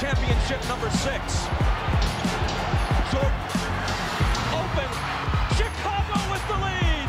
championship 0.00 0.60
number 0.68 0.90
six. 0.90 1.46
Jordan 3.12 3.30
open. 4.50 4.90
Chicago 5.54 6.18
with 6.32 6.44
the 6.50 6.58
lead. 6.58 7.08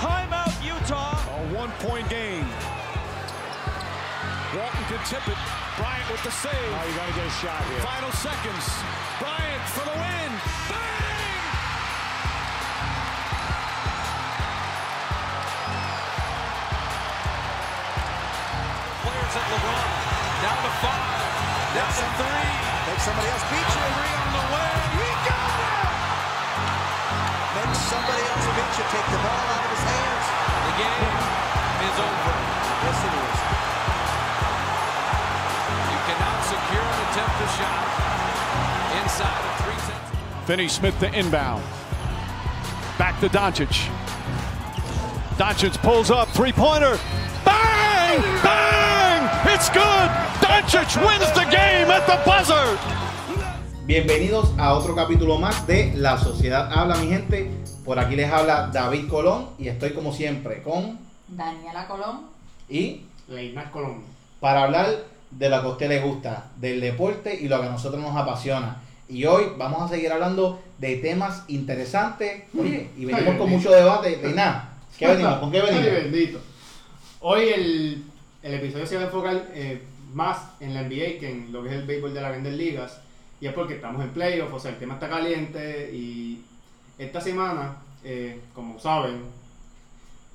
Timeout, 0.00 0.54
Utah. 0.64 1.20
A 1.20 1.54
one-point 1.54 2.08
game. 2.08 2.46
Walton 4.56 4.84
can 4.88 5.04
tip 5.04 5.26
it. 5.28 5.38
Bryant 5.76 6.10
with 6.10 6.22
the 6.22 6.30
save. 6.30 6.52
Oh, 6.54 6.84
you 6.88 6.94
got 6.96 7.08
to 7.08 7.14
get 7.14 7.26
a 7.26 7.30
shot 7.30 7.62
here. 7.64 7.80
Final 7.80 8.12
seconds. 8.12 8.64
Bryant 9.18 9.62
for 9.68 9.84
the 9.84 9.96
win. 9.98 10.32
Bang! 10.70 11.13
Players 19.34 19.50
at 19.50 19.58
LeBron. 19.58 19.90
Down 20.46 20.58
to 20.62 20.70
five. 20.78 21.26
Down 21.74 21.90
to 21.90 22.06
three. 22.22 22.54
Make 22.86 23.02
somebody 23.02 23.28
else 23.34 23.42
beat 23.50 23.66
you. 23.66 23.82
Three 23.82 24.14
on 24.14 24.30
the 24.30 24.46
way. 24.54 24.74
He 24.94 25.10
got 25.26 25.58
it! 25.58 25.90
Make 27.58 27.74
somebody 27.74 28.22
else 28.30 28.46
beat 28.54 28.74
you. 28.78 28.86
Take 28.94 29.08
the 29.10 29.18
ball 29.26 29.46
out 29.50 29.64
of 29.64 29.70
his 29.74 29.84
hands. 29.90 30.24
The 30.54 30.74
game 30.78 31.18
is 31.82 31.96
over. 31.98 32.34
Yes, 32.84 32.98
it 33.02 33.10
is. 33.10 33.38
You 35.90 35.98
cannot 36.06 36.38
secure 36.46 36.86
an 36.94 37.00
attempted 37.10 37.50
shot 37.58 37.82
inside 39.02 39.42
of 39.42 39.52
three 39.66 39.80
seconds. 39.82 40.46
Finney 40.46 40.68
Smith 40.68 40.96
to 41.00 41.10
inbound. 41.10 41.64
Back 42.98 43.18
to 43.18 43.28
Doncic. 43.28 43.90
Doncic 45.34 45.74
pulls 45.82 46.12
up, 46.12 46.28
three-pointer. 46.28 46.98
Bang! 47.44 48.22
Bang! 48.44 48.73
It's 49.54 49.70
good! 49.70 50.08
Doncic 50.40 50.96
wins 51.06 51.30
the 51.32 51.44
game 51.50 51.88
at 51.90 52.06
the 52.06 52.18
buzzer! 52.24 52.76
Bienvenidos 53.86 54.52
a 54.58 54.74
otro 54.74 54.94
capítulo 54.94 55.38
más 55.38 55.66
de 55.66 55.92
La 55.96 56.18
Sociedad 56.18 56.70
Habla, 56.72 56.96
mi 56.96 57.08
gente. 57.08 57.50
Por 57.84 57.98
aquí 57.98 58.16
les 58.16 58.30
habla 58.32 58.70
David 58.72 59.08
Colón 59.08 59.50
y 59.58 59.68
estoy 59.68 59.90
como 59.92 60.12
siempre 60.12 60.62
con 60.62 60.98
Daniela 61.28 61.86
Colón. 61.86 62.22
y 62.68 63.02
Leinar 63.28 63.70
Colón. 63.70 64.02
para 64.40 64.64
hablar 64.64 64.88
de 65.30 65.48
lo 65.48 65.60
que 65.60 65.66
a 65.66 65.70
usted 65.70 65.88
le 65.88 66.00
gusta, 66.00 66.46
del 66.56 66.80
deporte 66.80 67.34
y 67.34 67.48
lo 67.48 67.60
que 67.60 67.66
a 67.68 67.70
nosotros 67.70 68.02
nos 68.02 68.16
apasiona. 68.16 68.82
Y 69.08 69.24
hoy 69.26 69.52
vamos 69.56 69.82
a 69.82 69.88
seguir 69.88 70.10
hablando 70.12 70.60
de 70.78 70.96
temas 70.96 71.44
interesantes. 71.48 72.44
Oye, 72.58 72.90
y 72.96 73.04
venimos 73.04 73.32
Ay, 73.34 73.38
con 73.38 73.50
mucho 73.50 73.70
debate. 73.70 74.18
Reina, 74.22 74.70
¿qué 74.98 75.06
venimos? 75.06 75.38
¿Con 75.38 75.50
qué 75.52 75.60
Ay, 75.60 75.66
venimos? 75.66 75.92
bendito. 76.02 76.38
Hoy 77.20 77.48
el, 77.54 78.04
el 78.44 78.54
episodio 78.54 78.86
se 78.86 78.96
va 78.96 79.02
a 79.02 79.06
enfocar 79.06 79.48
eh, 79.54 79.82
más 80.12 80.38
en 80.60 80.74
la 80.74 80.82
NBA 80.82 81.18
que 81.18 81.28
en 81.32 81.52
lo 81.52 81.62
que 81.64 81.70
es 81.70 81.74
el 81.74 81.84
béisbol 81.86 82.14
de 82.14 82.20
las 82.20 82.30
grandes 82.30 82.54
ligas. 82.54 83.00
Y 83.40 83.46
es 83.46 83.52
porque 83.52 83.74
estamos 83.74 84.02
en 84.04 84.10
playoff, 84.10 84.52
o 84.54 84.60
sea, 84.60 84.70
el 84.70 84.78
tema 84.78 84.94
está 84.94 85.08
caliente. 85.08 85.90
Y 85.92 86.40
esta 86.98 87.20
semana, 87.20 87.76
eh, 88.04 88.38
como 88.54 88.78
saben, 88.78 89.22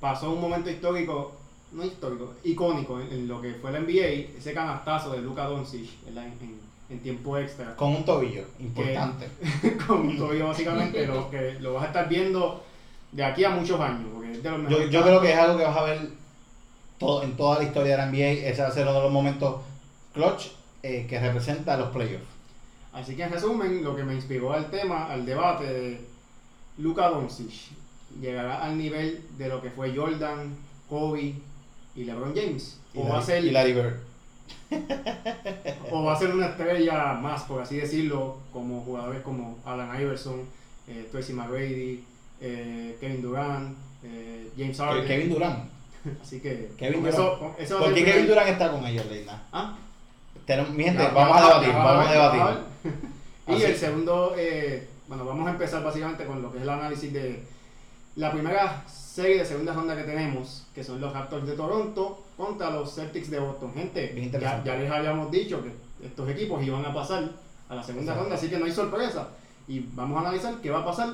pasó 0.00 0.32
un 0.32 0.40
momento 0.40 0.70
histórico, 0.70 1.36
no 1.72 1.84
histórico, 1.84 2.34
icónico 2.44 3.00
en, 3.00 3.08
en 3.12 3.28
lo 3.28 3.40
que 3.40 3.54
fue 3.54 3.72
la 3.72 3.80
NBA, 3.80 4.36
ese 4.38 4.52
canastazo 4.52 5.12
de 5.12 5.22
Luka 5.22 5.44
Doncic 5.44 5.88
en, 6.06 6.18
en- 6.18 6.70
en 6.90 6.98
tiempo 6.98 7.38
extra. 7.38 7.76
Con 7.76 7.94
un 7.94 8.04
tobillo, 8.04 8.42
importante. 8.58 9.28
con 9.86 10.00
un 10.08 10.18
tobillo 10.18 10.48
básicamente, 10.48 11.06
lo 11.06 11.30
que 11.30 11.56
lo 11.60 11.74
vas 11.74 11.84
a 11.84 11.86
estar 11.86 12.08
viendo 12.08 12.64
de 13.12 13.22
aquí 13.24 13.44
a 13.44 13.50
muchos 13.50 13.80
años. 13.80 14.08
Porque 14.12 14.32
es 14.32 14.42
de 14.42 14.50
los 14.50 14.68
Yo, 14.68 14.84
yo 14.86 15.02
creo 15.02 15.20
que 15.20 15.30
es 15.32 15.38
algo 15.38 15.56
que 15.56 15.62
vas 15.64 15.76
a 15.76 15.82
ver 15.84 16.08
todo, 17.00 17.24
en 17.24 17.36
toda 17.36 17.58
la 17.58 17.64
historia 17.64 17.96
de 17.96 17.98
la 17.98 18.06
NBA. 18.06 18.48
Ese 18.48 18.62
va 18.62 18.68
a 18.68 18.72
ser 18.72 18.82
uno 18.86 18.94
de 18.94 19.02
los 19.02 19.12
momentos 19.12 19.62
clutch 20.14 20.48
eh, 20.84 21.06
que 21.08 21.18
representa 21.18 21.76
los 21.76 21.88
playoffs. 21.88 22.24
Así 22.92 23.16
que 23.16 23.22
en 23.24 23.30
resumen, 23.30 23.82
lo 23.82 23.96
que 23.96 24.04
me 24.04 24.14
inspiró 24.14 24.52
al 24.52 24.70
tema, 24.70 25.06
al 25.10 25.24
debate 25.24 25.64
de 25.64 26.00
Luka 26.78 27.08
Doncic, 27.08 27.50
llegará 28.20 28.62
al 28.62 28.76
nivel 28.76 29.24
de 29.38 29.48
lo 29.48 29.60
que 29.62 29.70
fue 29.70 29.94
Jordan, 29.96 30.54
Kobe 30.88 31.34
y 31.96 32.04
LeBron 32.04 32.34
James. 32.34 32.78
O 32.94 33.04
la- 33.04 33.10
va 33.14 33.18
a 33.18 33.22
ser, 33.22 33.44
y 33.44 33.50
Larry 33.50 33.72
Bird. 33.72 33.96
o 35.90 36.04
va 36.04 36.12
a 36.14 36.18
ser 36.18 36.34
una 36.34 36.46
estrella 36.46 37.14
más, 37.14 37.42
por 37.44 37.62
así 37.62 37.76
decirlo, 37.76 38.38
como 38.52 38.82
jugadores 38.82 39.22
como 39.22 39.58
Alan 39.64 40.00
Iverson, 40.00 40.42
eh, 40.88 41.08
Tracy 41.10 41.32
McGrady, 41.32 42.04
eh, 42.40 42.96
Kevin 43.00 43.22
Durant, 43.22 43.76
eh, 44.02 44.50
James 44.56 44.78
Harden. 44.78 45.06
Kevin 45.06 45.28
Durant. 45.30 45.70
Así 46.22 46.40
que 46.40 46.70
Kevin 46.78 47.00
Durant. 47.00 47.14
eso- 47.14 47.38
con- 47.38 47.52
ese 47.58 47.74
va 47.74 47.80
a 47.80 47.84
¿Por 47.84 47.94
qué 47.94 48.04
Kevin 48.04 48.26
Durant 48.26 48.48
está 48.48 48.70
con 48.72 48.86
ellos, 48.86 49.06
Leina? 49.06 49.42
¿Ah? 49.52 49.76
Tenemos- 50.46 50.70
Mi 50.72 50.84
gente, 50.84 51.02
Ya, 51.02 51.10
vamos 51.10 51.36
a 51.36 51.44
debatir, 51.46 51.72
vamos 51.74 52.06
a 52.06 52.12
debatir. 52.12 52.40
Y 53.48 53.62
el 53.62 53.76
segundo, 53.76 54.34
eh, 54.36 54.88
bueno, 55.08 55.24
vamos 55.24 55.46
a 55.48 55.50
empezar 55.50 55.82
básicamente 55.82 56.24
con 56.24 56.40
lo 56.40 56.52
que 56.52 56.58
es 56.58 56.62
el 56.62 56.68
análisis 56.68 57.12
de 57.12 57.44
la 58.14 58.30
primera 58.30 58.84
serie 58.88 59.38
de 59.38 59.44
segunda 59.44 59.72
ronda 59.72 59.96
que 59.96 60.04
tenemos, 60.04 60.66
que 60.72 60.84
son 60.84 61.00
los 61.00 61.12
Raptors 61.12 61.46
de 61.46 61.54
Toronto 61.54 62.22
contra 62.36 62.70
los 62.70 62.94
Celtics 62.94 63.28
de 63.28 63.40
Boston. 63.40 63.72
Gente, 63.74 64.30
ya, 64.40 64.62
les 64.76 64.90
habíamos 64.90 65.30
dicho 65.32 65.60
que 65.64 65.72
estos 66.06 66.28
equipos 66.28 66.62
iban 66.62 66.84
a 66.84 66.94
pasar 66.94 67.24
a 67.68 67.74
la 67.74 67.82
segunda 67.82 68.12
Exacto. 68.12 68.22
ronda, 68.22 68.36
así 68.36 68.48
que 68.48 68.58
no 68.58 68.66
hay 68.66 68.72
sorpresa. 68.72 69.28
Y 69.66 69.80
vamos 69.94 70.16
a 70.18 70.28
analizar 70.28 70.54
qué 70.62 70.70
va 70.70 70.80
a 70.80 70.84
pasar 70.84 71.08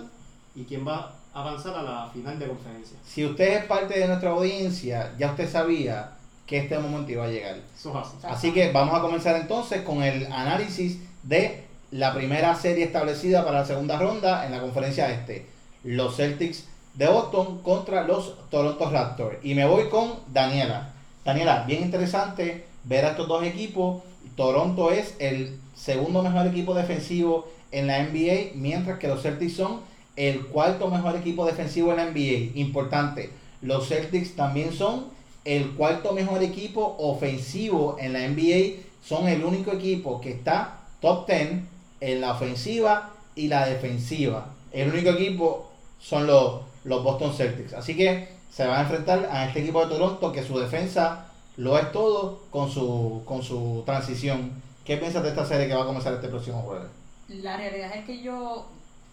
y 0.56 0.65
quién 0.65 0.87
va 0.87 1.12
a 1.33 1.41
avanzar 1.41 1.75
a 1.75 1.83
la 1.83 2.11
final 2.12 2.39
de 2.39 2.49
conferencia. 2.49 2.97
Si 3.05 3.25
usted 3.25 3.59
es 3.59 3.65
parte 3.67 3.99
de 3.99 4.06
nuestra 4.06 4.31
audiencia, 4.31 5.12
ya 5.19 5.31
usted 5.31 5.49
sabía 5.49 6.12
que 6.47 6.59
este 6.59 6.78
momento 6.78 7.12
iba 7.12 7.25
a 7.25 7.28
llegar. 7.28 7.56
Eso 7.77 7.91
es 7.91 7.97
así. 7.97 8.17
Así 8.22 8.53
que 8.53 8.72
vamos 8.72 8.99
a 8.99 9.03
comenzar 9.03 9.37
entonces 9.37 9.83
con 9.83 10.03
el 10.03 10.33
análisis 10.33 10.99
de 11.22 11.65
la 11.91 12.15
primera 12.15 12.55
serie 12.55 12.84
establecida 12.84 13.45
para 13.45 13.61
la 13.61 13.66
segunda 13.66 13.99
ronda 13.99 14.47
en 14.47 14.53
la 14.53 14.61
conferencia 14.61 15.11
este. 15.11 15.47
Los 15.84 16.16
Celtics 16.16 16.65
de 16.95 17.06
Boston 17.09 17.59
contra 17.62 18.05
los 18.05 18.34
Toronto 18.49 18.91
Raptors. 18.91 19.39
Y 19.43 19.55
me 19.55 19.66
voy 19.66 19.89
con 19.89 20.15
Daniela. 20.33 20.93
Daniela, 21.25 21.65
bien 21.65 21.83
interesante 21.83 22.66
ver 22.84 23.05
a 23.05 23.11
estos 23.11 23.28
dos 23.28 23.45
equipos. 23.45 24.03
Toronto 24.37 24.91
es 24.91 25.15
el 25.19 25.61
segundo 25.75 26.22
mejor 26.22 26.47
equipo 26.47 26.75
defensivo 26.75 27.49
en 27.72 27.89
la 27.89 28.03
NBA, 28.03 28.53
mientras 28.55 28.99
que 28.99 29.09
los 29.09 29.22
Celtics 29.22 29.55
son 29.55 29.81
el 30.16 30.47
cuarto 30.47 30.88
mejor 30.88 31.16
equipo 31.16 31.47
defensivo 31.47 31.91
en 31.91 31.97
la 31.99 32.06
NBA. 32.06 32.59
Importante, 32.59 33.31
los 33.62 33.88
Celtics 33.88 34.34
también 34.34 34.72
son 34.72 35.06
el 35.44 35.71
cuarto 35.72 36.12
mejor 36.12 36.43
equipo 36.43 36.97
ofensivo 36.99 37.97
en 38.00 38.12
la 38.12 38.27
NBA. 38.28 38.82
Son 39.04 39.28
el 39.28 39.44
único 39.44 39.72
equipo 39.72 40.21
que 40.21 40.31
está 40.31 40.81
top 41.00 41.27
10 41.28 41.60
en 42.00 42.21
la 42.21 42.32
ofensiva 42.32 43.12
y 43.34 43.49
la 43.49 43.66
defensiva. 43.66 44.49
El 44.72 44.91
único 44.91 45.10
equipo 45.10 45.71
son 46.00 46.27
los, 46.27 46.62
los 46.84 47.03
Boston 47.04 47.33
Celtics. 47.33 47.75
Así 47.75 47.97
que 47.97 48.28
se 48.50 48.66
van 48.66 48.78
a 48.78 48.83
enfrentar 48.83 49.28
a 49.31 49.47
este 49.47 49.60
equipo 49.60 49.84
de 49.84 49.94
Toronto 49.94 50.33
que 50.33 50.43
su 50.43 50.59
defensa 50.59 51.27
lo 51.56 51.78
es 51.78 51.93
todo 51.93 52.41
con 52.50 52.71
su, 52.71 53.22
con 53.25 53.43
su 53.43 53.83
transición. 53.87 54.53
¿Qué 54.84 54.97
piensas 54.97 55.22
de 55.22 55.31
esta 55.31 55.44
serie 55.44 55.69
que 55.69 55.75
va 55.75 55.83
a 55.83 55.87
comenzar 55.87 56.15
este 56.15 56.28
próximo 56.28 56.62
jueves? 56.62 56.88
La 57.28 57.56
realidad 57.56 57.97
es 57.97 58.04
que 58.04 58.22
yo, 58.22 58.66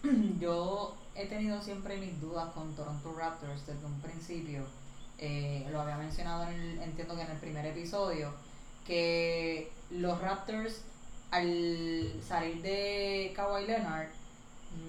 yo 0.40 0.94
he 1.14 1.26
tenido 1.26 1.60
siempre 1.62 1.96
mis 1.98 2.20
dudas 2.20 2.48
con 2.54 2.74
Toronto 2.74 3.14
Raptors 3.16 3.66
desde 3.66 3.86
un 3.86 4.00
principio. 4.00 4.64
Eh, 5.18 5.66
lo 5.70 5.80
había 5.80 5.96
mencionado, 5.96 6.44
en 6.48 6.54
el- 6.60 6.82
entiendo 6.82 7.14
que 7.16 7.22
en 7.22 7.30
el 7.30 7.38
primer 7.38 7.64
episodio, 7.66 8.30
que 8.86 9.70
los 9.90 10.20
Raptors 10.20 10.82
al 11.30 12.12
salir 12.26 12.62
de 12.62 13.32
Kawhi 13.34 13.66
Leonard 13.66 14.08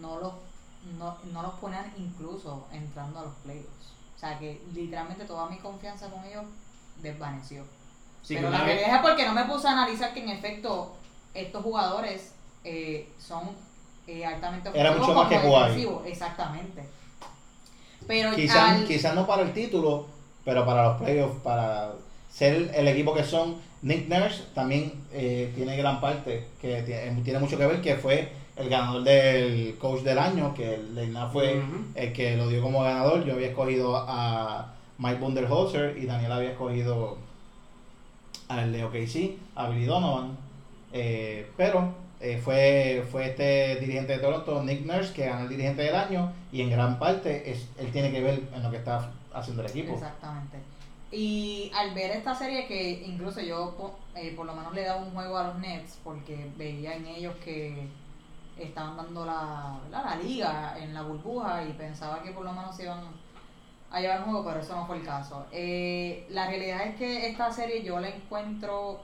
no 0.01 0.19
los, 0.19 0.33
no, 0.99 1.17
no 1.31 1.41
los 1.41 1.53
ponían 1.55 1.91
incluso 1.97 2.67
entrando 2.71 3.19
a 3.19 3.23
los 3.23 3.33
playoffs. 3.43 3.93
O 4.15 4.19
sea 4.19 4.37
que 4.39 4.61
literalmente 4.73 5.25
toda 5.25 5.49
mi 5.49 5.57
confianza 5.57 6.09
con 6.09 6.23
ellos 6.23 6.45
desvaneció. 7.01 7.63
Sí, 8.23 8.35
Pero 8.35 8.49
la 8.49 8.63
realidad 8.63 8.95
es 8.95 9.01
porque 9.01 9.25
no 9.25 9.33
me 9.33 9.45
puse 9.45 9.67
a 9.67 9.71
analizar 9.71 10.13
que 10.13 10.21
en 10.23 10.29
efecto 10.29 10.95
estos 11.33 11.63
jugadores 11.63 12.31
eh, 12.63 13.11
son 13.19 13.49
eh, 14.07 14.25
altamente 14.25 14.69
Era 14.73 14.91
mucho 14.91 15.13
más 15.13 15.27
que 15.29 15.35
Kawhi. 15.35 15.51
defensivos. 15.69 16.05
Exactamente. 16.05 16.83
Pero 18.07 18.35
Quizás 18.35 18.71
al- 18.81 18.85
quizás 18.85 19.15
no 19.15 19.25
para 19.25 19.41
el 19.43 19.53
título, 19.53 20.05
pero 20.43 20.65
para 20.65 20.83
los 20.89 21.01
playoffs, 21.01 21.39
para 21.41 21.93
ser 22.29 22.71
el 22.75 22.87
equipo 22.87 23.13
que 23.13 23.23
son. 23.23 23.55
Nick 23.81 24.07
Nurse 24.09 24.43
también 24.55 24.93
eh, 25.11 25.51
tiene 25.55 25.77
gran 25.77 26.01
parte, 26.01 26.47
que 26.59 26.81
tiene, 26.83 27.21
tiene 27.21 27.39
mucho 27.39 27.57
que 27.57 27.67
ver, 27.67 27.81
que 27.81 27.95
fue 27.95 28.29
el 28.55 28.69
ganador 28.69 29.03
del 29.03 29.75
coach 29.79 30.01
del 30.01 30.17
año, 30.17 30.53
que 30.55 30.77
Leina 30.93 31.27
fue 31.27 31.57
Ujú. 31.59 31.85
el 31.93 32.13
que 32.13 32.35
lo 32.35 32.47
dio 32.47 32.61
como 32.61 32.81
ganador. 32.83 33.23
Yo 33.25 33.33
había 33.33 33.49
escogido 33.49 33.95
a 33.97 34.73
Mike 34.97 35.19
Bunderholzer 35.19 35.97
y 35.97 36.05
Daniel 36.05 36.31
había 36.31 36.51
escogido 36.51 37.17
al 38.47 38.71
de 38.71 38.83
OKC, 38.85 39.37
a 39.55 39.69
Billy 39.69 39.85
Donovan. 39.85 40.37
Eh, 40.93 41.47
pero 41.57 41.93
eh, 42.19 42.39
fue, 42.43 43.05
fue 43.11 43.27
este 43.27 43.75
dirigente 43.79 44.13
de 44.13 44.19
Toronto, 44.19 44.63
Nick 44.63 44.85
Nurse, 44.85 45.13
que 45.13 45.25
ganó 45.25 45.43
el 45.43 45.49
dirigente 45.49 45.81
del 45.81 45.95
año 45.95 46.31
y 46.51 46.61
en 46.61 46.69
gran 46.69 46.97
parte 46.97 47.51
es, 47.51 47.67
él 47.77 47.91
tiene 47.91 48.11
que 48.11 48.21
ver 48.21 48.41
en 48.53 48.63
lo 48.63 48.71
que 48.71 48.77
está 48.77 49.11
haciendo 49.33 49.63
el 49.63 49.69
equipo. 49.69 49.93
Exactamente. 49.93 50.57
Y 51.11 51.71
al 51.75 51.93
ver 51.93 52.11
esta 52.11 52.33
serie 52.33 52.67
que 52.67 53.03
incluso 53.05 53.41
yo 53.41 53.75
eh, 54.15 54.33
por 54.35 54.45
lo 54.45 54.55
menos 54.55 54.73
le 54.73 54.83
daba 54.83 55.01
un 55.01 55.11
juego 55.11 55.37
a 55.37 55.47
los 55.47 55.59
Nets 55.59 55.99
porque 56.03 56.51
veía 56.57 56.95
en 56.95 57.05
ellos 57.05 57.35
que 57.43 57.87
estaban 58.57 58.97
dando 58.97 59.25
la, 59.25 59.79
¿verdad? 59.83 60.05
la 60.05 60.15
liga 60.17 60.77
en 60.79 60.93
la 60.93 61.03
burbuja 61.03 61.63
y 61.63 61.73
pensaba 61.73 62.23
que 62.23 62.31
por 62.31 62.43
lo 62.43 62.53
menos 62.53 62.75
se 62.75 62.83
iban 62.83 62.99
a 63.91 64.01
llevar 64.01 64.19
un 64.19 64.25
juego, 64.25 64.45
pero 64.45 64.59
eso 64.59 64.75
no 64.75 64.85
fue 64.87 64.97
el 64.97 65.05
caso. 65.05 65.45
Eh, 65.51 66.25
la 66.29 66.47
realidad 66.47 66.85
es 66.87 66.95
que 66.95 67.27
esta 67.27 67.51
serie 67.51 67.83
yo 67.83 67.99
la 67.99 68.09
encuentro 68.09 69.01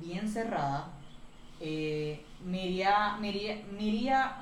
bien 0.00 0.28
cerrada. 0.28 0.88
Eh, 1.60 2.24
me 2.44 2.66
iría, 2.66 3.16
me 3.20 3.28
iría- 3.30 3.62
me 3.72 3.82
iría- 3.82 4.36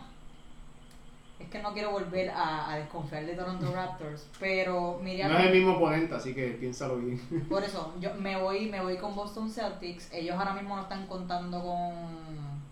es 1.38 1.49
que 1.49 1.60
no 1.60 1.72
quiero 1.72 1.90
volver 1.90 2.31
a, 2.31 2.70
a 2.72 2.76
desconfiar 2.76 3.26
de 3.26 3.34
Toronto 3.34 3.72
Raptors, 3.75 4.26
pero 4.38 5.00
me 5.02 5.14
iría 5.14 5.28
No 5.28 5.38
es 5.38 5.46
el 5.46 5.52
mismo 5.52 5.72
oponente, 5.76 6.14
así 6.14 6.34
que 6.34 6.49
piénsalo 6.50 6.96
bien. 6.99 7.19
por 7.49 7.62
eso, 7.64 7.94
yo 8.00 8.14
me 8.14 8.37
voy, 8.40 8.66
me 8.66 8.81
voy 8.81 8.96
con 8.96 9.14
Boston 9.14 9.50
Celtics. 9.50 10.12
Ellos 10.12 10.37
ahora 10.38 10.52
mismo 10.54 10.76
no 10.76 10.82
están 10.82 11.06
contando 11.06 11.60
con, 11.62 11.94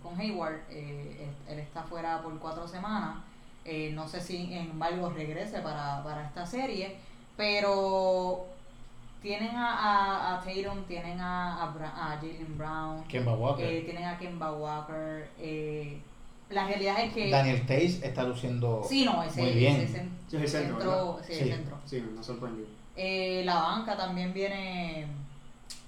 con 0.03 0.21
Hayward. 0.21 0.61
eh, 0.71 1.29
él 1.49 1.59
está 1.59 1.83
fuera 1.83 2.23
por 2.23 2.39
cuatro 2.39 2.69
semanas. 2.69 3.17
Eh, 3.65 3.91
no 3.93 4.07
sé 4.09 4.21
si 4.21 4.53
en 4.55 4.71
embargo 4.71 5.11
regrese 5.11 5.59
para, 5.61 6.03
para 6.05 6.25
esta 6.27 6.47
serie. 6.47 6.97
Pero 7.37 8.47
tienen 9.23 9.55
a, 9.57 9.75
a, 9.75 10.35
a 10.37 10.41
Tatum, 10.41 10.83
tienen 10.89 11.21
a, 11.21 11.63
a, 11.63 11.75
Bra- 11.75 11.93
a 11.95 12.17
Jalen 12.17 12.57
Brown, 12.57 13.05
Kemba 13.05 13.35
Walker. 13.35 13.65
eh, 13.67 13.83
tienen 13.83 14.05
a 14.05 14.19
Kemba 14.19 14.53
Walker. 14.53 15.29
eh, 15.39 16.01
la 16.49 16.67
realidad 16.67 16.97
es 17.01 17.13
que... 17.13 17.31
Daniel 17.31 17.65
Tays 17.65 18.03
está 18.03 18.25
luciendo 18.25 18.83
Sí, 18.89 19.05
no, 19.05 19.23
ese, 19.23 19.41
muy 19.43 19.53
bien. 19.53 19.77
ese 19.77 19.99
cen- 20.01 20.09
Sí, 20.29 20.37
es 20.37 20.43
el 20.43 20.49
centro, 20.67 21.21
sí, 21.25 21.35
Sí. 21.35 21.41
el 21.43 21.49
centro. 21.53 21.77
Sí, 21.85 22.01
me 22.17 22.23
sorprendió. 22.25 22.65
Eh, 22.97 23.43
la 23.45 23.55
banca 23.63 23.97
también 23.97 24.33
viene, 24.35 25.07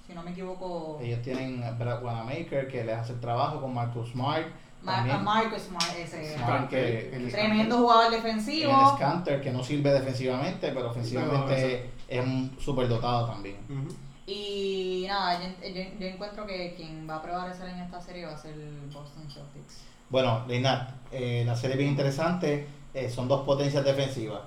si 0.07 0.13
no 0.13 0.23
me 0.23 0.31
equivoco, 0.31 0.99
Ellos 1.01 1.21
tienen 1.21 1.61
a 1.63 1.71
Brad 1.71 2.01
Wanamaker 2.01 2.67
que 2.69 2.83
les 2.85 2.95
hace 2.97 3.11
el 3.13 3.19
trabajo 3.19 3.59
con 3.59 3.73
Marcus 3.73 4.11
Smart. 4.11 4.45
A 4.85 5.17
Marcus 5.17 5.63
Smart, 5.63 5.95
ese 5.97 6.37
Smart, 6.37 6.69
que- 6.69 7.27
tremendo 7.31 7.77
jugador 7.77 8.05
y 8.11 8.15
el 8.15 8.21
defensivo. 8.23 8.95
Scanter 8.95 9.41
que 9.41 9.51
no 9.51 9.63
sirve 9.63 9.91
defensivamente, 9.91 10.71
pero 10.73 10.91
ofensivamente 10.91 11.89
es 12.07 12.23
un 12.25 12.55
súper 12.59 12.87
dotado 12.87 13.27
también. 13.27 13.57
Y 14.25 15.05
nada, 15.07 15.39
yo, 15.41 15.67
yo- 15.67 15.83
yo 15.99 16.07
encuentro 16.07 16.45
que 16.47 16.73
quien 16.75 17.07
va 17.09 17.17
a 17.17 17.21
prevalecer 17.21 17.67
en 17.69 17.79
esta 17.79 17.99
serie 18.01 18.25
va 18.25 18.33
a 18.33 18.37
ser 18.37 18.53
el 18.53 18.79
Boston 18.87 19.23
Celtics. 19.29 19.81
Bueno, 20.09 20.43
Leinat, 20.47 20.91
eh, 21.11 21.43
la 21.45 21.55
serie 21.55 21.73
es 21.73 21.77
bien 21.79 21.91
interesante. 21.91 22.67
eh, 22.95 23.09
son 23.09 23.27
dos 23.27 23.41
potencias 23.43 23.83
defensivas. 23.83 24.41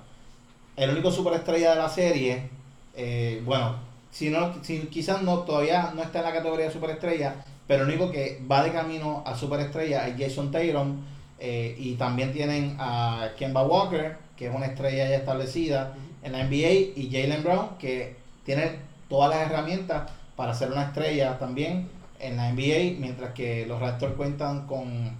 El 0.77 0.91
único 0.91 1.11
superestrella 1.11 1.71
de 1.71 1.75
la 1.75 1.89
serie, 1.89 2.49
eh, 2.95 3.41
bueno, 3.43 3.75
si 4.09 4.29
no, 4.29 4.63
si 4.63 4.79
quizás 4.87 5.21
no 5.21 5.39
todavía 5.39 5.91
no 5.93 6.01
está 6.01 6.19
en 6.19 6.25
la 6.25 6.31
categoría 6.31 6.67
de 6.67 6.71
superestrella, 6.71 7.43
pero 7.67 7.83
el 7.83 7.89
único 7.89 8.09
que 8.09 8.41
va 8.49 8.63
de 8.63 8.71
camino 8.71 9.21
a 9.25 9.35
superestrella 9.35 10.07
es 10.07 10.15
Jason 10.17 10.49
Tatum. 10.49 10.95
eh, 11.39 11.75
y 11.77 11.95
también 11.95 12.31
tienen 12.33 12.77
a 12.79 13.31
Kemba 13.37 13.63
Walker, 13.67 14.17
que 14.37 14.47
es 14.47 14.55
una 14.55 14.65
estrella 14.67 15.09
ya 15.09 15.17
establecida 15.17 15.93
en 16.23 16.31
la 16.31 16.43
NBA, 16.43 16.99
y 16.99 17.09
Jalen 17.11 17.43
Brown, 17.43 17.77
que 17.79 18.15
tiene 18.43 18.79
todas 19.09 19.29
las 19.29 19.49
herramientas 19.49 20.11
para 20.35 20.53
ser 20.53 20.71
una 20.71 20.83
estrella 20.83 21.37
también 21.39 21.89
en 22.19 22.37
la 22.37 22.51
NBA, 22.51 22.99
mientras 22.99 23.33
que 23.33 23.65
los 23.65 23.79
Raptors 23.79 24.15
cuentan 24.15 24.67
con 24.67 25.11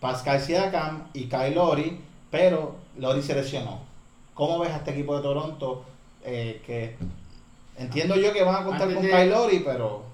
Pascal 0.00 0.40
Siakam 0.40 1.08
y 1.12 1.24
Kyle 1.24 1.54
Lowry, 1.54 1.98
pero 2.30 2.76
Lowry 2.98 3.22
se 3.22 3.34
lesionó. 3.34 3.80
¿Cómo 4.34 4.58
ves 4.60 4.70
a 4.70 4.76
este 4.76 4.92
equipo 4.92 5.16
de 5.16 5.22
Toronto? 5.22 5.84
Eh, 6.24 6.62
que 6.64 6.96
entiendo 7.76 8.16
yo 8.16 8.32
que 8.32 8.42
van 8.42 8.62
a 8.62 8.64
contar 8.64 8.82
Antes 8.82 8.96
con 8.96 9.06
de- 9.06 9.10
Kyle 9.10 9.30
Lowry, 9.30 9.58
pero 9.60 10.04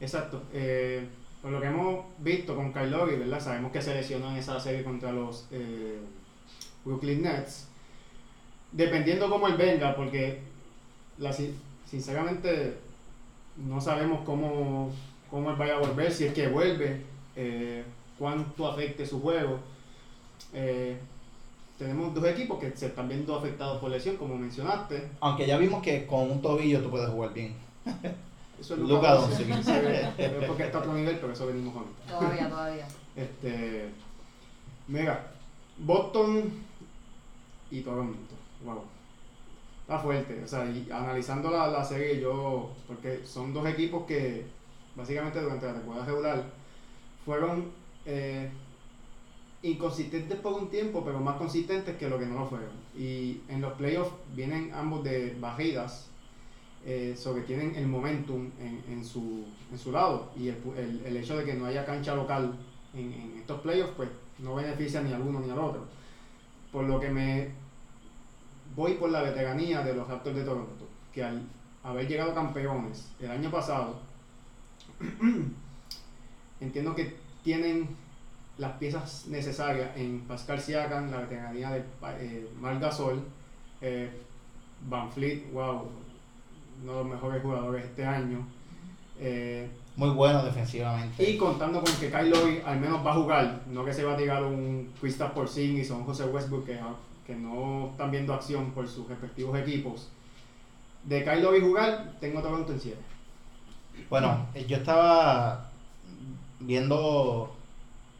Exacto. 0.00 0.42
Eh, 0.52 1.06
por 1.40 1.50
lo 1.50 1.60
que 1.60 1.66
hemos 1.66 2.04
visto 2.18 2.54
con 2.56 2.72
Kyle 2.72 2.90
Lowry, 2.90 3.16
¿verdad? 3.16 3.40
Sabemos 3.40 3.70
que 3.72 3.80
se 3.82 3.94
lesionó 3.94 4.30
en 4.30 4.36
esa 4.36 4.58
serie 4.58 4.82
contra 4.82 5.12
los 5.12 5.46
eh, 5.50 5.98
Brooklyn 6.84 7.22
Nets. 7.22 7.68
Dependiendo 8.74 9.30
cómo 9.30 9.46
él 9.46 9.54
venga, 9.56 9.94
porque 9.94 10.40
la, 11.18 11.32
sinceramente 11.86 12.76
no 13.56 13.80
sabemos 13.80 14.20
cómo, 14.24 14.90
cómo 15.30 15.50
él 15.50 15.56
vaya 15.56 15.76
a 15.76 15.78
volver, 15.78 16.12
si 16.12 16.24
es 16.24 16.34
que 16.34 16.48
vuelve, 16.48 17.02
eh, 17.36 17.84
cuánto 18.18 18.66
afecte 18.68 19.06
su 19.06 19.22
juego. 19.22 19.60
Eh, 20.52 20.98
tenemos 21.78 22.12
dos 22.14 22.24
equipos 22.24 22.58
que 22.58 22.76
se 22.76 22.86
están 22.86 23.08
viendo 23.08 23.36
afectados 23.36 23.78
por 23.78 23.90
lesión, 23.90 24.16
como 24.16 24.36
mencionaste. 24.36 25.08
aunque 25.20 25.46
ya 25.46 25.56
vimos 25.56 25.80
que 25.82 26.04
con 26.06 26.30
un 26.30 26.42
tobillo 26.42 26.82
tú 26.82 26.90
puedes 26.90 27.08
jugar 27.10 27.32
bien. 27.32 27.54
Eso 28.60 28.74
es 28.74 28.80
Luka 28.80 29.14
Doncic. 29.14 29.46
Doncic. 29.46 29.64
Se 29.64 29.80
ve, 29.80 30.12
es 30.16 30.44
porque 30.46 30.64
está 30.64 30.78
a 30.78 30.80
otro 30.80 30.94
nivel, 30.94 31.18
pero 31.18 31.32
eso 31.32 31.46
venimos 31.46 31.74
ahorita. 31.74 32.18
Todavía, 32.18 32.48
todavía. 32.48 32.88
Este, 33.16 33.88
mira, 34.86 35.32
Boston 35.78 36.52
y 37.70 37.80
Toronto, 37.80 38.34
wow, 38.64 38.82
está 39.82 39.98
fuerte. 39.98 40.42
O 40.44 40.48
sea, 40.48 40.62
analizando 40.62 41.50
la, 41.50 41.68
la 41.68 41.84
serie, 41.84 42.20
yo, 42.20 42.70
porque 42.86 43.20
son 43.24 43.52
dos 43.54 43.66
equipos 43.68 44.04
que 44.06 44.44
básicamente 44.96 45.40
durante 45.40 45.66
la 45.66 45.74
temporada 45.74 46.06
regular 46.06 46.44
fueron 47.24 47.70
eh, 48.06 48.50
inconsistentes 49.62 50.38
por 50.40 50.52
un 50.54 50.68
tiempo, 50.68 51.02
pero 51.04 51.20
más 51.20 51.36
consistentes 51.36 51.96
que 51.96 52.08
lo 52.08 52.18
que 52.18 52.26
no 52.26 52.38
lo 52.40 52.46
fueron. 52.46 52.70
Y 52.96 53.40
en 53.48 53.60
los 53.60 53.72
playoffs 53.74 54.12
vienen 54.34 54.72
ambos 54.74 55.02
de 55.04 55.36
barridas. 55.40 56.10
Eh, 56.86 57.14
sobre 57.16 57.42
tienen 57.44 57.74
el 57.76 57.86
momentum 57.86 58.50
en, 58.60 58.84
en 58.92 59.04
su, 59.04 59.44
en 59.72 59.78
su 59.78 59.90
lado 59.90 60.30
y 60.36 60.48
el, 60.48 60.56
el- 60.76 61.02
el 61.06 61.16
hecho 61.16 61.36
de 61.38 61.44
que 61.44 61.54
no 61.54 61.64
haya 61.66 61.84
cancha 61.86 62.14
local 62.14 62.54
en, 62.94 63.12
en 63.12 63.38
estos 63.38 63.60
playoffs, 63.62 63.94
pues 63.96 64.10
no 64.38 64.54
beneficia 64.54 65.00
ni 65.02 65.12
al 65.12 65.22
uno 65.22 65.40
ni 65.40 65.50
al 65.50 65.58
otro. 65.58 65.80
Por 66.72 66.84
lo 66.84 67.00
que 67.00 67.08
me 67.10 67.50
voy 68.74 68.94
por 68.94 69.10
la 69.10 69.22
veteranía 69.22 69.82
de 69.82 69.94
los 69.94 70.08
Raptors 70.08 70.36
de 70.36 70.44
Toronto, 70.44 70.88
que 71.12 71.22
al 71.22 71.42
haber 71.82 72.08
llegado 72.08 72.34
campeones 72.34 73.12
el 73.20 73.30
año 73.30 73.50
pasado, 73.50 74.00
entiendo 76.60 76.94
que 76.94 77.16
tienen 77.42 77.88
las 78.58 78.72
piezas 78.72 79.26
necesarias 79.28 79.90
en 79.96 80.20
Pascal 80.20 80.60
Siakam, 80.60 81.10
la 81.10 81.20
veteranía 81.20 81.70
de 81.70 81.84
eh, 82.18 82.48
Marc 82.60 82.80
Gasol, 82.80 83.22
eh, 83.80 84.10
Van 84.88 85.10
Fleet, 85.10 85.52
wow, 85.52 85.88
uno 86.82 86.92
de 86.92 86.98
los 86.98 87.06
mejores 87.08 87.42
jugadores 87.42 87.84
este 87.84 88.04
año. 88.04 88.46
Eh, 89.18 89.68
Muy 89.96 90.10
bueno 90.10 90.44
defensivamente. 90.44 91.30
y 91.30 91.36
contando 91.36 91.82
con 91.82 91.92
que 91.94 92.10
Kyle 92.10 92.30
Lowry 92.30 92.62
al 92.64 92.80
menos 92.80 93.04
va 93.04 93.12
a 93.12 93.14
jugar, 93.14 93.62
no 93.68 93.84
que 93.84 93.92
se 93.92 94.04
va 94.04 94.14
a 94.14 94.16
tirar 94.16 94.42
un 94.42 94.92
Kristaps 95.00 95.32
Porzingis 95.32 95.90
o 95.90 95.96
un 95.96 96.04
José 96.04 96.24
Westbrook 96.24 96.66
que, 96.66 96.78
que 97.26 97.34
no 97.34 97.90
están 97.90 98.10
viendo 98.10 98.34
acción 98.34 98.72
por 98.72 98.88
sus 98.88 99.08
respectivos 99.08 99.58
equipos. 99.58 100.08
De 101.04 101.22
Kyle 101.24 101.42
Lowry 101.42 101.60
jugar, 101.60 102.12
tengo 102.20 102.42
Toronto 102.42 102.72
en 102.72 102.80
7. 102.80 102.96
Bueno, 104.10 104.46
eh, 104.54 104.64
yo 104.66 104.78
estaba 104.78 105.70
viendo 106.60 107.54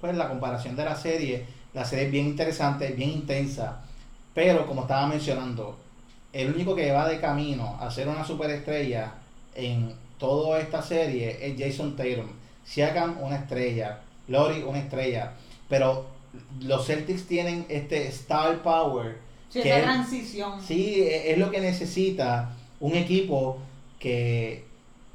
pues 0.00 0.16
la 0.16 0.28
comparación 0.28 0.76
de 0.76 0.84
la 0.84 0.96
serie. 0.96 1.46
La 1.72 1.84
serie 1.84 2.06
es 2.06 2.12
bien 2.12 2.26
interesante, 2.26 2.92
bien 2.92 3.10
intensa, 3.10 3.82
pero 4.32 4.66
como 4.66 4.82
estaba 4.82 5.06
mencionando, 5.06 5.76
el 6.32 6.52
único 6.52 6.74
que 6.74 6.92
va 6.92 7.08
de 7.08 7.20
camino 7.20 7.76
a 7.80 7.90
ser 7.90 8.08
una 8.08 8.24
superestrella 8.24 9.14
en 9.54 9.94
toda 10.18 10.60
esta 10.60 10.82
serie 10.82 11.38
es 11.40 11.58
Jason 11.58 11.96
Tatum. 11.96 12.26
Siakam 12.64 13.22
una 13.22 13.36
estrella, 13.36 14.00
Lori 14.28 14.62
una 14.62 14.78
estrella, 14.78 15.32
pero 15.68 16.13
los 16.60 16.86
Celtics 16.86 17.26
tienen 17.26 17.66
este 17.68 18.08
star 18.08 18.62
power 18.62 19.18
Sí, 19.48 19.62
que 19.62 19.68
esa 19.68 19.78
él- 19.78 19.84
transición. 19.84 20.60
Sí, 20.60 21.02
e- 21.02 21.32
es 21.32 21.38
lo 21.38 21.50
que 21.50 21.60
necesita 21.60 22.50
un 22.80 22.94
equipo 22.94 23.58
que 23.98 24.64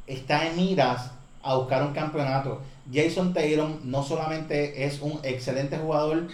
está 0.08 0.48
en 0.48 0.56
miras 0.56 1.12
a 1.44 1.56
buscar 1.56 1.84
un 1.84 1.94
campeonato. 1.94 2.62
Jason 2.92 3.34
Tatum 3.34 3.80
no 3.84 4.02
solamente 4.04 4.86
es 4.86 5.02
un 5.02 5.20
excelente 5.24 5.78
jugador 5.78 6.28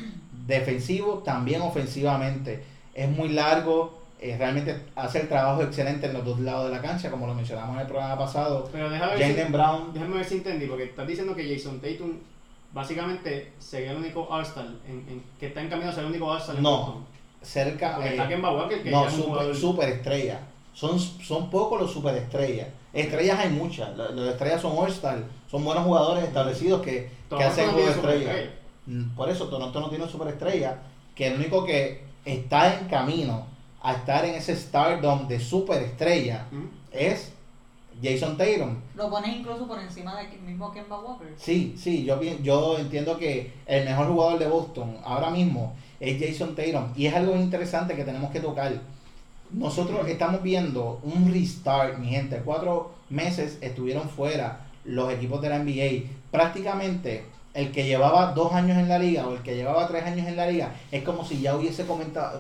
defensivo, 0.48 1.20
también 1.26 1.62
ofensivamente. 1.62 2.64
Es 2.94 3.10
muy 3.10 3.30
largo, 3.30 4.00
eh, 4.22 4.36
realmente 4.38 4.76
hace 4.96 5.22
el 5.22 5.28
trabajo 5.28 5.64
excelente 5.64 6.08
en 6.08 6.14
los 6.14 6.24
dos 6.24 6.40
lados 6.40 6.70
de 6.70 6.76
la 6.76 6.82
cancha, 6.82 7.12
como 7.12 7.28
lo 7.28 7.34
mencionamos 7.34 7.76
en 7.76 7.82
el 7.82 7.88
programa 7.88 8.18
pasado. 8.18 8.70
Pero 8.72 8.90
déjame 8.90 9.16
ver, 9.18 9.46
si, 9.46 9.52
Brown, 9.52 9.94
déjame 9.94 10.16
ver 10.16 10.26
si 10.26 10.36
entendí, 10.36 10.66
porque 10.68 10.86
estás 10.86 11.08
diciendo 11.08 11.36
que 11.36 11.56
Jason 11.56 11.80
Tatum 11.82 12.14
básicamente 12.76 13.54
sería 13.58 13.92
el 13.92 13.98
único 13.98 14.28
All-Star 14.30 14.68
en, 14.88 14.98
en- 15.10 15.24
que 15.40 15.48
está 15.48 15.62
en 15.62 15.70
camino 15.70 15.90
a 15.90 15.94
ser 15.94 16.04
el 16.04 16.10
único 16.12 16.28
All-Star 16.30 16.60
No, 16.60 17.06
cerca... 17.42 18.06
Eh, 18.06 18.10
está 18.12 18.28
Kemba 18.28 18.52
Walker, 18.52 18.84
que 18.84 18.92
No, 18.92 19.10
super, 19.10 19.56
superestrella. 19.56 20.40
Son, 20.74 21.00
son 21.00 21.50
pocos 21.50 21.80
los 21.82 21.92
superestrellas. 21.92 22.68
Estrellas 22.92 23.40
hay 23.40 23.50
muchas. 23.50 23.96
Las 23.98 24.12
las 24.12 24.28
estrellas 24.34 24.62
son 24.62 24.74
All-Star. 24.78 25.24
Son 25.50 25.64
buenos 25.64 25.86
jugadores 25.86 26.26
establecidos 26.26 26.82
que, 26.82 27.10
que 27.30 27.44
hacen 27.44 27.68
no 27.68 27.72
juego 27.74 27.88
tiene 27.88 27.92
estrella. 28.02 28.20
superestrella. 28.32 28.56
Mm, 28.88 29.16
Por 29.16 29.30
eso 29.30 29.48
Toronto 29.48 29.80
no 29.80 29.90
tiene 29.90 30.08
superestrella. 30.10 30.78
Que 31.16 31.28
el 31.28 31.36
único 31.40 31.66
que 31.66 32.04
está 32.26 32.78
en 32.78 32.88
camino 32.90 33.48
a 33.82 33.94
estar 33.94 34.26
en 34.26 34.36
ese 34.36 34.54
stardom 34.56 35.28
de 35.30 35.40
superestrella 35.40 36.48
Ujú. 36.52 36.68
es 36.92 37.32
Jason 38.02 38.38
Tatum. 38.38 38.76
Lo 38.96 39.10
pones 39.10 39.36
incluso 39.36 39.68
por 39.68 39.80
encima 39.80 40.16
de 40.18 40.38
mismo 40.40 40.72
Kemba 40.72 41.00
Walker. 41.00 41.28
Sí, 41.38 41.76
sí, 41.78 42.04
yo, 42.04 42.22
yo 42.22 42.78
entiendo 42.78 43.18
que 43.18 43.54
el 43.66 43.86
mejor 43.86 44.08
jugador 44.08 44.40
de 44.40 44.48
Boston 44.48 44.98
ahora 45.04 45.30
mismo 45.30 45.74
es 46.00 46.20
Jason 46.20 46.56
Tatum. 46.56 46.92
Y 46.96 47.08
es 47.08 47.16
algo 47.16 47.36
interesante 47.36 47.96
que 47.96 48.04
tenemos 48.04 48.32
que 48.32 48.40
tocar. 48.40 48.74
Nosotros 49.52 50.08
estamos 50.08 50.42
viendo 50.42 51.00
un 51.04 51.32
restart, 51.32 51.98
mi 51.98 52.10
gente. 52.10 52.42
Cuatro 52.44 52.92
meses 53.10 53.58
estuvieron 53.62 54.10
fuera 54.10 54.66
los 54.84 55.12
equipos 55.12 55.42
de 55.42 55.50
la 55.50 55.60
NBA. 55.60 56.10
Prácticamente 56.32 57.24
el 57.56 57.72
que 57.72 57.86
llevaba 57.86 58.34
dos 58.34 58.52
años 58.52 58.78
en 58.78 58.90
la 58.90 59.00
liga 59.00 59.26
o 59.26 59.34
el 59.34 59.42
que 59.42 59.56
llevaba 59.56 59.88
tres 59.88 60.04
años 60.04 60.28
en 60.28 60.36
la 60.36 60.46
liga 60.46 60.76
es 60.92 61.04
como 61.04 61.24
si 61.24 61.40
ya 61.40 61.56
hubiese 61.56 61.86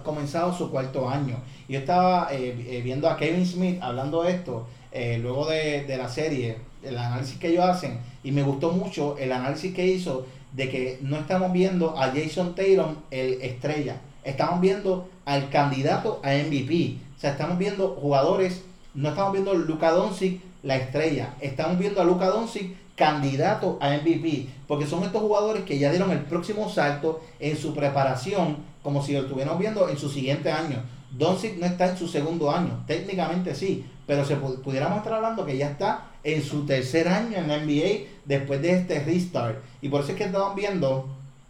comenzado 0.03 0.53
su 0.53 0.69
cuarto 0.69 1.09
año. 1.09 1.37
Yo 1.69 1.79
estaba 1.79 2.27
eh, 2.31 2.53
eh, 2.67 2.81
viendo 2.83 3.09
a 3.09 3.15
Kevin 3.15 3.45
Smith 3.45 3.79
hablando 3.81 4.23
de 4.23 4.31
esto 4.31 4.67
eh, 4.95 5.19
luego 5.21 5.45
de, 5.47 5.83
de 5.83 5.97
la 5.97 6.07
serie, 6.07 6.55
el 6.81 6.97
análisis 6.97 7.37
que 7.37 7.49
ellos 7.49 7.65
hacen, 7.65 7.99
y 8.23 8.31
me 8.31 8.43
gustó 8.43 8.71
mucho 8.71 9.17
el 9.17 9.33
análisis 9.33 9.73
que 9.73 9.85
hizo 9.85 10.25
de 10.53 10.69
que 10.69 10.99
no 11.01 11.17
estamos 11.17 11.51
viendo 11.51 11.99
a 11.99 12.13
Jason 12.13 12.55
Tatum 12.55 12.95
el 13.11 13.41
estrella, 13.41 13.97
estamos 14.23 14.61
viendo 14.61 15.09
al 15.25 15.49
candidato 15.49 16.21
a 16.23 16.31
MVP. 16.31 16.95
O 17.17 17.19
sea, 17.19 17.31
estamos 17.31 17.57
viendo 17.57 17.89
jugadores, 17.89 18.63
no 18.93 19.09
estamos 19.09 19.33
viendo 19.33 19.51
a 19.51 19.55
Luka 19.55 19.91
Doncic 19.91 20.39
la 20.63 20.77
estrella, 20.77 21.33
estamos 21.41 21.77
viendo 21.77 21.99
a 22.01 22.05
Luka 22.05 22.27
Doncic 22.27 22.73
candidato 22.95 23.77
a 23.81 23.89
MVP, 23.89 24.47
porque 24.65 24.87
son 24.87 25.03
estos 25.03 25.21
jugadores 25.21 25.63
que 25.63 25.77
ya 25.77 25.89
dieron 25.89 26.11
el 26.11 26.21
próximo 26.21 26.69
salto 26.69 27.21
en 27.41 27.57
su 27.57 27.75
preparación, 27.75 28.59
como 28.81 29.03
si 29.03 29.11
lo 29.11 29.23
estuviéramos 29.23 29.59
viendo 29.59 29.89
en 29.89 29.97
su 29.97 30.09
siguiente 30.09 30.49
año. 30.49 30.81
Doncic 31.17 31.57
no 31.57 31.65
está 31.65 31.89
en 31.91 31.97
su 31.97 32.07
segundo 32.07 32.51
año, 32.51 32.83
técnicamente 32.87 33.55
sí, 33.55 33.85
pero 34.07 34.23
se 34.25 34.37
pu- 34.39 34.61
pudiéramos 34.61 34.97
estar 34.97 35.13
hablando 35.13 35.45
que 35.45 35.57
ya 35.57 35.69
está 35.69 36.05
en 36.23 36.43
su 36.43 36.65
tercer 36.65 37.07
año 37.07 37.37
en 37.37 37.47
la 37.47 37.57
NBA 37.57 38.07
después 38.25 38.61
de 38.61 38.71
este 38.73 39.03
restart. 39.03 39.57
Y 39.81 39.89
por 39.89 40.01
eso 40.01 40.11
es 40.11 40.17
que 40.17 40.25
estamos 40.25 40.55
viendo 40.55 41.07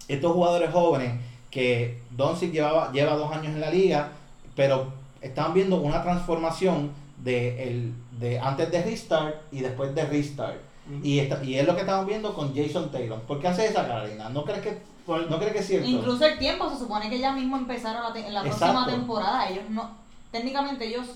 estos 0.08 0.32
jugadores 0.34 0.72
jóvenes 0.72 1.14
que 1.50 2.00
Doncic 2.12 2.52
llevaba, 2.52 2.92
lleva 2.92 3.16
dos 3.16 3.32
años 3.32 3.48
en 3.56 3.62
la 3.62 3.70
liga, 3.72 4.10
pero 4.56 4.92
estamos 5.22 5.54
viendo 5.54 5.82
una 5.82 6.04
transformación 6.04 6.92
de, 7.24 7.64
el, 7.68 7.94
de 8.20 8.40
antes 8.40 8.70
de 8.72 8.84
restart 8.84 9.36
y 9.52 9.62
después 9.62 9.96
de 9.96 10.06
restart. 10.06 10.58
Y, 11.02 11.18
esta- 11.20 11.44
y 11.44 11.56
es 11.58 11.66
lo 11.66 11.74
que 11.74 11.82
estamos 11.82 12.06
viendo 12.06 12.34
con 12.36 12.54
Jason 12.56 12.92
Taylor. 12.92 13.20
¿Por 13.22 13.40
qué 13.40 13.48
hace 13.48 13.66
esa 13.66 13.88
Carolina? 13.88 14.30
¿No 14.30 14.44
crees 14.46 14.62
que, 14.62 14.78
no 15.08 15.38
crees 15.38 15.54
que 15.54 15.60
es 15.60 15.68
cierto? 15.68 15.88
Incluso 15.88 16.26
el 16.26 16.38
tiempo, 16.40 16.70
se 16.70 16.78
supone 16.78 17.10
que 17.10 17.20
ya 17.20 17.32
mismo 17.34 17.58
empezaron 17.58 18.04
la, 18.04 18.14
te- 18.14 18.26
en 18.28 18.34
la 18.34 18.42
próxima 18.44 18.86
temporada. 18.88 19.48
Ellos 19.50 19.70
no, 19.70 19.90
técnicamente 20.32 20.86
ellos 20.88 21.08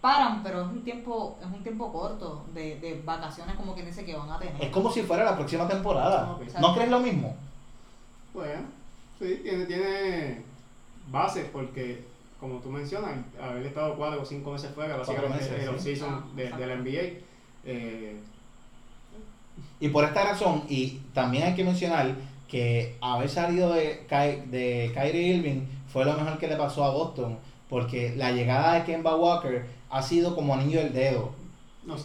paran, 0.00 0.42
pero 0.42 0.62
es 0.62 0.68
un 0.68 0.82
tiempo, 0.82 1.36
es 1.40 1.46
un 1.46 1.62
tiempo 1.62 1.92
corto 1.92 2.44
de, 2.54 2.80
de 2.80 3.02
vacaciones 3.04 3.54
como 3.56 3.74
quien 3.74 3.86
dice 3.86 4.04
que 4.04 4.16
van 4.16 4.30
a 4.30 4.38
tener. 4.38 4.54
Es 4.62 4.70
como 4.70 4.90
si 4.90 5.02
fuera 5.02 5.24
la 5.24 5.36
próxima 5.36 5.68
temporada. 5.68 6.32
Ok. 6.32 6.42
¿No 6.60 6.74
crees 6.74 6.88
lo 6.90 7.00
mismo? 7.00 7.36
Bueno, 8.32 8.62
sí, 9.18 9.40
tiene, 9.42 9.66
tiene 9.66 10.42
bases 11.10 11.48
porque, 11.52 12.06
como 12.38 12.60
tú 12.60 12.70
mencionas, 12.70 13.10
haber 13.42 13.66
estado 13.66 13.94
cuatro 13.96 14.22
o 14.22 14.24
cinco 14.24 14.52
meses 14.52 14.70
fuera, 14.74 14.96
básicamente 14.96 15.36
meses, 15.36 15.52
el 15.52 15.60
sí. 15.62 15.68
off-season 15.68 16.14
Ah, 16.24 16.26
de, 16.34 16.44
de 16.50 16.66
la. 16.66 16.76
NBA. 16.76 17.20
eh, 17.66 18.20
Y 19.80 19.88
por 19.88 20.04
esta 20.04 20.24
razón, 20.24 20.62
y 20.68 21.00
también 21.12 21.44
hay 21.44 21.54
que 21.54 21.64
mencionar 21.64 22.14
que 22.50 22.96
haber 23.00 23.28
salido 23.28 23.72
de, 23.72 24.04
Ky- 24.08 24.48
de 24.50 24.90
Kyrie 24.94 25.36
Irving 25.36 25.62
fue 25.92 26.04
lo 26.04 26.14
mejor 26.14 26.38
que 26.38 26.48
le 26.48 26.56
pasó 26.56 26.84
a 26.84 26.90
Boston, 26.90 27.38
porque 27.68 28.14
la 28.16 28.32
llegada 28.32 28.74
de 28.74 28.84
Kemba 28.84 29.14
Walker 29.16 29.64
ha 29.90 30.02
sido 30.02 30.34
como 30.34 30.54
anillo 30.54 30.80
del 30.80 30.92
dedo. 30.92 31.32
no 31.86 31.96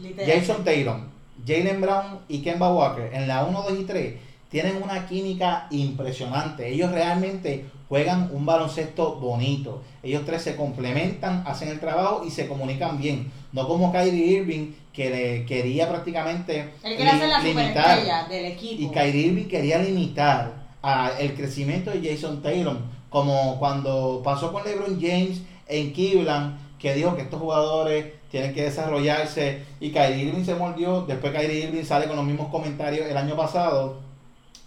literal. 0.00 0.40
Jason 0.40 0.64
Tatum, 0.64 1.04
Jalen 1.46 1.80
Brown 1.80 2.18
y 2.28 2.42
Kemba 2.42 2.72
Walker 2.72 3.10
en 3.12 3.26
la 3.28 3.44
1, 3.44 3.62
2 3.62 3.80
y 3.80 3.84
3 3.84 4.14
tienen 4.50 4.82
una 4.82 5.06
química 5.06 5.66
impresionante. 5.70 6.68
Ellos 6.68 6.90
realmente 6.92 7.64
juegan 7.92 8.30
un 8.32 8.46
baloncesto 8.46 9.16
bonito. 9.16 9.82
Ellos 10.02 10.22
tres 10.24 10.40
se 10.40 10.56
complementan, 10.56 11.44
hacen 11.46 11.68
el 11.68 11.78
trabajo 11.78 12.24
y 12.26 12.30
se 12.30 12.46
comunican 12.48 12.96
bien. 12.98 13.30
No 13.52 13.68
como 13.68 13.92
Kyrie 13.92 14.38
Irving 14.38 14.72
que 14.94 15.10
le 15.10 15.44
quería 15.44 15.90
prácticamente 15.90 16.70
quiere 16.96 17.10
ser 17.18 17.28
la 17.28 17.38
li- 17.42 17.50
superestrella 17.50 18.24
del 18.30 18.46
equipo. 18.46 18.82
y 18.82 18.88
Kyrie 18.88 19.26
Irving 19.26 19.44
quería 19.44 19.76
limitar 19.78 20.52
a 20.82 21.10
el 21.20 21.34
crecimiento 21.34 21.90
de 21.90 22.00
Jason 22.14 22.40
Tatum, 22.40 22.78
como 23.10 23.58
cuando 23.58 24.22
pasó 24.24 24.50
con 24.54 24.64
LeBron 24.64 24.98
James 24.98 25.42
en 25.68 25.92
Cleveland, 25.92 26.56
que 26.78 26.94
dijo 26.94 27.14
que 27.14 27.22
estos 27.22 27.40
jugadores 27.40 28.06
tienen 28.30 28.54
que 28.54 28.62
desarrollarse 28.62 29.60
y 29.80 29.90
Kyrie 29.90 30.24
Irving 30.28 30.44
se 30.46 30.54
mordió, 30.54 31.02
después 31.02 31.30
Kyrie 31.34 31.64
Irving 31.64 31.84
sale 31.84 32.06
con 32.06 32.16
los 32.16 32.24
mismos 32.24 32.48
comentarios 32.48 33.06
el 33.06 33.16
año 33.18 33.36
pasado, 33.36 34.00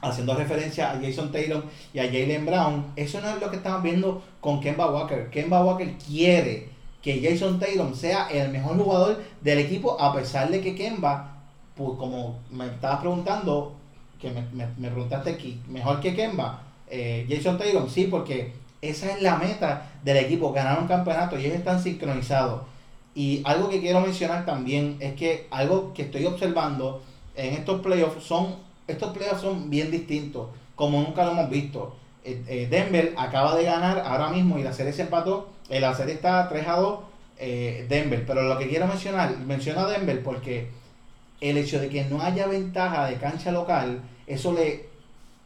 haciendo 0.10 0.36
referencia 0.36 0.92
a 0.92 1.00
Jason 1.02 1.32
Tatum 1.32 1.62
y 1.94 2.00
a 2.00 2.06
Jalen 2.06 2.46
Brown. 2.46 2.86
Eso 2.96 3.22
no 3.22 3.30
es 3.30 3.42
lo 3.42 3.50
que 3.50 3.58
estamos 3.58 3.84
viendo 3.84 4.22
con 4.42 4.60
Kemba 4.60 4.90
Walker. 4.92 5.30
Kemba 5.30 5.64
Walker 5.64 5.94
quiere 6.06 6.70
que 7.02 7.22
Jason 7.22 7.60
Tatum 7.60 7.94
sea 7.94 8.28
el 8.32 8.50
mejor 8.52 8.78
jugador 8.78 9.24
del 9.42 9.60
equipo, 9.60 10.00
a 10.00 10.14
pesar 10.14 10.50
de 10.50 10.62
que 10.62 10.74
Kemba, 10.76 11.38
pues, 11.76 11.92
como 11.98 12.40
me 12.50 12.66
estabas 12.68 13.00
preguntando, 13.00 13.76
que 14.20 14.32
me, 14.32 14.42
me- 14.54 14.68
me 14.78 14.90
preguntaste 14.90 15.30
aquí, 15.32 15.60
mejor 15.68 16.00
que 16.00 16.16
Kemba, 16.16 16.62
eh, 16.90 17.26
Jason 17.30 17.58
Tatum, 17.58 17.88
sí, 17.90 18.06
porque 18.10 18.54
esa 18.82 19.12
es 19.12 19.22
la 19.22 19.36
meta 19.38 19.92
del 20.04 20.18
equipo, 20.18 20.52
ganar 20.52 20.80
un 20.80 20.88
campeonato 20.88 21.38
y 21.38 21.46
ellos 21.46 21.58
están 21.58 21.82
sincronizados. 21.82 22.62
Y 23.14 23.42
algo 23.46 23.70
que 23.70 23.80
quiero 23.80 24.02
mencionar 24.02 24.46
también 24.46 24.98
es 25.00 25.14
que 25.14 25.48
algo 25.52 25.94
que 25.94 26.04
estoy 26.04 26.26
observando 26.26 27.02
en 27.36 27.54
estos 27.54 27.82
playoffs 27.82 28.24
son, 28.24 28.56
estos 28.88 29.16
playoffs 29.16 29.42
son 29.42 29.70
bien 29.70 29.92
distintos, 29.92 30.50
como 30.76 31.02
nunca 31.02 31.26
lo 31.26 31.32
hemos 31.32 31.50
visto. 31.50 31.96
Eh, 32.24 32.44
eh, 32.48 32.68
Denver 32.70 33.14
acaba 33.18 33.56
de 33.56 33.64
ganar 33.64 34.00
ahora 34.00 34.30
mismo 34.30 34.58
y 34.58 34.64
la 34.64 34.74
serie 34.74 34.94
se 34.94 35.04
empató, 35.04 35.50
eh, 35.70 35.80
la 35.80 35.94
serie 35.94 36.16
está 36.16 36.48
3 36.50 36.68
a 36.68 36.76
2 36.78 37.00
eh, 37.38 37.86
Denver, 37.90 38.26
pero 38.26 38.44
lo 38.44 38.58
que 38.58 38.70
quiero 38.70 38.88
mencionar, 38.88 39.38
menciono 39.40 39.82
a 39.82 39.90
Denver 39.90 40.24
porque 40.24 40.70
el 41.42 41.58
hecho 41.58 41.80
de 41.80 41.90
que 41.90 42.06
no 42.06 42.22
haya 42.22 42.48
ventaja 42.48 43.08
de 43.08 43.16
cancha 43.16 43.52
local, 43.52 44.02
eso 44.26 44.54
le, 44.54 44.88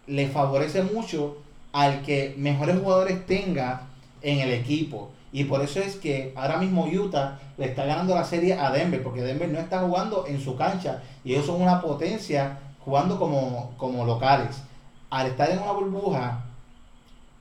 le 0.06 0.28
favorece 0.28 0.84
mucho 0.84 1.38
al 1.74 2.04
que 2.04 2.36
mejores 2.38 2.80
jugadores 2.80 3.26
tenga 3.26 3.88
en 4.22 4.40
el 4.40 4.52
equipo. 4.52 5.12
Y 5.32 5.46
por 5.46 5.62
eso 5.62 5.80
es 5.80 5.96
que 5.96 6.32
ahora 6.36 6.58
mismo 6.58 6.86
Utah 6.86 7.40
le 7.58 7.66
está 7.66 7.86
ganando 7.86 8.16
la 8.16 8.24
serie 8.24 8.54
a 8.54 8.72
Denver, 8.72 9.02
porque 9.02 9.22
Denver 9.22 9.50
no 9.50 9.60
está 9.60 9.80
jugando 9.80 10.26
en 10.28 10.40
su 10.40 10.56
cancha 10.56 11.02
y 11.24 11.34
ellos 11.34 11.46
son 11.46 11.62
una 11.62 11.82
potencia 11.82 12.60
jugando 12.90 13.20
como, 13.20 13.72
como 13.78 14.04
locales. 14.04 14.64
Al 15.12 15.28
estar 15.28 15.50
en 15.52 15.60
una 15.60 15.74
burbuja, 15.74 16.44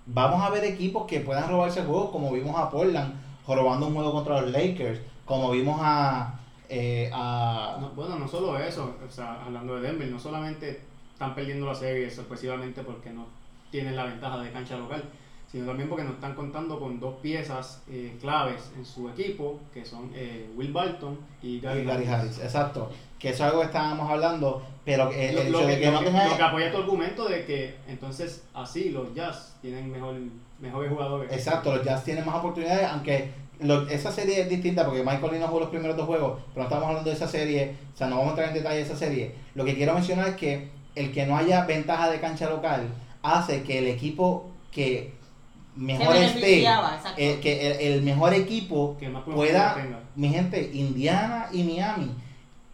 vamos 0.06 0.42
a 0.42 0.50
ver 0.50 0.64
equipos 0.64 1.06
que 1.06 1.20
puedan 1.20 1.48
robarse 1.48 1.82
juegos, 1.82 2.10
como 2.10 2.30
vimos 2.30 2.54
a 2.54 2.68
Portland 2.68 3.14
robando 3.46 3.86
un 3.86 3.94
juego 3.94 4.12
contra 4.12 4.42
los 4.42 4.50
Lakers, 4.50 5.00
como 5.24 5.50
vimos 5.50 5.78
a, 5.80 6.38
eh, 6.68 7.10
a 7.14 7.78
No, 7.80 7.90
bueno, 7.90 8.18
no 8.18 8.28
solo 8.28 8.58
eso, 8.58 8.94
o 9.06 9.10
sea, 9.10 9.42
hablando 9.42 9.76
de 9.76 9.88
Denver, 9.88 10.08
no 10.08 10.20
solamente 10.20 10.82
están 11.14 11.34
perdiendo 11.34 11.64
la 11.64 11.74
serie 11.74 12.10
sorpresivamente 12.10 12.82
porque 12.82 13.10
no 13.10 13.24
tienen 13.70 13.96
la 13.96 14.04
ventaja 14.04 14.38
de 14.40 14.52
cancha 14.52 14.76
local, 14.76 15.02
sino 15.50 15.66
también 15.66 15.88
porque 15.88 16.04
no 16.04 16.10
están 16.12 16.34
contando 16.34 16.78
con 16.78 17.00
dos 17.00 17.14
piezas 17.22 17.82
eh, 17.90 18.16
claves 18.20 18.70
en 18.76 18.84
su 18.84 19.08
equipo, 19.08 19.58
que 19.72 19.84
son 19.84 20.10
eh, 20.14 20.48
Will 20.56 20.72
Barton 20.72 21.18
y 21.42 21.60
Gary, 21.60 21.80
y 21.80 21.84
Gary 21.84 22.04
Harris. 22.06 22.08
Harris, 22.10 22.38
exacto. 22.40 22.90
Que 23.18 23.30
eso 23.30 23.44
es 23.44 23.50
algo 23.50 23.60
que 23.60 23.66
estábamos 23.66 24.10
hablando, 24.10 24.62
pero 24.84 25.10
el 25.10 25.34
Lo, 25.34 25.40
hecho 25.42 25.50
lo 25.50 25.66
de 25.66 25.78
que, 25.80 25.86
lo 25.86 25.92
no 25.92 25.98
que- 26.00 26.04
lo 26.28 26.36
que 26.36 26.42
apoya 26.42 26.70
tu 26.70 26.76
argumento 26.78 27.28
de 27.28 27.44
que 27.44 27.74
entonces 27.88 28.44
así 28.54 28.90
los 28.90 29.12
Jazz 29.14 29.56
tienen 29.62 29.90
mejor, 29.90 30.14
mejores 30.60 30.90
jugadores. 30.90 31.32
Exacto, 31.32 31.74
los 31.74 31.84
Jazz 31.84 32.04
tienen 32.04 32.24
más 32.26 32.36
oportunidades, 32.36 32.86
aunque 32.86 33.30
lo- 33.60 33.88
esa 33.88 34.12
serie 34.12 34.42
es 34.42 34.48
distinta 34.48 34.84
porque 34.84 35.02
Michael 35.02 35.32
Lee 35.32 35.38
no 35.40 35.48
jugó 35.48 35.60
los 35.60 35.70
primeros 35.70 35.96
dos 35.96 36.06
juegos, 36.06 36.40
pero 36.54 36.60
no 36.64 36.68
estamos 36.68 36.86
hablando 36.88 37.10
de 37.10 37.16
esa 37.16 37.26
serie, 37.26 37.74
o 37.92 37.96
sea, 37.96 38.06
no 38.06 38.16
vamos 38.18 38.28
a 38.28 38.30
entrar 38.34 38.48
en 38.50 38.54
detalle 38.54 38.76
de 38.76 38.82
esa 38.82 38.96
serie. 38.96 39.34
Lo 39.54 39.64
que 39.64 39.74
quiero 39.74 39.94
mencionar 39.94 40.28
es 40.28 40.36
que 40.36 40.68
el 40.94 41.10
que 41.10 41.26
no 41.26 41.36
haya 41.36 41.64
ventaja 41.64 42.10
de 42.10 42.20
cancha 42.20 42.48
local 42.50 42.88
hace 43.22 43.62
que 43.64 43.78
el 43.78 43.86
equipo 43.88 44.46
que 44.70 45.17
mejor 45.78 46.14
esté, 46.36 46.62
eh, 47.16 47.38
que 47.40 47.70
el, 47.72 47.94
el 47.94 48.02
mejor 48.02 48.34
equipo 48.34 48.96
Que 48.98 49.08
más 49.08 49.22
pueda, 49.24 49.74
tenga. 49.74 50.00
mi 50.16 50.28
gente, 50.30 50.70
Indiana 50.74 51.46
y 51.52 51.62
Miami 51.64 52.10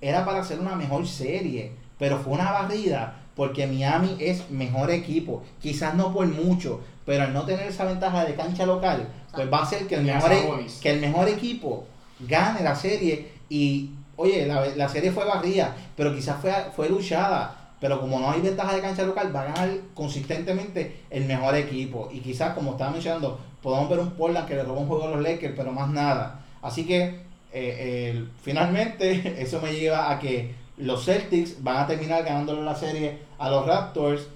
era 0.01 0.25
para 0.25 0.41
hacer 0.41 0.59
una 0.61 0.75
mejor 0.75 1.07
serie, 1.07 1.73
pero 1.99 2.19
fue 2.19 2.33
una 2.35 2.51
barrida 2.51 3.21
porque 3.37 3.67
Miami 3.67 4.17
es 4.21 4.49
mejor 4.51 4.91
equipo, 4.91 5.43
quizás 5.61 5.95
no 5.95 6.13
por 6.13 6.27
mucho, 6.27 6.81
pero 7.05 7.25
al 7.25 7.33
no 7.33 7.45
tener 7.45 7.67
esa 7.67 7.85
ventaja 7.85 8.25
de 8.25 8.35
cancha 8.35 8.65
local, 8.65 9.09
pues 9.35 9.53
va 9.53 9.63
a 9.63 9.67
ser 9.67 9.87
que 9.87 9.97
el 9.97 10.03
mejor, 10.05 10.33
e- 10.33 10.67
que 10.81 10.91
el 10.91 11.01
mejor 11.01 11.29
equipo 11.29 11.85
gane 12.21 12.63
la 12.63 12.75
serie 12.77 13.29
y, 13.49 13.91
oye, 14.17 14.47
la, 14.47 14.67
la 14.77 14.89
serie 14.89 15.11
fue 15.11 15.25
barrida, 15.25 15.75
pero 15.97 16.15
quizás 16.15 16.41
fue, 16.41 16.53
fue 16.77 16.89
luchada. 16.89 17.64
Pero 17.85 18.01
como 18.01 18.19
no 18.19 18.31
hay 18.31 18.41
ventaja 18.41 18.75
de 18.75 18.81
cancha 18.81 19.03
local, 19.03 19.31
va 19.37 19.43
a 19.43 19.45
ganar 19.45 19.69
consistentemente 19.93 21.03
el 21.11 21.27
mejor 21.27 21.55
equipo. 21.55 22.09
Y 22.11 22.21
quizás, 22.21 22.55
como 22.55 22.71
estaba 22.71 22.93
mencionando, 22.93 23.39
podemos 23.63 23.91
ver 23.91 23.99
un 23.99 24.13
Portland 24.13 24.49
que 24.49 24.55
le 24.55 24.63
robó 24.63 24.81
un 24.81 24.89
juego 24.89 25.05
a 25.05 25.11
los 25.11 25.21
Lakers, 25.21 25.53
pero 25.55 25.71
más 25.71 25.91
nada. 25.91 26.41
Así 26.63 26.87
que 26.87 27.21
eh, 27.53 28.25
finalmente 28.41 29.35
eso 29.43 29.61
me 29.61 29.75
lleva 29.75 30.11
a 30.11 30.19
que 30.19 30.55
los 30.79 31.05
Celtics 31.05 31.63
van 31.63 31.77
a 31.77 31.87
terminar 31.87 32.25
ganándole 32.25 32.63
la 32.63 32.75
serie 32.75 33.19
a 33.37 33.51
los 33.51 33.67
Raptors 33.67 34.29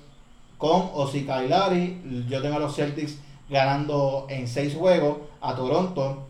con 0.59 0.91
o 0.93 1.09
si 1.09 1.25
Kyle 1.25 1.49
Lowry. 1.49 2.27
Yo 2.29 2.43
tengo 2.43 2.57
a 2.57 2.61
los 2.61 2.77
Celtics 2.77 3.17
ganando 3.49 4.27
en 4.29 4.47
seis 4.47 4.75
juegos 4.75 5.21
a 5.41 5.55
Toronto. 5.55 6.27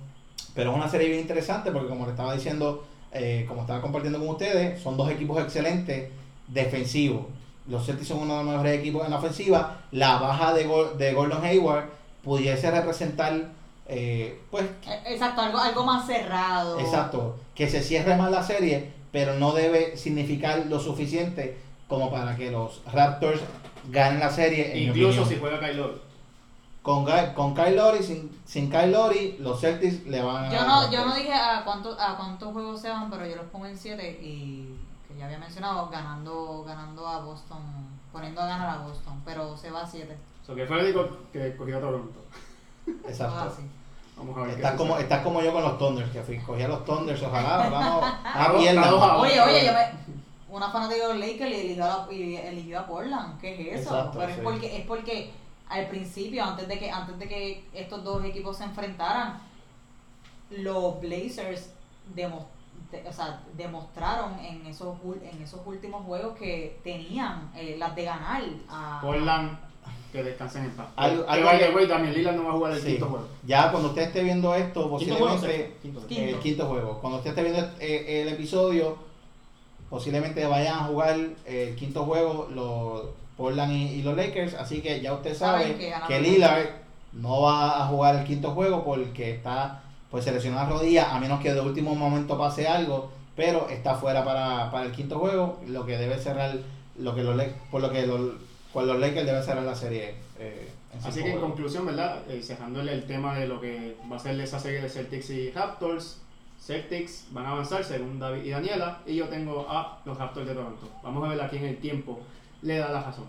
Pero 0.55 0.71
es 0.71 0.77
una 0.77 0.89
serie 0.89 1.09
bien 1.09 1.23
interesante 1.23 1.73
porque 1.73 1.89
como 1.89 2.05
le 2.05 2.13
estaba 2.13 2.33
diciendo, 2.33 2.85
eh, 3.11 3.45
como 3.49 3.63
estaba 3.63 3.81
compartiendo 3.81 4.21
con 4.21 4.29
ustedes, 4.29 4.81
son 4.81 4.97
dos 4.97 5.11
equipos 5.11 5.43
excelentes 5.43 6.11
defensivos. 6.49 7.26
Los 7.67 7.85
Celtics 7.85 8.09
son 8.09 8.19
uno 8.21 8.38
de 8.38 8.45
los 8.45 8.52
mejores 8.52 8.78
equipos 8.81 9.05
en 9.05 9.11
la 9.11 9.19
ofensiva. 9.19 9.78
La 9.93 10.19
baja 10.19 10.55
de, 10.55 10.64
de 10.97 11.12
Gordon 11.12 11.45
Hayward 11.45 11.85
pudiese 12.25 12.71
representar, 12.71 13.49
eh, 13.87 14.40
pues, 14.50 14.64
Eh, 14.87 15.02
Exacto, 15.07 15.43
algo, 15.43 15.59
algo 15.59 15.85
más 15.85 16.07
cerrado. 16.07 16.78
exacto, 16.81 17.37
que 17.55 17.69
se 17.69 17.83
cierre 17.83 18.17
más 18.17 18.31
la 18.31 18.43
serie, 18.43 18.93
pero 19.12 19.35
no 19.35 19.52
debe 19.52 19.97
significar 19.97 20.67
lo 20.67 20.81
suficiente 20.81 21.59
como 21.88 22.11
para 22.11 22.37
que 22.37 22.50
los 22.50 22.83
Raptors 22.93 23.40
ganen 23.90 24.21
la 24.21 24.31
serie. 24.31 24.73
en 24.73 24.88
Incluso 24.88 25.25
si 25.25 25.37
juega 25.37 25.59
Kyle 25.61 25.76
Lowry. 25.76 26.00
Con, 26.83 27.05
con 27.35 27.55
Kyle 27.55 27.76
Lowry, 27.76 28.02
sin, 28.02 28.31
sin 28.47 28.71
Kyle 28.71 28.90
Lowry, 28.93 29.37
los 29.40 29.61
Celtics 29.61 30.07
le 30.07 30.23
van 30.23 30.45
a 30.47 30.49
Yo 30.50 30.59
ganar 30.59 30.69
no, 30.87 30.93
yo 30.93 31.05
no 31.05 31.14
dije 31.14 31.33
a, 31.35 31.62
cuánto, 31.64 31.95
a 32.00 32.17
cuántos 32.17 32.50
juegos 32.52 32.81
se 32.81 32.88
van, 32.88 33.11
pero 33.11 33.26
yo 33.26 33.37
los 33.37 33.47
pongo 33.47 33.67
en 33.67 33.76
7 33.76 34.21
y 34.23 34.69
ya 35.19 35.27
había 35.27 35.39
mencionado, 35.39 35.89
ganando 35.89 36.65
ganando 36.65 37.07
a 37.07 37.21
Boston, 37.21 37.61
poniendo 38.13 38.41
a 38.41 38.47
ganar 38.47 38.69
a 38.69 38.79
Boston, 38.83 39.21
pero 39.25 39.57
se 39.57 39.71
va 39.71 39.83
a 39.83 39.87
7. 39.87 40.17
So 40.47 40.55
que 40.55 40.65
fue 40.67 40.79
el 40.79 40.85
único 40.87 41.09
que 41.33 41.57
cogió 41.57 41.79
a 41.79 41.81
Toronto. 41.81 42.21
Exacto. 43.07 43.53
Vamos 44.17 44.37
a 44.37 44.41
ver. 44.43 44.51
Estás 44.57 44.75
como, 44.75 44.97
estás 44.99 45.23
como 45.23 45.43
yo 45.43 45.53
con 45.53 45.63
los 45.63 45.79
Thunders, 45.79 46.11
que 46.11 46.23
fui, 46.23 46.39
cogí 46.39 46.63
a 46.63 46.69
los 46.69 46.85
Thunders, 46.85 47.23
ojalá, 47.23 47.69
vamos 47.71 48.05
a 48.25 48.53
pierna. 48.59 48.95
Oye, 49.19 49.41
oye, 49.41 49.67
yo 49.67 49.73
me, 49.73 49.91
una 50.49 50.71
fanática 50.71 51.07
de 51.09 51.15
los 51.15 51.19
Lakers 51.21 51.51
le 51.51 51.61
eligió 51.67 51.85
a, 51.85 52.07
la- 52.09 52.09
eligió 52.49 52.81
a 52.81 52.87
Portland, 52.87 53.41
¿qué 53.41 53.75
es 53.75 53.81
eso? 53.83 53.91
Exacto, 53.95 54.19
pero 54.19 54.33
es 54.33 54.39
porque 54.39 54.77
es 54.79 54.87
porque 54.87 55.33
al 55.69 55.87
principio, 55.89 56.43
antes 56.45 56.67
de 56.67 56.79
que 56.79 56.91
antes 56.91 57.19
de 57.19 57.29
que 57.29 57.69
estos 57.75 58.03
dos 58.03 58.25
equipos 58.25 58.57
se 58.57 58.65
enfrentaran, 58.65 59.41
los 60.51 61.01
Blazers 61.01 61.71
demo- 62.15 62.47
de- 62.90 63.07
o 63.09 63.12
sea, 63.12 63.40
demostraron 63.57 64.38
en 64.40 64.66
esos 64.66 64.97
en 65.23 65.42
esos 65.42 65.61
últimos 65.66 66.04
juegos 66.04 66.37
que 66.38 66.78
tenían 66.83 67.50
eh, 67.54 67.76
las 67.78 67.95
de 67.95 68.04
ganar 68.04 68.42
a 68.71 68.99
Portland, 69.02 69.59
que 70.12 70.23
descansen 70.23 70.64
en 70.64 70.71
paz. 70.73 70.87
Algo- 70.97 71.25
que 71.26 71.30
algo 71.33 71.47
vaya, 71.47 71.66
que- 71.66 71.73
güey, 71.73 71.87
Damian 71.87 72.14
Lillard 72.14 72.37
no 72.37 72.45
va 72.45 72.50
a 72.50 72.54
jugar 72.54 72.73
el 72.73 72.80
Sí. 72.80 72.87
quinto 72.92 73.07
juego. 73.07 73.28
Ya 73.47 73.71
cuando 73.71 73.88
usted 73.90 74.02
esté 74.02 74.23
viendo 74.25 74.54
esto, 74.54 74.99
Quinto 74.99 75.14
juego, 75.16 75.35
posiblemente. 75.35 75.76
Quinto. 75.83 76.07
Quinto. 76.07 76.23
el 76.25 76.38
quinto 76.40 76.66
juego. 76.66 76.99
Cuando 77.00 77.18
usted 77.18 77.30
esté 77.30 77.42
viendo 77.42 77.71
eh, 77.78 78.23
el 78.23 78.28
episodio, 78.28 78.97
posiblemente 79.90 80.47
vayan 80.47 80.78
a 80.78 80.85
jugar 80.85 81.18
el 81.47 81.75
quinto 81.76 82.04
juego 82.04 82.49
los 82.54 83.04
Portland 83.37 83.73
y, 83.73 83.83
y 83.95 84.02
los 84.02 84.16
Lakers. 84.16 84.54
Así 84.54 84.80
que 84.80 85.00
ya 85.00 85.12
usted 85.14 85.35
sabe 85.35 85.76
que 85.76 85.92
que. 86.07 86.21
Lillard 86.21 86.66
no 87.12 87.42
va 87.42 87.83
a 87.85 87.87
jugar 87.87 88.16
el 88.16 88.25
quinto 88.25 88.50
juego 88.52 88.85
porque 88.85 89.30
está 89.35 89.83
pues 90.11 90.25
seleccionada 90.25 90.65
la 90.65 90.71
rodilla, 90.71 91.15
a 91.15 91.21
menos 91.21 91.41
que 91.41 91.53
de 91.53 91.61
último 91.61 91.95
momento 91.95 92.38
pase 92.38 92.67
algo, 92.67 93.11
pero 93.37 93.69
está 93.69 93.95
fuera 93.95 94.25
para, 94.25 94.71
para 94.71 94.87
el 94.87 94.93
quinto 94.93 95.19
juego, 95.19 95.61
lo 95.67 95.85
que 95.87 95.99
debe 95.99 96.19
cerrar, 96.19 96.57
lo 96.99 97.15
que 97.15 97.23
los 97.23 97.41
por 97.71 97.81
lo 97.81 97.91
que 97.91 98.07
los, 98.07 98.33
por 98.73 98.85
los 98.85 98.99
Lakers 98.99 99.27
deben 99.27 99.43
cerrar 99.43 99.65
la 99.65 99.75
serie. 99.75 100.15
eh, 100.38 100.69
en 100.93 101.07
Así 101.07 101.23
que 101.23 101.33
en 101.33 101.41
conclusión, 101.41 101.87
¿verdad? 101.87 102.23
Eh, 102.29 102.43
cerrándole 102.43 102.93
el 102.93 103.07
tema 103.07 103.38
de 103.38 103.47
lo 103.47 103.61
que 103.61 103.97
va 104.11 104.17
a 104.17 104.19
ser 104.19 104.41
esa 104.41 104.59
serie 104.59 104.81
de 104.81 104.88
Celtics 104.88 105.31
y 105.31 105.50
Raptors. 105.50 106.23
Celtics 106.61 107.27
van 107.31 107.47
a 107.47 107.50
avanzar 107.50 107.85
según 107.85 108.19
David 108.19 108.45
y 108.45 108.50
Daniela. 108.50 109.00
Y 109.07 109.17
yo 109.17 109.29
tengo 109.29 109.67
a 109.69 110.00
los 110.04 110.17
Raptors 110.19 110.49
de 110.49 110.54
Toronto. 110.54 110.89
Vamos 111.02 111.25
a 111.25 111.28
ver 111.28 111.41
aquí 111.41 111.59
en 111.59 111.67
el 111.67 111.76
tiempo 111.76 112.19
le 112.63 112.78
da 112.78 112.91
la 112.91 113.02
razón. 113.02 113.26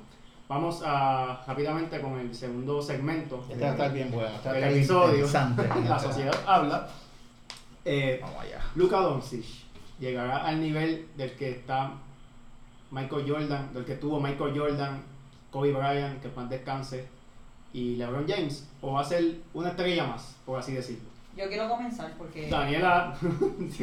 Vamos 0.49 0.81
a 0.83 1.43
rápidamente 1.45 2.01
con 2.01 2.19
el 2.19 2.33
segundo 2.33 2.81
segmento. 2.81 3.45
Este 3.47 3.63
va 3.63 3.69
a 3.69 3.71
estar 3.73 3.93
bien 3.93 4.09
bueno. 4.11 4.29
este 4.29 4.49
va 4.49 4.55
a 4.55 4.57
El 4.57 4.63
estar 4.63 5.09
episodio. 5.09 5.83
La 5.87 5.99
sociedad 5.99 6.35
habla. 6.47 6.89
Eh, 7.85 8.17
Vamos 8.19 8.41
allá. 8.41 8.59
Luka 8.73 8.97
Doncic 8.97 9.45
llegará 9.99 10.47
al 10.47 10.59
nivel 10.59 11.07
del 11.15 11.33
que 11.33 11.51
está 11.51 11.91
Michael 12.89 13.29
Jordan, 13.29 13.71
del 13.75 13.85
que 13.85 13.93
tuvo 13.97 14.19
Michael 14.19 14.57
Jordan, 14.59 15.03
Kobe 15.51 15.71
Bryant, 15.71 16.19
que 16.19 16.29
más 16.29 16.49
descanse, 16.49 17.07
y 17.71 17.97
LeBron 17.97 18.27
James, 18.27 18.67
o 18.81 18.93
va 18.93 19.01
a 19.01 19.03
ser 19.03 19.41
una 19.53 19.69
estrella 19.69 20.07
más, 20.07 20.35
por 20.47 20.57
así 20.57 20.73
decirlo. 20.73 21.07
Yo 21.37 21.47
quiero 21.47 21.69
comenzar 21.69 22.11
porque 22.17 22.49
Daniela, 22.49 23.15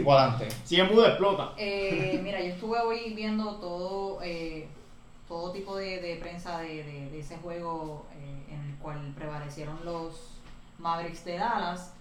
Cuadrante. 0.03 0.49
si 0.65 0.81
es 0.81 0.91
muda, 0.91 1.11
explota. 1.11 1.53
Eh, 1.57 2.21
mira, 2.25 2.41
yo 2.41 2.49
estuve 2.49 2.81
hoy 2.81 3.15
viendo 3.15 3.55
todo 3.57 4.19
eh, 4.23 4.67
todo 5.29 5.51
tipo 5.53 5.77
de, 5.77 6.01
de 6.01 6.17
prensa 6.17 6.59
de, 6.59 6.85
de- 6.85 7.11
de 7.11 7.19
ese 7.21 7.37
juego 7.39 8.07
eh, 8.15 8.47
en 8.55 8.61
el 8.71 8.77
cual 8.77 9.13
prevalecieron 9.17 9.79
los 9.85 10.13
Mavericks 10.79 11.25
de 11.25 11.39
Dallas 11.39 11.93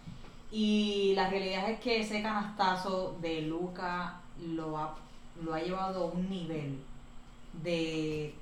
y 0.52 1.14
la 1.16 1.30
realidad 1.30 1.70
es 1.70 1.80
que 1.80 2.02
ese 2.02 2.22
canastazo 2.22 3.18
de 3.22 3.42
Luca 3.42 4.20
lo 4.40 4.78
ha, 4.78 4.96
lo 5.44 5.54
ha 5.54 5.60
llevado 5.60 6.04
a 6.04 6.08
un 6.08 6.30
nivel 6.30 6.84
de 7.64 8.36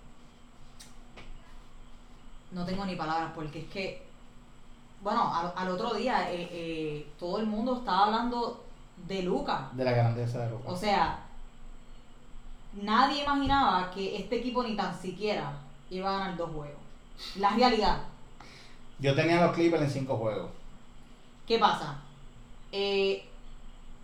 no 2.52 2.66
tengo 2.66 2.86
ni 2.86 2.96
palabras 2.96 3.32
porque 3.34 3.60
es 3.60 3.66
que 3.70 4.04
bueno 5.02 5.34
al, 5.34 5.54
al 5.56 5.70
otro 5.70 5.94
día 5.94 6.32
eh, 6.32 6.48
eh, 6.52 7.08
todo 7.20 7.40
el 7.40 7.48
mundo 7.48 7.78
estaba 7.78 8.06
hablando 8.06 8.64
de 9.08 9.24
Luca 9.24 9.70
De 9.74 9.84
la 9.84 9.92
grandeza 9.92 10.40
de 10.40 10.50
Luka. 10.52 10.70
o 10.70 10.76
sea, 10.78 11.20
nadie 12.82 13.24
imaginaba 13.24 13.92
que 13.92 14.18
este 14.18 14.38
equipo 14.38 14.64
ni 14.64 14.76
tan 14.76 15.00
siquiera 15.00 15.52
iba 15.90 16.10
a 16.10 16.20
ganar 16.20 16.38
dos 16.38 16.52
juegos. 16.52 16.78
La 17.38 17.52
realidad, 17.52 17.98
Yo 19.00 19.16
tenía 19.16 19.46
los 19.46 19.56
Clippers 19.56 19.84
en 19.84 19.90
cinco 19.90 20.18
juegos. 20.18 20.50
¿qué 21.48 21.60
pasa? 21.60 21.96
Eh, 22.72 23.28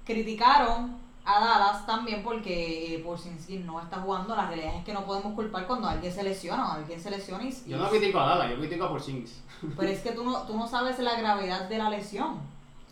criticaron 0.05 0.97
a 1.25 1.39
Dallas 1.39 1.85
también 1.85 2.23
porque 2.23 2.95
eh, 2.95 2.99
Porzingis 2.99 3.63
no 3.65 3.79
está 3.79 3.97
jugando. 4.01 4.35
La 4.35 4.47
realidad 4.47 4.75
es 4.75 4.83
que 4.83 4.93
no 4.93 5.05
podemos 5.05 5.33
culpar 5.33 5.67
cuando 5.67 5.87
alguien 5.87 6.11
se 6.11 6.23
lesiona 6.23 6.69
o 6.69 6.71
alguien 6.73 6.99
se 6.99 7.09
lesiona 7.11 7.43
y, 7.43 7.63
Yo 7.67 7.77
no 7.77 7.89
critico 7.89 8.19
a 8.19 8.29
Dallas, 8.29 8.51
yo 8.51 8.57
critico 8.57 8.85
a 8.85 8.89
Porzingis. 8.89 9.41
pero 9.77 9.89
es 9.89 10.01
que 10.01 10.11
tú 10.11 10.23
no, 10.23 10.41
tú 10.43 10.57
no 10.57 10.67
sabes 10.67 10.99
la 10.99 11.15
gravedad 11.19 11.69
de 11.69 11.77
la 11.77 11.89
lesión. 11.89 12.39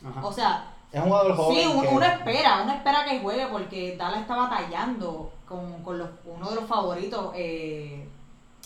Ajá. 0.08 0.26
O 0.26 0.32
sea, 0.32 0.72
Es 0.92 1.02
un 1.02 1.08
jugador 1.08 1.36
joven. 1.36 1.58
Sí, 1.58 1.82
que- 1.82 1.88
uno 1.88 2.06
espera, 2.06 2.62
uno 2.64 2.74
espera 2.74 3.06
que 3.06 3.20
juegue 3.20 3.48
porque 3.48 3.96
Dallas 3.98 4.22
está 4.22 4.36
batallando 4.36 5.32
con, 5.48 5.82
con 5.84 5.98
los, 5.98 6.10
uno 6.26 6.50
de 6.50 6.56
los 6.56 6.66
favoritos 6.66 7.32
eh, 7.36 8.06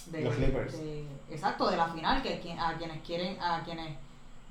de, 0.08 0.22
Los 0.22 0.36
Clippers. 0.36 0.78
de- 0.80 1.06
exacto, 1.30 1.70
de 1.70 1.78
la 1.78 1.88
final, 1.88 2.22
que 2.22 2.41
a 2.60 2.78
quienes 2.78 3.02
quieren, 3.06 3.38
a 3.41 3.63
quienes 3.63 3.96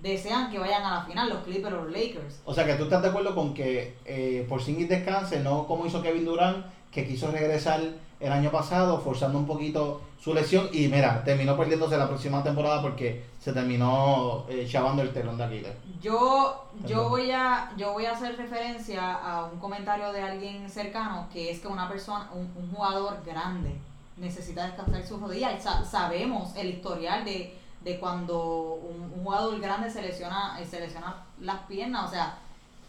desean 0.00 0.50
que 0.50 0.58
vayan 0.58 0.82
a 0.82 0.94
la 0.96 1.02
final, 1.04 1.28
los 1.28 1.42
Clippers 1.44 1.74
o 1.74 1.82
los 1.84 1.92
Lakers. 1.92 2.40
O 2.44 2.54
sea 2.54 2.64
que 2.64 2.74
tú 2.74 2.84
estás 2.84 3.02
de 3.02 3.08
acuerdo 3.08 3.34
con 3.34 3.52
que 3.52 3.96
eh, 4.04 4.46
Porzingis 4.48 4.88
descanse, 4.88 5.40
no 5.40 5.66
como 5.66 5.86
hizo 5.86 6.02
Kevin 6.02 6.24
Durant, 6.24 6.64
que 6.90 7.06
quiso 7.06 7.30
regresar 7.30 7.80
el 8.20 8.32
año 8.32 8.50
pasado, 8.50 9.00
forzando 9.00 9.38
un 9.38 9.46
poquito 9.46 10.00
su 10.22 10.34
lesión 10.34 10.68
y 10.72 10.88
mira, 10.88 11.24
terminó 11.24 11.56
perdiéndose 11.56 11.96
la 11.96 12.06
próxima 12.06 12.42
temporada 12.42 12.82
porque 12.82 13.24
se 13.40 13.52
terminó 13.54 14.44
eh, 14.50 14.66
chavando 14.70 15.00
el 15.02 15.12
telón 15.12 15.38
de 15.38 15.44
Aquiles. 15.44 15.72
Yo, 16.02 16.66
yo 16.86 17.08
voy 17.08 17.30
a, 17.30 17.72
yo 17.76 17.92
voy 17.94 18.04
a 18.04 18.12
hacer 18.12 18.36
referencia 18.36 19.14
a 19.14 19.46
un 19.46 19.58
comentario 19.58 20.12
de 20.12 20.20
alguien 20.22 20.68
cercano 20.68 21.26
que 21.32 21.50
es 21.50 21.60
que 21.60 21.68
una 21.68 21.88
persona, 21.88 22.28
un, 22.34 22.52
un 22.54 22.70
jugador 22.70 23.22
grande 23.24 23.74
necesita 24.18 24.66
descansar 24.66 25.02
sus 25.06 25.20
rodillas. 25.20 25.62
Sa- 25.62 25.84
sabemos 25.84 26.54
el 26.54 26.68
historial 26.68 27.24
de, 27.24 27.56
de 27.82 27.98
cuando 27.98 28.74
un, 28.74 29.00
un 29.16 29.24
jugador 29.24 29.58
grande 29.58 29.88
se 29.90 30.02
lesiona, 30.02 30.58
eh, 30.60 30.66
se 30.66 30.80
lesiona 30.80 31.16
las 31.40 31.60
piernas, 31.60 32.08
o 32.08 32.10
sea, 32.10 32.36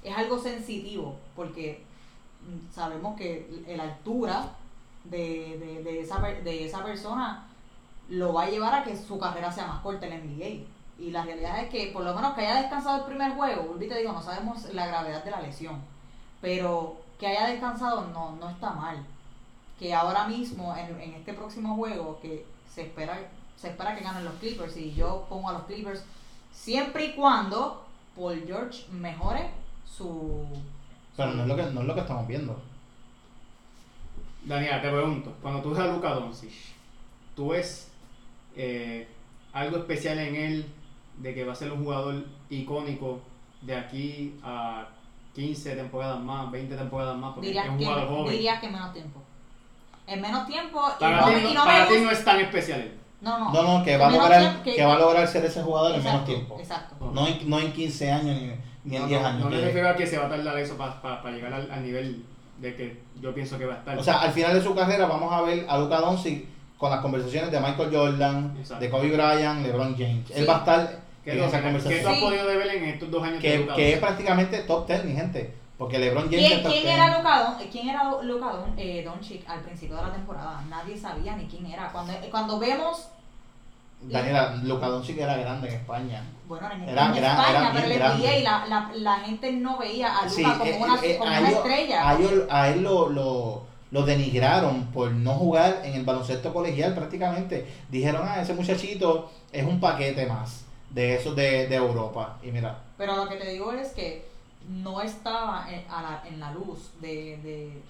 es 0.04 0.18
algo 0.18 0.38
sensitivo 0.38 1.16
porque 1.36 1.86
mm, 2.42 2.74
sabemos 2.74 3.16
que 3.18 3.64
la 3.78 3.84
altura 3.84 4.50
de, 5.04 5.58
de, 5.60 5.84
de 5.84 6.02
esa, 6.02 6.20
de 6.20 6.66
esa 6.66 6.84
persona 6.84 7.48
lo 8.10 8.34
va 8.34 8.44
a 8.44 8.50
llevar 8.50 8.74
a 8.74 8.84
que 8.84 8.96
su 8.96 9.18
carrera 9.18 9.52
sea 9.52 9.68
más 9.68 9.80
corta 9.82 10.06
en 10.06 10.12
la 10.12 10.18
NBA. 10.18 10.66
Y 11.00 11.12
la 11.12 11.24
realidad 11.24 11.64
es 11.64 11.70
que, 11.70 11.92
por 11.92 12.04
lo 12.04 12.14
menos 12.14 12.34
que 12.34 12.42
haya 12.42 12.62
descansado 12.62 12.98
el 12.98 13.06
primer 13.06 13.32
juego, 13.34 13.72
Ulvi 13.72 13.88
te 13.88 13.98
digo, 13.98 14.12
no 14.12 14.22
sabemos 14.22 14.72
la 14.74 14.86
gravedad 14.86 15.24
de 15.24 15.32
la 15.32 15.42
lesión, 15.42 15.82
pero 16.42 16.98
que 17.18 17.28
haya 17.28 17.48
descansado 17.48 18.08
no, 18.08 18.36
no 18.36 18.50
está 18.50 18.72
mal. 18.72 19.04
Que 19.80 19.94
ahora 19.94 20.28
mismo, 20.28 20.76
en, 20.76 21.00
en 21.02 21.14
este 21.14 21.34
próximo 21.34 21.76
juego, 21.76 22.20
que 22.22 22.46
se 22.70 22.84
espera, 22.84 23.18
se 23.56 23.70
espera 23.70 23.96
que 23.96 24.04
ganen 24.04 24.26
los 24.26 24.36
Clippers, 24.36 24.78
y 24.78 24.94
yo 24.94 25.26
pongo 25.28 25.50
a 25.50 25.54
los 25.54 25.64
Clippers 25.64 26.04
siempre 26.54 27.06
y 27.06 27.16
cuando 27.16 27.84
Paul 28.16 28.44
George 28.46 28.86
mejore 28.92 29.50
su... 29.86 30.46
Pero 31.18 31.32
no 31.32 31.44
es 31.44 31.48
lo 31.48 31.56
que, 31.56 31.64
no 31.64 31.82
es 31.82 31.88
lo 31.88 31.94
que 31.96 32.02
estamos 32.02 32.28
viendo. 32.28 32.62
Daniela, 34.44 34.82
te 34.82 34.90
pregunto, 34.90 35.34
cuando 35.42 35.62
tú 35.62 35.70
ves 35.72 35.80
a 35.80 35.88
Luka 35.88 36.10
Doncic, 36.16 36.52
¿tú 37.36 37.50
ves 37.50 37.92
eh, 38.56 39.08
algo 39.54 39.78
especial 39.78 40.18
en 40.20 40.36
él 40.36 40.66
de 41.18 41.34
que 41.36 41.44
va 41.44 41.54
a 41.54 41.56
ser 41.56 41.72
un 41.72 41.84
jugador 41.84 42.26
icónico 42.50 43.22
de 43.62 43.76
aquí 43.76 44.36
a 44.44 44.88
15 45.36 45.76
temporadas 45.76 46.20
más, 46.20 46.50
20 46.52 46.76
temporadas 46.76 47.16
más, 47.18 47.34
porque 47.34 47.48
Dirías 47.50 47.66
es 47.66 47.72
un 47.72 47.78
que, 47.78 47.86
jugador 47.86 48.08
joven. 48.10 48.32
dirías 48.32 48.60
que 48.60 48.70
menos 48.70 48.94
tiempo. 48.94 49.22
En 50.08 50.22
menos 50.22 50.48
tiempo 50.48 50.82
y 50.98 51.00
Para, 51.00 51.22
no, 51.22 51.28
ti, 51.28 51.32
me- 51.34 51.40
y 51.40 51.54
no, 51.54 51.60
no 51.60 51.64
para 51.66 51.88
ti 51.88 51.94
no 52.02 52.12
es 52.12 52.26
tan 52.26 52.40
especial. 52.40 52.82
él. 52.82 52.98
No, 53.22 53.38
no. 53.38 53.54
No, 53.54 53.78
no, 53.78 53.86
que 53.86 53.98
va 53.98 54.08
a 54.08 54.12
lograr, 54.12 54.42
tiempo 54.42 54.64
que 54.64 54.84
va 54.86 54.96
a 54.96 55.00
lograr 55.00 55.28
ser 55.28 55.46
ese 55.46 55.62
jugador 55.62 55.94
en 55.96 56.04
menos 56.04 56.26
tiempo. 56.26 56.58
Exacto. 56.60 57.12
No 57.14 57.28
en, 57.28 57.48
no 57.48 57.60
en 57.60 57.72
15 57.72 58.12
años 58.12 58.36
ni, 58.42 58.52
ni 58.84 58.96
en 58.96 59.02
No, 59.04 59.08
10 59.08 59.22
no, 59.22 59.28
años. 59.28 59.40
no 59.44 59.50
me 59.52 59.58
que- 59.58 59.66
refiero 59.66 59.90
a 59.90 59.96
que 59.96 60.08
se 60.08 60.18
va 60.18 60.26
a 60.26 60.30
tardar 60.30 60.58
eso 60.58 60.76
para 60.76 61.32
llegar 61.32 61.54
al, 61.54 61.70
al 61.72 61.84
nivel 61.84 62.26
de 62.62 62.76
que 62.76 63.02
yo 63.20 63.34
pienso 63.34 63.58
que 63.58 63.66
va 63.66 63.74
a 63.74 63.78
estar. 63.78 63.98
O 63.98 64.04
sea, 64.04 64.22
al 64.22 64.32
final 64.32 64.54
de 64.54 64.62
su 64.62 64.74
carrera 64.76 65.08
vamos 65.08 65.34
a 65.34 65.42
ver 65.42 65.66
a 65.68 65.78
Luka 65.80 66.00
Doncic 66.00 66.46
con 66.78 66.90
las 66.92 67.02
conversaciones 67.02 67.52
de 67.52 67.60
Michael 67.60 67.90
Jordan, 67.96 68.56
Exacto. 68.60 68.84
de 68.84 68.90
Kobe 68.90 69.12
Bryant, 69.12 69.66
LeBron 69.66 69.96
James. 69.98 70.28
Sí. 70.28 70.34
Él 70.36 70.50
va 70.50 70.56
a 70.56 70.60
estar 70.60 71.00
¿Qué, 71.24 71.32
en 71.34 71.40
esa 71.44 71.46
que- 71.46 71.52
qué 71.52 71.58
tú 71.58 71.64
conversación. 71.84 72.14
has 72.14 72.20
podido 72.20 72.46
ver 72.46 72.68
en 72.76 72.84
estos 72.86 73.12
dos 73.12 73.24
años 73.24 73.42
de 73.42 73.50
Que, 73.52 73.58
Luka 73.60 73.76
que 73.76 73.94
es 73.94 74.00
prácticamente 74.00 74.60
top 74.64 74.88
10, 74.88 75.06
mi 75.06 75.14
gente. 75.14 75.54
Porque 75.78 75.98
LeBron 75.98 76.26
James 76.26 76.38
¿Quién, 76.48 76.62
quién 76.62 76.84
10. 76.84 76.96
era 76.96 77.18
Luka 77.18 77.40
Don- 77.44 77.68
¿Quién 77.72 77.90
era 77.90 78.04
Luka 78.22 78.46
Don- 78.52 78.74
eh, 78.78 79.04
Doncic 79.04 79.50
al 79.50 79.62
principio 79.62 79.96
de 79.96 80.04
la 80.04 80.14
temporada? 80.14 80.64
Nadie 80.70 80.96
sabía 80.96 81.36
ni 81.36 81.46
quién 81.48 81.66
era. 81.66 81.92
Cuando, 81.92 82.14
cuando 82.30 82.60
vemos, 82.60 83.08
Daniela, 84.04 84.56
Luka 84.64 84.88
Doncic 84.88 85.18
era 85.18 85.38
grande 85.38 85.68
en 85.70 85.76
España. 85.76 86.24
bueno, 86.48 86.70
en, 86.72 86.90
Era 86.90 87.06
en 87.08 87.16
gran- 87.16 87.38
España, 87.40 87.50
era 87.60 87.72
pero 87.74 87.88
NBA 87.88 87.96
grande. 87.98 88.40
y 88.40 88.44
la, 88.44 88.66
la, 88.68 88.92
la 88.96 89.20
gente 89.20 89.52
no 89.54 89.78
veía 89.78 90.18
a 90.18 90.26
Luka 90.26 90.30
Sí, 90.36 90.44
como 90.44 90.66
eh, 90.66 90.78
una, 90.82 90.96
eh, 91.04 91.18
como 91.18 91.30
a 91.30 91.40
una 91.40 91.50
ellos- 91.50 91.58
estrella. 91.60 92.10
A, 92.10 92.18
ellos- 92.20 92.44
a 92.50 92.70
él 92.70 92.82
lo, 92.84 93.10
lo, 93.10 93.64
lo 93.92 94.04
denigraron 94.04 94.86
por 94.88 95.12
no 95.12 95.34
jugar 95.34 95.82
en 95.84 95.94
el 95.96 96.04
baloncesto 96.04 96.52
colegial 96.54 96.94
prácticamente. 96.96 97.68
Dijeron, 97.90 98.22
ah, 98.28 98.42
ese 98.42 98.54
muchachito 98.54 99.32
es 99.52 99.66
un 99.66 99.80
paquete 99.80 100.26
más 100.26 100.66
de 100.90 101.16
esos 101.16 101.36
de, 101.36 101.68
de 101.68 101.76
Europa. 101.76 102.38
Y 102.44 102.52
mira, 102.52 102.80
Pero 102.98 103.16
lo 103.16 103.30
que 103.30 103.36
te 103.36 103.50
digo 103.52 103.72
es 103.72 103.90
que 103.90 104.30
no 104.68 105.02
estaba 105.02 105.68
en, 105.72 105.84
a 105.90 106.02
la, 106.02 106.24
en 106.28 106.40
la 106.40 106.52
luz 106.52 106.92
de, 107.02 107.38
de 107.44 107.82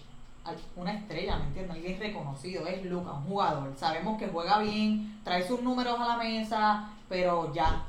una 0.75 0.93
estrella, 0.93 1.37
¿me 1.37 1.45
entiendes? 1.45 1.77
Alguien 1.77 1.99
reconocido, 1.99 2.65
es 2.67 2.83
Luca, 2.85 3.11
un 3.13 3.23
jugador. 3.25 3.73
Sabemos 3.77 4.17
que 4.17 4.27
juega 4.27 4.59
bien, 4.59 5.19
trae 5.23 5.47
sus 5.47 5.61
números 5.61 5.99
a 5.99 6.07
la 6.07 6.17
mesa, 6.17 6.89
pero 7.07 7.53
ya, 7.53 7.83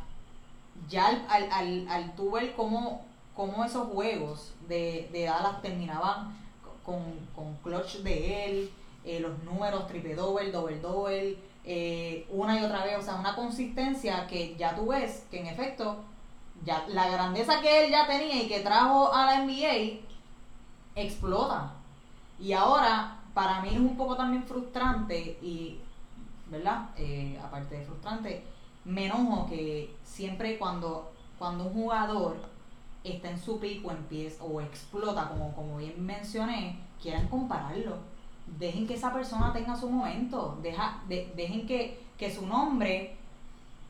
ya 0.88 1.07
al, 1.07 1.27
al, 1.29 1.51
al, 1.53 1.88
al 1.88 2.15
cómo, 2.55 3.05
cómo 3.35 3.65
esos 3.65 3.88
juegos 3.88 4.53
de, 4.69 5.09
de 5.12 5.25
Dallas 5.25 5.62
terminaban 5.62 6.37
con, 6.85 7.03
con 7.35 7.55
clutch 7.62 7.99
de 7.99 8.45
él, 8.45 8.71
eh, 9.05 9.21
los 9.21 9.43
números, 9.45 9.87
triple 9.87 10.15
doble, 10.15 10.53
doble 10.53 10.81
doble, 10.81 11.38
eh, 11.65 12.27
una 12.31 12.61
y 12.61 12.65
otra 12.65 12.85
vez, 12.85 12.99
o 12.99 13.03
sea, 13.03 13.15
una 13.15 13.35
consistencia 13.35 14.27
que 14.27 14.57
ya 14.57 14.75
tú 14.75 14.88
ves 14.88 15.27
que 15.31 15.41
en 15.41 15.47
efecto 15.47 16.05
ya 16.65 16.85
la 16.88 17.09
grandeza 17.09 17.61
que 17.61 17.85
él 17.85 17.91
ya 17.91 18.07
tenía 18.07 18.43
y 18.43 18.49
que 18.49 18.61
trajo 18.61 19.12
a 19.12 19.27
la 19.27 19.45
NBA 19.45 20.01
explota. 20.95 21.73
Y 22.42 22.52
ahora, 22.52 23.18
para 23.35 23.61
mí 23.62 23.70
es 23.70 23.78
un 23.81 23.96
poco 23.96 24.16
también 24.16 24.44
frustrante 24.44 25.38
y, 25.42 25.78
¿verdad? 26.50 26.88
Eh, 26.96 27.38
aparte 27.42 27.76
de 27.78 27.85
frustrante, 27.87 28.44
me 28.85 29.07
enojo 29.07 29.46
que 29.48 29.94
siempre 30.05 30.59
cuando, 30.59 31.12
cuando 31.38 31.64
un 31.66 31.72
jugador 31.74 32.37
está 33.05 33.31
en 33.31 33.38
su 33.40 33.59
pico, 33.61 33.90
empieza 33.92 34.42
o 34.44 34.61
explota, 34.61 35.28
como, 35.28 35.52
como 35.55 35.76
bien 35.78 35.94
mencioné, 36.05 36.78
quieran 37.00 37.28
compararlo. 37.28 37.96
Dejen 38.59 38.87
que 38.87 38.94
esa 38.94 39.12
persona 39.12 39.52
tenga 39.52 39.76
su 39.76 39.88
momento. 39.90 40.59
Deja, 40.62 41.00
de- 41.09 41.33
dejen 41.37 41.66
que, 41.66 42.00
que 42.18 42.35
su 42.35 42.46
nombre 42.46 43.16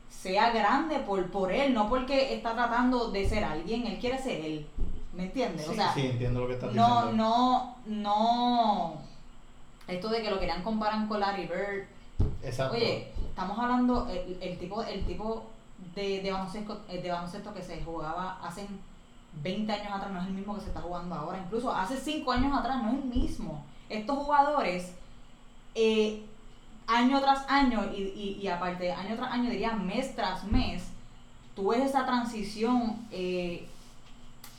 sea 0.09 0.51
grande 0.51 0.99
por, 0.99 1.29
por 1.31 1.51
él, 1.51 1.73
no 1.73 1.89
porque 1.89 2.33
está 2.35 2.53
tratando 2.53 3.09
de 3.11 3.27
ser 3.27 3.43
alguien, 3.43 3.87
él 3.87 3.99
quiere 3.99 4.17
ser 4.21 4.41
él. 4.45 4.67
¿Me 5.13 5.23
entiendes? 5.23 5.67
o 5.67 5.71
sí, 5.71 5.75
sea, 5.77 5.93
sí, 5.93 6.07
entiendo 6.07 6.41
lo 6.41 6.47
que 6.47 6.53
estás 6.53 6.73
no, 6.73 7.01
diciendo. 7.01 7.23
no, 7.23 7.75
no. 7.85 8.93
Esto 9.87 10.09
de 10.09 10.21
que 10.21 10.31
lo 10.31 10.39
querían 10.39 10.63
comparar 10.63 11.07
con 11.07 11.19
Larry 11.19 11.45
Bird. 11.45 11.85
Exacto. 12.43 12.75
Oye, 12.75 13.11
estamos 13.29 13.57
hablando, 13.59 14.07
el, 14.09 14.37
el 14.41 14.57
tipo, 14.57 14.81
el 14.83 15.05
tipo 15.05 15.45
de, 15.95 16.21
de, 16.21 16.31
baloncesto, 16.31 16.81
eh, 16.89 17.01
de 17.01 17.11
baloncesto 17.11 17.53
que 17.53 17.61
se 17.61 17.81
jugaba 17.83 18.39
hace 18.43 18.67
20 19.41 19.71
años 19.71 19.93
atrás 19.93 20.11
no 20.11 20.21
es 20.21 20.27
el 20.27 20.33
mismo 20.33 20.55
que 20.55 20.61
se 20.61 20.67
está 20.67 20.81
jugando 20.81 21.15
ahora. 21.15 21.39
Incluso 21.39 21.71
hace 21.71 21.97
5 21.97 22.31
años 22.31 22.57
atrás 22.57 22.81
no 22.81 22.89
es 22.89 22.95
el 22.95 23.05
mismo. 23.05 23.63
Estos 23.89 24.17
jugadores, 24.17 24.93
eh, 25.75 26.25
año 26.87 27.19
tras 27.21 27.47
año, 27.49 27.83
y, 27.95 28.01
y, 28.01 28.39
y 28.41 28.47
aparte, 28.47 28.91
año 28.91 29.15
tras 29.15 29.31
año, 29.31 29.49
diría 29.49 29.73
mes 29.73 30.15
tras 30.15 30.43
mes, 30.45 30.89
tú 31.55 31.69
ves 31.69 31.81
esa 31.81 32.05
transición, 32.05 33.07
eh, 33.11 33.67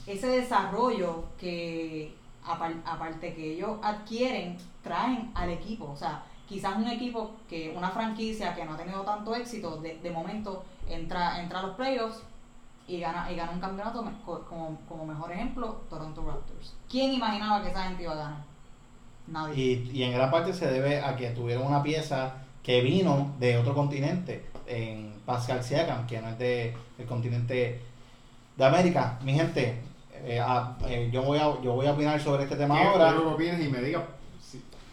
ese 0.06 0.28
desarrollo 0.28 1.24
que, 1.38 2.14
apar- 2.46 2.82
aparte 2.84 3.34
que 3.34 3.52
ellos 3.54 3.78
adquieren, 3.82 4.56
traen 4.82 5.30
al 5.34 5.50
equipo. 5.50 5.86
O 5.90 5.96
sea, 5.96 6.22
quizás 6.48 6.76
un 6.76 6.88
equipo 6.88 7.32
que, 7.48 7.72
una 7.76 7.90
franquicia 7.90 8.54
que 8.54 8.64
no 8.64 8.74
ha 8.74 8.76
tenido 8.76 9.02
tanto 9.02 9.34
éxito, 9.34 9.76
de, 9.78 9.98
de 9.98 10.10
momento 10.10 10.64
entra, 10.88 11.40
entra 11.40 11.60
a 11.60 11.62
los 11.62 11.76
playoffs 11.76 12.20
y 12.86 13.00
gana, 13.00 13.32
y 13.32 13.36
gana 13.36 13.52
un 13.52 13.60
campeonato, 13.60 14.04
como, 14.48 14.78
como 14.88 15.06
mejor 15.06 15.32
ejemplo, 15.32 15.80
Toronto 15.88 16.22
Raptors. 16.26 16.74
¿Quién 16.90 17.14
imaginaba 17.14 17.62
que 17.62 17.70
esa 17.70 17.84
gente 17.84 18.02
iba 18.02 18.12
a 18.12 18.16
ganar? 18.16 18.44
Nadie. 19.26 19.54
Y, 19.56 19.90
y 19.90 20.02
en 20.02 20.12
gran 20.12 20.30
parte 20.30 20.52
se 20.52 20.66
debe 20.70 21.00
a 21.00 21.16
que 21.16 21.30
tuvieron 21.30 21.66
una 21.66 21.82
pieza 21.82 22.34
que 22.62 22.82
vino 22.82 23.32
de 23.38 23.56
otro 23.56 23.74
continente, 23.74 24.44
en 24.66 25.14
Pascal 25.24 25.62
Siakam, 25.62 26.06
que 26.06 26.20
no 26.20 26.28
es 26.28 26.38
de, 26.38 26.76
del 26.98 27.06
continente 27.06 27.80
de 28.56 28.64
América. 28.64 29.18
Mi 29.22 29.32
gente, 29.34 29.80
eh, 30.24 30.42
eh, 30.88 31.10
yo, 31.12 31.22
voy 31.22 31.38
a, 31.38 31.60
yo 31.62 31.72
voy 31.72 31.86
a 31.86 31.92
opinar 31.92 32.18
sobre 32.20 32.44
este 32.44 32.56
tema 32.56 32.76
Quiero 32.76 32.90
ahora. 32.92 33.12
que 33.12 33.18
opines 33.18 33.66
y 33.66 33.68
me 33.68 33.80
digas. 33.80 34.02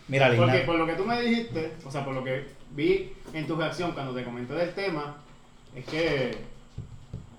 Mira, 0.08 0.30
Lina, 0.30 0.44
Porque 0.44 0.60
por 0.60 0.76
lo 0.76 0.86
que 0.86 0.94
tú 0.94 1.06
me 1.06 1.22
dijiste, 1.22 1.72
o 1.86 1.92
sea, 1.92 2.04
por 2.04 2.14
lo 2.14 2.24
que 2.24 2.48
vi 2.72 3.14
en 3.34 3.48
tu 3.48 3.56
reacción 3.56 3.94
cuando 3.94 4.14
te 4.14 4.26
comenté 4.26 4.54
del 4.54 4.74
tema, 4.74 5.16
es 5.74 5.86
que 5.86 6.32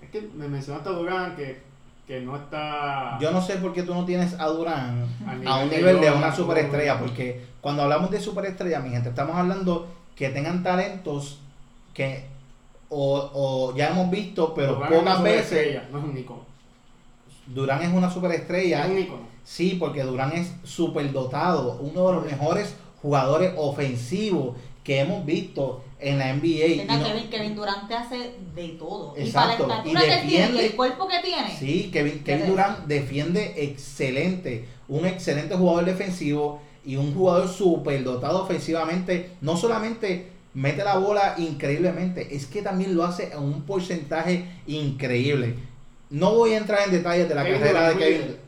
es 0.01 0.09
que 0.11 0.21
me 0.33 0.47
mencionaste 0.47 0.89
a 0.89 0.93
Durán 0.93 1.35
que, 1.35 1.61
que 2.07 2.21
no 2.21 2.35
está 2.35 3.19
yo 3.21 3.31
no 3.31 3.41
sé 3.41 3.57
por 3.57 3.73
qué 3.73 3.83
tú 3.83 3.93
no 3.93 4.05
tienes 4.05 4.39
a 4.39 4.47
Durán 4.47 5.05
a 5.45 5.57
un 5.59 5.69
nivel 5.69 6.01
de 6.01 6.09
una 6.09 6.35
superestrella, 6.35 6.99
porque 6.99 7.45
cuando 7.61 7.83
hablamos 7.83 8.09
de 8.09 8.19
superestrella, 8.19 8.79
mi 8.79 8.89
gente, 8.89 9.09
estamos 9.09 9.35
hablando 9.35 9.87
que 10.15 10.29
tengan 10.29 10.63
talentos 10.63 11.39
que 11.93 12.25
o, 12.89 13.29
o 13.33 13.75
ya 13.75 13.89
hemos 13.89 14.09
visto, 14.09 14.55
pero 14.55 14.75
Durán 14.75 14.91
pocas 14.91 15.21
veces 15.21 15.81
No 15.91 15.99
es 15.99 16.03
un. 16.03 16.52
Durán 17.47 17.81
es 17.83 17.93
una 17.93 18.09
superestrella. 18.11 18.85
Es 18.85 19.09
un. 19.09 19.33
Sí, 19.43 19.75
porque 19.79 20.03
Durán 20.03 20.31
es 20.33 20.51
superdotado, 20.63 21.77
uno 21.81 22.07
de 22.07 22.13
los 22.15 22.25
mejores 22.25 22.75
jugadores 23.01 23.53
ofensivos 23.57 24.55
que 24.83 24.99
hemos 24.99 25.25
visto 25.25 25.83
en 25.99 26.17
la 26.17 26.29
NBA. 26.33 26.65
Y 26.65 26.77
Venga, 26.79 26.97
no- 26.97 27.05
Kevin, 27.05 27.29
Kevin 27.29 27.55
Durant 27.55 27.87
te 27.87 27.93
hace 27.93 28.35
de 28.55 28.67
todo. 28.79 29.13
Exacto, 29.17 29.63
Y 29.63 29.67
para 29.67 29.83
la 29.83 29.85
y 29.85 29.91
estatura 29.91 30.01
que 30.01 30.13
él 30.21 30.27
tiene 30.29 30.35
y 30.43 30.47
defiende- 30.47 30.65
el 30.67 30.75
cuerpo 30.75 31.07
que 31.07 31.19
tiene. 31.23 31.57
Sí, 31.57 31.89
Kevin, 31.91 32.23
Kevin 32.23 32.47
Durant 32.47 32.79
defiende 32.87 33.53
excelente, 33.63 34.65
un 34.87 35.05
excelente 35.05 35.55
jugador 35.55 35.85
defensivo 35.85 36.61
y 36.85 36.95
un 36.97 37.13
jugador 37.13 37.47
superdotado 37.49 38.43
ofensivamente. 38.43 39.31
No 39.41 39.55
solamente 39.57 40.31
mete 40.53 40.83
la 40.83 40.97
bola 40.97 41.35
increíblemente, 41.37 42.35
es 42.35 42.45
que 42.45 42.61
también 42.61 42.95
lo 42.95 43.03
hace 43.05 43.31
a 43.33 43.39
un 43.39 43.63
porcentaje 43.63 44.45
increíble. 44.67 45.55
No 46.09 46.33
voy 46.35 46.53
a 46.53 46.57
entrar 46.57 46.81
en 46.85 46.91
detalles 46.91 47.27
de 47.29 47.35
la 47.35 47.43
Kevin 47.43 47.59
carrera 47.59 47.79
Durant 47.81 47.99
de 47.99 48.05
Kevin. 48.05 48.21
líder. 48.21 48.39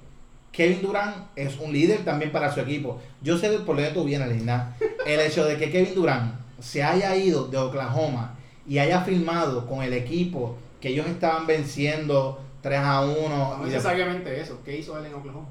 Kevin 0.52 0.82
Durant 0.82 1.15
es 1.36 1.58
un 1.60 1.74
líder 1.74 2.06
también 2.06 2.32
para 2.32 2.54
su 2.54 2.60
equipo. 2.62 3.02
Yo 3.22 3.38
sé 3.38 3.50
por 3.60 3.76
dónde 3.76 3.91
tú 3.91 4.04
vienes, 4.06 4.30
Lina. 4.30 4.76
El 5.06 5.20
hecho 5.20 5.44
de 5.46 5.58
que 5.58 5.70
Kevin 5.70 5.96
Durant 5.96 6.34
se 6.60 6.82
haya 6.84 7.15
ido 7.15 7.48
de 7.48 7.58
Oklahoma 7.58 8.36
y 8.68 8.78
haya 8.80 9.02
firmado 9.02 9.68
con 9.68 9.84
el 9.84 9.94
equipo 9.94 10.56
que 10.80 10.89
ellos 10.89 11.08
estaban 11.08 11.46
venciendo 11.46 12.39
3 12.62 12.80
a 12.80 13.02
1. 13.02 13.58
No 13.58 13.63
de- 13.65 13.72
necesariamente 13.72 14.39
eso. 14.39 14.60
¿Qué 14.63 14.78
hizo 14.78 14.98
él 14.98 15.06
en 15.08 15.13
Oklahoma? 15.15 15.48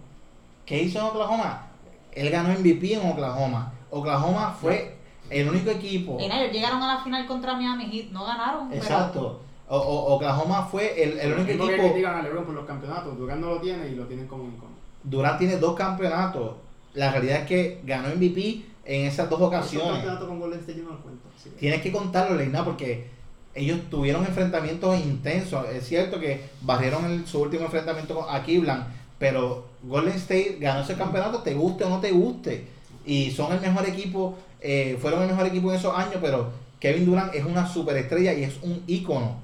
¿Qué 0.64 0.82
hizo 0.82 0.98
en 1.00 1.04
Oklahoma? 1.04 1.66
Él 2.12 2.30
ganó 2.30 2.50
MVP 2.58 2.94
en 2.94 3.06
Oklahoma. 3.10 3.72
Oklahoma 3.90 4.56
fue 4.58 4.96
el 5.28 5.48
único 5.48 5.70
equipo. 5.70 6.16
Nada, 6.20 6.40
ellos 6.42 6.52
llegaron 6.54 6.82
a 6.82 6.94
la 6.96 7.04
final 7.04 7.26
contra 7.26 7.54
Miami 7.54 7.86
Heat, 7.90 8.10
no 8.12 8.24
ganaron. 8.24 8.68
pero- 8.70 8.80
Exacto. 8.80 9.40
O- 9.68 9.78
o- 9.78 10.14
Oklahoma 10.16 10.66
fue 10.70 11.02
el, 11.02 11.18
el 11.18 11.32
único 11.32 11.48
mismo 11.48 11.66
que 11.66 11.72
equipo. 11.74 11.88
critican 11.92 12.16
a 12.16 12.22
LeBron 12.22 12.44
por 12.44 12.54
los 12.54 12.66
campeonatos. 12.66 13.16
Durán 13.18 13.40
no 13.40 13.48
lo 13.48 13.60
tiene 13.60 13.88
y 13.88 13.94
lo 13.94 14.04
tienen 14.04 14.26
como 14.26 14.44
un 14.44 14.54
icono. 14.54 14.72
Durant 15.02 15.38
tiene 15.38 15.56
dos 15.56 15.74
campeonatos. 15.74 16.56
La 16.94 17.10
realidad 17.10 17.40
es 17.40 17.46
que 17.46 17.80
ganó 17.84 18.08
MVP 18.14 18.62
en 18.84 19.06
esas 19.06 19.28
dos 19.30 19.40
ocasiones. 19.40 19.90
campeonatos 19.92 20.28
con 20.28 20.40
Golden 20.40 20.60
State 20.60 20.78
yo 20.78 20.84
no 20.84 20.90
los 20.90 21.00
cuento. 21.00 21.22
que- 21.42 21.50
Tienes 21.50 21.80
que 21.82 21.92
contarlo, 21.92 22.36
Leina, 22.36 22.64
porque 22.64 23.06
ellos 23.54 23.78
tuvieron 23.90 24.24
enfrentamientos 24.26 24.98
intensos. 25.00 25.66
Es 25.70 25.86
cierto 25.86 26.20
que 26.20 26.40
barrieron 26.62 27.04
el- 27.06 27.26
su 27.26 27.40
último 27.40 27.64
enfrentamiento 27.64 28.14
con- 28.14 28.34
a 28.34 28.42
Cleveland, 28.42 28.84
pero 29.18 29.66
Golden 29.82 30.14
State 30.14 30.58
ganó 30.60 30.80
ese 30.80 30.94
campeonato, 30.94 31.38
te 31.40 31.54
guste 31.54 31.84
o 31.84 31.88
no 31.88 32.00
te 32.00 32.10
guste. 32.12 32.66
Y 33.06 33.30
son 33.30 33.52
el 33.52 33.60
mejor 33.60 33.86
equipo, 33.88 34.34
eh, 34.60 34.96
fueron 35.00 35.22
el 35.22 35.28
mejor 35.28 35.46
equipo 35.46 35.70
en 35.70 35.76
esos 35.78 35.94
años, 35.96 36.16
pero 36.20 36.50
Kevin 36.80 37.04
Durant 37.06 37.34
es 37.34 37.44
una 37.44 37.66
superestrella 37.66 38.32
y 38.34 38.44
es 38.44 38.62
un 38.62 38.82
ícono. 38.86 39.42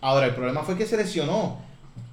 Ahora, 0.00 0.26
el 0.26 0.34
problema 0.34 0.62
fue 0.62 0.76
que 0.76 0.86
se 0.86 0.96
lesionó. 0.96 1.58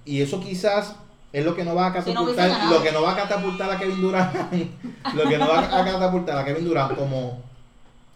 Y 0.06 0.21
eso 0.21 0.39
quizás 0.39 0.95
es 1.34 1.45
lo 1.45 1.56
que 1.56 1.63
no 1.63 1.76
va 1.76 1.88
a 1.88 2.02
Si 2.02 2.13
no 2.13 2.23
hubiese 2.23 2.41
catapultar, 2.41 2.71
lo 2.71 2.84
que 2.84 2.91
no 2.91 3.02
va 3.02 3.12
a 3.12 3.15
catapultar 3.15 3.71
a 3.71 3.78
Kevin 3.78 4.02
Durant, 4.02 4.34
lo 5.13 5.30
que 5.30 5.38
no 5.38 5.47
va 5.47 5.60
a 5.60 5.86
catapultar 5.86 6.38
a 6.38 6.45
Kevin 6.45 6.65
Durant 6.65 6.95
como 6.95 7.41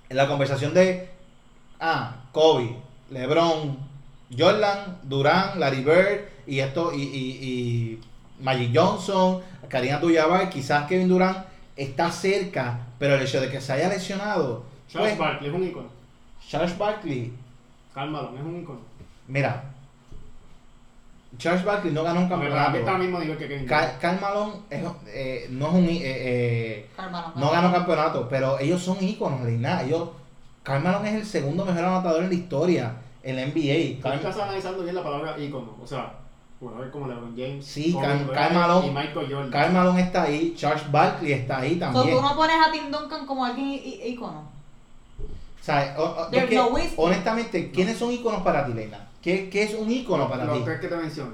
en 0.09 0.17
la 0.17 0.27
conversación 0.27 0.73
de 0.73 1.09
ah, 1.79 2.15
Kobe, 2.31 2.77
LeBron, 3.09 3.77
Jordan, 4.37 4.99
Durant, 5.03 5.55
Larry 5.57 5.83
Bird 5.83 6.19
y 6.47 6.59
esto 6.59 6.93
y, 6.93 7.01
y, 7.01 7.29
y 7.41 8.01
Magic 8.41 8.71
Johnson, 8.73 9.41
Karina 9.67 9.97
Abdul-Jabbar, 9.97 10.49
quizás 10.49 10.87
Kevin 10.87 11.09
Durant 11.09 11.45
está 11.75 12.11
cerca, 12.11 12.79
pero 12.97 13.15
el 13.15 13.21
hecho 13.21 13.41
de 13.41 13.49
que 13.49 13.61
se 13.61 13.73
haya 13.73 13.89
lesionado, 13.89 14.63
Charles 14.87 15.15
pues, 15.15 15.19
Barkley 15.19 15.49
es 15.49 15.55
un 15.55 15.67
icono. 15.67 15.89
Charles 16.47 16.77
Barkley, 16.77 17.33
Karl 17.93 18.09
Malone 18.11 18.39
es 18.39 18.45
un 18.45 18.61
icono. 18.61 18.79
Mira, 19.31 19.63
Charles 21.37 21.63
Barkley 21.63 21.93
no 21.93 22.03
ganó 22.03 22.19
un 22.21 22.29
campeonato. 22.29 22.77
está 22.77 22.91
al 22.95 22.99
mismo 23.01 23.17
nivel 23.19 23.37
que 23.37 23.47
Kevin 23.47 23.65
Cal- 23.65 23.85
Durant. 23.85 24.01
Karl 24.01 24.19
Malone 24.21 24.53
es, 24.69 24.83
eh, 25.07 25.47
no 25.49 25.67
es 25.69 25.73
un 25.73 25.85
eh, 25.85 25.99
eh, 26.03 26.89
Carmelo, 26.95 27.31
no 27.35 27.49
ganó 27.49 27.71
campeonato, 27.71 28.27
pero 28.29 28.59
ellos 28.59 28.81
son 28.83 29.01
íconos, 29.01 29.41
Leina. 29.41 29.81
Ellos, 29.81 30.09
Karl 30.63 30.83
Malone 30.83 31.09
es 31.09 31.15
el 31.15 31.25
segundo 31.25 31.65
mejor 31.65 31.85
anotador 31.85 32.23
en 32.23 32.29
la 32.29 32.35
historia 32.35 32.91
en 33.23 33.35
la 33.37 33.43
NBA. 33.43 34.01
Tú 34.01 34.07
Karl- 34.09 34.15
estás 34.17 34.37
analizando 34.37 34.83
bien 34.83 34.95
la 34.95 35.03
palabra 35.03 35.37
icono. 35.39 35.73
O 35.81 35.87
sea, 35.87 36.11
jugadores 36.59 36.91
como 36.91 37.07
LeBron 37.07 37.33
James, 37.35 37.65
Sí, 37.65 37.93
Kobe 37.93 38.05
Karl- 38.33 38.53
Malone- 38.53 38.87
y 38.87 38.91
Michael 38.91 39.27
Jordan. 39.33 39.49
Karl 39.51 39.73
Malone 39.73 40.01
está 40.01 40.23
ahí, 40.23 40.53
Charles 40.55 40.91
Barkley 40.91 41.31
está 41.31 41.59
ahí 41.59 41.73
So, 41.75 41.79
también. 41.79 42.15
tú 42.17 42.21
no 42.21 42.35
pones 42.35 42.55
a 42.67 42.71
Tim 42.71 42.91
Duncan 42.91 43.25
como 43.25 43.45
alguien 43.45 43.79
ícono. 44.05 44.43
O 45.59 45.63
sea, 45.63 45.95
o- 45.97 46.03
o- 46.03 46.23
es 46.25 46.31
There's 46.31 46.49
que, 46.49 46.55
no 46.55 46.67
whiskey. 46.67 46.95
honestamente, 46.97 47.71
¿quiénes 47.71 47.97
son 47.97 48.11
íconos 48.11 48.41
para 48.43 48.65
ti, 48.65 48.73
Leina? 48.73 49.07
¿Qué, 49.21 49.49
qué 49.49 49.63
es 49.63 49.73
un 49.75 49.91
ícono 49.91 50.29
para 50.29 50.45
Los 50.45 50.57
ti? 50.59 50.63
tres 50.65 50.79
que 50.79 50.87
te 50.87 50.95
mencioné. 50.95 51.31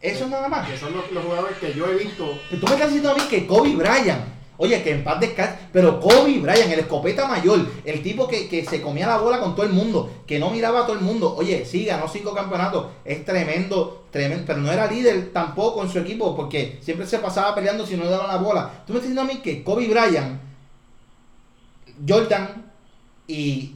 Eso 0.00 0.26
nada 0.28 0.48
más. 0.48 0.68
Que 0.68 0.76
son 0.76 0.92
los, 0.94 1.10
los 1.12 1.24
jugadores 1.24 1.58
que 1.58 1.72
yo 1.74 1.86
he 1.86 1.94
visto. 1.96 2.24
Tú 2.50 2.66
me 2.66 2.72
estás 2.72 2.88
diciendo 2.88 3.10
a 3.10 3.14
mí 3.14 3.22
que 3.30 3.46
Kobe 3.46 3.76
Bryant, 3.76 4.20
oye, 4.56 4.82
que 4.82 4.90
en 4.92 5.04
paz 5.04 5.20
descanse, 5.20 5.56
pero 5.72 6.00
Kobe 6.00 6.38
Bryant, 6.40 6.72
el 6.72 6.80
escopeta 6.80 7.28
mayor, 7.28 7.64
el 7.84 8.02
tipo 8.02 8.26
que, 8.26 8.48
que 8.48 8.64
se 8.64 8.80
comía 8.82 9.06
la 9.06 9.18
bola 9.18 9.38
con 9.38 9.54
todo 9.54 9.64
el 9.66 9.72
mundo, 9.72 10.10
que 10.26 10.38
no 10.40 10.50
miraba 10.50 10.80
a 10.80 10.86
todo 10.86 10.96
el 10.96 11.02
mundo, 11.04 11.34
oye, 11.36 11.64
sí, 11.64 11.84
ganó 11.84 12.08
cinco 12.08 12.34
campeonatos, 12.34 12.86
es 13.04 13.24
tremendo, 13.24 14.06
tremendo, 14.10 14.44
pero 14.46 14.58
no 14.60 14.72
era 14.72 14.90
líder 14.90 15.32
tampoco 15.32 15.82
en 15.84 15.90
su 15.90 15.98
equipo, 16.00 16.34
porque 16.34 16.78
siempre 16.82 17.06
se 17.06 17.18
pasaba 17.18 17.54
peleando 17.54 17.86
si 17.86 17.96
no 17.96 18.04
le 18.04 18.10
daban 18.10 18.28
la 18.28 18.36
bola. 18.38 18.82
Tú 18.86 18.92
me 18.92 18.98
estás 18.98 19.10
diciendo 19.10 19.20
a 19.22 19.24
mí 19.34 19.40
que 19.40 19.62
Kobe 19.62 19.86
Bryant, 19.86 20.40
Jordan 22.08 22.72
y 23.28 23.74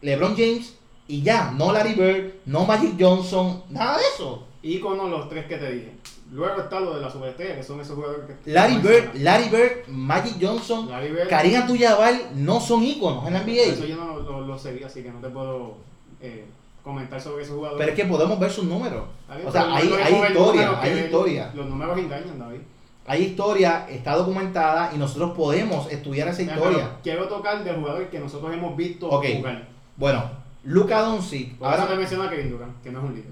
LeBron 0.00 0.34
James, 0.36 0.74
y 1.10 1.22
ya, 1.22 1.52
no 1.56 1.72
Larry 1.72 1.94
Bird, 1.94 2.30
no 2.46 2.64
Magic 2.64 2.94
Johnson, 2.98 3.62
nada 3.70 3.96
de 3.98 4.04
eso. 4.14 4.46
Iconos 4.62 5.10
los 5.10 5.28
tres 5.28 5.46
que 5.46 5.56
te 5.56 5.70
dije. 5.72 5.92
Luego 6.32 6.60
está 6.60 6.78
lo 6.78 6.94
de 6.94 7.00
la 7.00 7.10
superestrella, 7.10 7.56
que 7.56 7.62
son 7.62 7.80
esos 7.80 7.96
jugadores 7.96 8.24
que. 8.44 8.52
Larry 8.52 8.76
Bird. 8.76 9.14
Larry 9.14 9.48
Bird, 9.48 9.88
Magic 9.88 10.34
Johnson. 10.40 10.88
Karim 11.28 11.56
Abdul-Jabbar 11.62 12.14
no 12.34 12.60
son 12.60 12.82
íconos 12.84 13.26
en 13.26 13.32
la 13.34 13.40
Eso 13.40 13.80
NBA. 13.82 13.86
yo 13.86 13.96
no 13.96 14.16
lo, 14.20 14.40
lo- 14.42 14.58
seguí, 14.58 14.84
así 14.84 15.02
que 15.02 15.10
no 15.10 15.18
te 15.18 15.28
puedo 15.28 15.74
eh, 16.20 16.44
comentar 16.84 17.20
sobre 17.20 17.42
esos 17.42 17.56
jugadores. 17.56 17.80
Pero 17.84 17.96
es 17.96 17.96
que 18.04 18.08
podemos 18.08 18.38
ver 18.38 18.50
sus 18.50 18.64
números. 18.64 19.02
O 19.46 19.50
sea, 19.50 19.74
hay, 19.74 19.90
hay 19.92 20.14
historia, 20.28 20.80
hay 20.80 20.98
historia. 21.00 21.50
Los 21.54 21.66
números 21.66 21.98
engañan, 21.98 22.38
David. 22.38 22.60
Hay 23.06 23.22
historia, 23.24 23.86
está 23.90 24.14
documentada 24.14 24.92
y 24.94 24.98
nosotros 24.98 25.32
podemos 25.36 25.90
estudiar 25.90 26.28
esa 26.28 26.42
historia. 26.42 26.90
pero 26.90 27.02
Quiero 27.02 27.28
tocar 27.28 27.64
de 27.64 27.72
jugadores 27.72 28.08
que 28.08 28.20
nosotros 28.20 28.52
hemos 28.52 28.76
visto 28.76 29.08
Ok. 29.08 29.24
jugar. 29.38 29.66
Bueno, 29.96 30.30
Luka 30.64 31.00
Doncic, 31.00 31.56
Por 31.56 31.68
ahora 31.68 31.94
menciono 31.94 32.24
a 32.24 32.30
Kevin 32.30 32.50
Durant, 32.50 32.82
que 32.82 32.90
no 32.90 32.98
es 32.98 33.04
un 33.04 33.14
líder. 33.14 33.30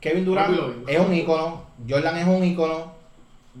Kevin 0.00 0.24
Durant 0.24 0.56
es 0.86 1.00
un 1.00 1.14
ícono, 1.14 1.62
Jordan 1.88 2.18
es 2.18 2.26
un 2.26 2.44
ícono, 2.44 2.92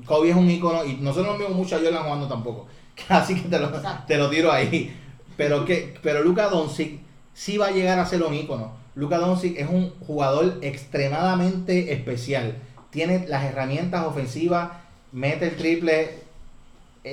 Kobe 0.04 0.30
es 0.30 0.36
un 0.36 0.50
ícono 0.50 0.84
y 0.84 0.94
nosotros 0.94 1.32
no 1.32 1.38
vimos 1.38 1.56
mucho 1.56 1.76
a 1.76 1.80
Jordan 1.80 2.02
jugando 2.04 2.28
tampoco. 2.28 2.66
Así 3.08 3.34
que 3.34 3.48
te 3.48 3.58
lo, 3.58 3.70
te 4.06 4.16
lo 4.16 4.30
tiro 4.30 4.52
ahí. 4.52 4.94
Pero 5.36 5.64
que 5.64 5.94
pero 6.02 6.22
Luka 6.22 6.48
Doncic 6.48 7.00
sí 7.34 7.58
va 7.58 7.66
a 7.66 7.70
llegar 7.72 7.98
a 7.98 8.06
ser 8.06 8.22
un 8.22 8.34
ícono. 8.34 8.72
Luka 8.94 9.18
Doncic 9.18 9.58
es 9.58 9.68
un 9.68 9.90
jugador 10.00 10.58
extremadamente 10.62 11.92
especial. 11.92 12.56
Tiene 12.90 13.26
las 13.28 13.44
herramientas 13.44 14.06
ofensivas, 14.06 14.70
mete 15.12 15.48
el 15.48 15.56
triple, 15.56 16.25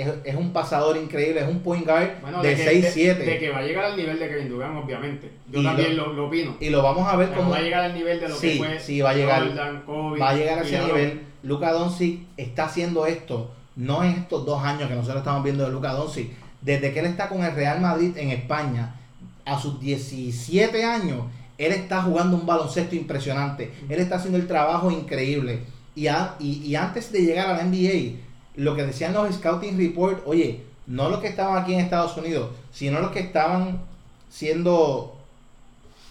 es, 0.01 0.09
es 0.23 0.35
un 0.35 0.51
pasador 0.53 0.97
increíble, 0.97 1.41
es 1.41 1.47
un 1.47 1.59
point 1.59 1.85
guard 1.85 2.19
Bueno, 2.21 2.41
de 2.41 2.55
que, 2.55 2.81
6-7. 2.93 3.17
De, 3.17 3.25
de 3.25 3.37
que 3.39 3.49
va 3.51 3.59
a 3.59 3.63
llegar 3.63 3.85
al 3.85 3.95
nivel 3.97 4.17
de 4.19 4.27
Kevin 4.27 4.49
Durant, 4.49 4.83
obviamente. 4.83 5.29
Yo 5.51 5.61
Y 5.61 5.63
también 5.63 5.95
lo- 5.97 6.13
lo, 6.13 6.27
opino. 6.27 6.55
Y 6.59 6.69
lo 6.69 6.81
vamos 6.81 7.07
a 7.07 7.15
ver 7.15 7.29
Pero 7.29 7.39
como 7.41 7.51
va 7.51 7.57
a 7.57 7.61
llegar 7.61 7.83
al 7.85 7.93
nivel 7.93 8.19
de 8.19 8.29
lo 8.29 8.35
Sí, 8.35 8.51
que 8.53 8.57
fue 8.57 8.79
sí, 8.79 9.01
va 9.01 9.11
a 9.11 9.13
llegar. 9.13 9.47
Jordan, 9.47 9.81
Kobe. 9.85 10.19
va 10.19 10.29
a 10.29 10.35
llegar 10.35 10.59
a 10.59 10.61
ese 10.63 10.79
nivel. 10.79 11.21
Luka 11.43 11.71
Doncic 11.73 12.19
está 12.37 12.65
haciendo 12.65 13.05
esto, 13.05 13.51
no 13.75 14.03
en 14.03 14.11
estos 14.11 14.45
dos 14.45 14.63
años 14.63 14.87
que 14.89 14.95
nosotros 14.95 15.17
estamos 15.19 15.43
viendo 15.43 15.65
de 15.65 15.71
Luka 15.71 15.91
Doncic. 15.93 16.29
Desde 16.61 16.93
que 16.93 16.99
él 17.01 17.05
está 17.07 17.27
con 17.29 17.43
el 17.43 17.53
Real 17.53 17.81
Madrid 17.81 18.15
en 18.17 18.31
España, 18.31 18.95
a 19.45 19.59
sus 19.59 19.79
17 19.79 20.83
años, 20.85 21.25
él 21.57 21.71
está 21.73 22.01
jugando 22.01 22.37
un 22.37 22.45
baloncesto 22.45 22.95
impresionante. 22.95 23.71
Él 23.89 23.99
está 23.99 24.15
haciendo 24.15 24.37
el 24.37 24.47
trabajo 24.47 24.89
increíble. 24.89 25.59
Y, 25.95 26.07
a- 26.07 26.35
y, 26.39 26.63
y 26.65 26.75
antes 26.75 27.11
de 27.11 27.21
llegar 27.21 27.47
a 27.49 27.53
la 27.57 27.63
NBA, 27.63 28.17
lo 28.55 28.75
que 28.75 28.85
decían 28.85 29.13
los 29.13 29.33
Scouting 29.35 29.77
Report, 29.77 30.21
oye, 30.25 30.63
no 30.85 31.09
los 31.09 31.19
que 31.19 31.27
estaban 31.27 31.61
aquí 31.61 31.73
en 31.73 31.79
Estados 31.79 32.17
Unidos, 32.17 32.51
sino 32.71 32.99
los 32.99 33.11
que 33.11 33.19
estaban 33.19 33.79
siendo 34.29 35.17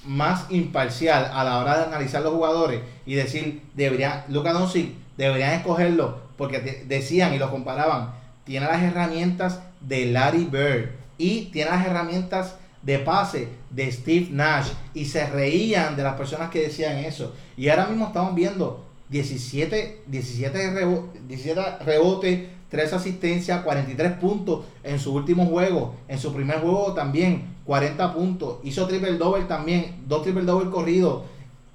más 0.04 0.46
imparcial 0.50 1.30
a 1.32 1.44
la 1.44 1.58
hora 1.58 1.78
de 1.78 1.84
analizar 1.84 2.22
los 2.22 2.32
jugadores 2.32 2.80
y 3.06 3.14
decir, 3.14 3.62
deberían, 3.74 4.24
Luka 4.28 4.52
Doncic, 4.52 4.90
deberían 5.16 5.54
escogerlo, 5.54 6.18
porque 6.36 6.84
decían 6.86 7.34
y 7.34 7.38
lo 7.38 7.50
comparaban, 7.50 8.14
tiene 8.44 8.66
las 8.66 8.82
herramientas 8.82 9.60
de 9.80 10.06
Larry 10.06 10.44
Bird 10.44 10.90
y 11.18 11.46
tiene 11.46 11.70
las 11.70 11.86
herramientas 11.86 12.56
de 12.82 12.98
pase 12.98 13.48
de 13.70 13.92
Steve 13.92 14.28
Nash 14.30 14.68
y 14.92 15.04
se 15.04 15.26
reían 15.26 15.94
de 15.94 16.02
las 16.02 16.14
personas 16.14 16.50
que 16.50 16.62
decían 16.62 16.98
eso. 16.98 17.32
Y 17.56 17.68
ahora 17.68 17.86
mismo 17.86 18.06
estamos 18.06 18.34
viendo 18.34 18.84
17, 19.12 20.02
17, 20.06 20.70
rebo- 20.72 21.10
17 21.28 21.84
rebotes, 21.84 22.48
3 22.70 22.92
asistencias, 22.94 23.62
43 23.62 24.12
puntos 24.12 24.64
en 24.82 24.98
su 24.98 25.14
último 25.14 25.44
juego. 25.46 25.94
En 26.08 26.18
su 26.18 26.32
primer 26.32 26.60
juego 26.60 26.94
también 26.94 27.54
40 27.66 28.14
puntos. 28.14 28.58
Hizo 28.64 28.86
triple 28.88 29.12
double 29.18 29.44
también, 29.44 30.02
dos 30.08 30.22
triple 30.22 30.44
double 30.44 30.70
corridos. 30.70 31.24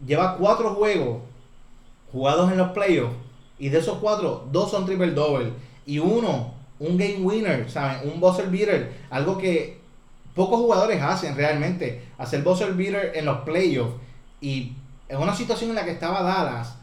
Lleva 0.06 0.36
4 0.38 0.74
juegos 0.74 1.20
jugados 2.12 2.52
en 2.52 2.58
los 2.58 2.72
playoffs. 2.72 3.14
Y 3.60 3.70
de 3.70 3.80
esos 3.80 4.00
4, 4.00 4.50
2 4.52 4.72
son 4.72 4.86
triple 4.86 5.12
double. 5.12 5.54
Y 5.86 6.00
uno, 6.00 6.54
un 6.80 6.98
game 6.98 7.20
winner, 7.22 7.70
¿saben? 7.70 8.10
Un 8.12 8.20
buzzer 8.20 8.50
beater. 8.50 8.94
Algo 9.12 9.38
que 9.38 9.80
pocos 10.34 10.60
jugadores 10.60 11.02
hacen 11.04 11.36
realmente. 11.36 12.04
Hacer 12.18 12.42
buzzer 12.42 12.74
beater 12.74 13.12
en 13.16 13.26
los 13.26 13.40
playoffs. 13.42 13.94
Y 14.42 14.74
en 15.08 15.20
una 15.20 15.36
situación 15.36 15.70
en 15.70 15.76
la 15.76 15.86
que 15.86 15.92
estaba 15.92 16.24
Dallas 16.24 16.77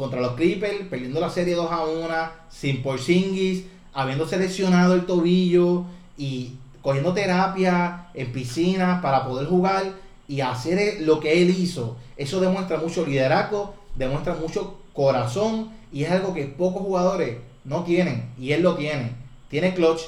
contra 0.00 0.22
los 0.22 0.32
Clippers, 0.32 0.86
perdiendo 0.88 1.20
la 1.20 1.28
serie 1.28 1.54
2 1.54 1.70
a 1.70 1.84
1, 1.84 2.08
sin 2.48 2.82
Porzingis, 2.82 3.64
habiendo 3.92 4.26
seleccionado 4.26 4.94
el 4.94 5.04
tobillo 5.04 5.84
y 6.16 6.54
cogiendo 6.80 7.12
terapia 7.12 8.06
en 8.14 8.32
piscina 8.32 9.02
para 9.02 9.26
poder 9.26 9.46
jugar 9.46 9.92
y 10.26 10.40
hacer 10.40 11.02
lo 11.02 11.20
que 11.20 11.42
él 11.42 11.50
hizo. 11.50 11.98
Eso 12.16 12.40
demuestra 12.40 12.78
mucho 12.78 13.04
liderazgo, 13.04 13.74
demuestra 13.94 14.34
mucho 14.34 14.78
corazón 14.94 15.70
y 15.92 16.04
es 16.04 16.10
algo 16.10 16.32
que 16.32 16.46
pocos 16.46 16.80
jugadores 16.80 17.36
no 17.64 17.84
tienen 17.84 18.32
y 18.38 18.52
él 18.52 18.62
lo 18.62 18.76
tiene. 18.76 19.12
Tiene 19.50 19.74
clutch, 19.74 20.00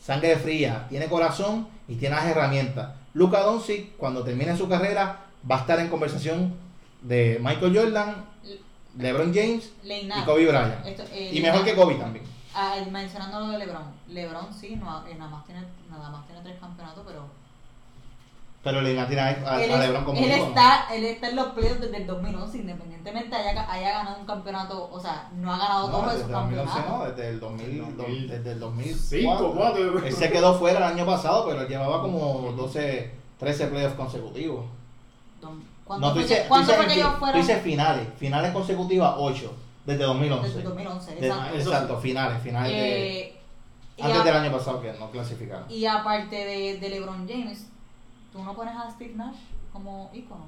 sangre 0.00 0.36
fría, 0.36 0.86
tiene 0.88 1.06
corazón 1.06 1.66
y 1.88 1.96
tiene 1.96 2.14
las 2.14 2.26
herramientas. 2.26 2.92
Luka 3.14 3.40
Doncic 3.40 3.96
cuando 3.96 4.22
termine 4.22 4.56
su 4.56 4.68
carrera 4.68 5.24
va 5.50 5.56
a 5.56 5.60
estar 5.62 5.80
en 5.80 5.88
conversación 5.88 6.54
de 7.02 7.40
Michael 7.42 7.76
Jordan, 7.76 8.14
LeBron 9.00 9.34
James 9.34 9.72
Leina, 9.82 10.18
y 10.18 10.24
Kobe 10.24 10.46
Bryant. 10.46 10.86
esto, 10.86 11.02
eh, 11.12 11.30
Y 11.32 11.40
mejor 11.40 11.64
que 11.64 11.74
Kobe 11.74 11.94
también. 11.94 12.24
Ah, 12.54 12.74
mencionando 12.90 13.40
lo 13.40 13.48
de 13.48 13.58
LeBron. 13.58 13.82
LeBron 14.08 14.52
sí, 14.52 14.76
no, 14.76 15.06
eh, 15.06 15.14
nada, 15.14 15.30
más 15.30 15.44
tiene, 15.46 15.62
nada 15.88 16.10
más 16.10 16.26
tiene 16.26 16.42
tres 16.42 16.58
campeonatos, 16.58 17.04
pero 17.06 17.22
Pero 18.62 18.82
le 18.82 18.92
tiene 19.06 19.20
a, 19.22 19.26
a- 19.26 19.64
él, 19.64 19.72
a 19.72 19.78
LeBron 19.78 20.04
como 20.04 20.18
él 20.20 20.30
está, 20.30 20.86
él 20.94 21.04
está 21.04 21.28
en 21.30 21.36
los 21.36 21.46
playoffs 21.52 21.80
desde 21.80 21.96
el 21.96 22.06
2011, 22.06 22.58
independientemente 22.58 23.34
haya, 23.36 23.72
haya 23.72 23.90
ganado 23.92 24.18
un 24.20 24.26
campeonato, 24.26 24.90
o 24.92 25.00
sea, 25.00 25.30
no 25.34 25.50
ha 25.54 25.58
ganado 25.58 25.86
No, 25.88 25.92
todos 25.92 26.04
desde 26.12 26.16
esos 26.18 26.26
el 26.28 26.32
2011 26.34 26.72
campeonatos. 26.74 26.98
no, 26.98 27.14
desde 27.14 27.28
el 27.30 27.40
2000, 27.40 27.96
2000. 27.96 28.28
desde 28.28 28.50
el 28.52 28.58
5, 28.58 28.66
2005. 28.66 29.52
4. 29.56 30.06
Él 30.06 30.12
se 30.14 30.30
quedó 30.30 30.58
fuera 30.58 30.78
el 30.78 30.84
año 30.92 31.06
pasado, 31.06 31.46
pero 31.48 31.66
llevaba 31.66 32.02
como 32.02 32.52
12, 32.56 33.14
13 33.38 33.66
playoffs 33.68 33.94
consecutivos. 33.96 34.66
Don- 35.40 35.69
¿Cuándo 35.90 36.06
No, 36.06 36.12
tú 36.12 36.20
fue, 36.20 36.22
dices, 36.22 36.36
que, 36.38 36.42
tú 36.44 36.48
¿cuándo 36.50 36.66
dices 36.66 36.76
fue 36.76 36.86
que 36.86 36.92
en 36.92 36.98
ellos 37.06 37.18
fueron? 37.18 37.40
tú 37.40 37.46
dices 37.46 37.62
finales, 37.64 38.08
finales 38.16 38.52
consecutivas 38.52 39.14
8, 39.18 39.56
desde 39.86 40.04
2011. 40.04 40.46
Desde 40.46 40.58
el 40.60 40.64
2011, 40.68 41.14
De- 41.16 41.26
exacto. 41.58 41.98
finales, 41.98 42.42
finales 42.42 42.72
de, 42.72 43.18
Eh, 43.22 43.40
antes 44.00 44.20
a- 44.20 44.24
del 44.24 44.36
año 44.36 44.52
pasado 44.52 44.80
que 44.80 44.92
no 44.92 45.10
clasificaron. 45.10 45.64
y 45.68 45.84
aparte 45.86 46.36
de, 46.36 46.78
de 46.78 46.88
LeBron 46.90 47.28
James, 47.28 47.66
¿tú 48.32 48.40
no 48.40 48.54
pones 48.54 48.76
a 48.76 48.88
Steve 48.92 49.14
Nash 49.16 49.34
como 49.72 50.08
ícono? 50.14 50.44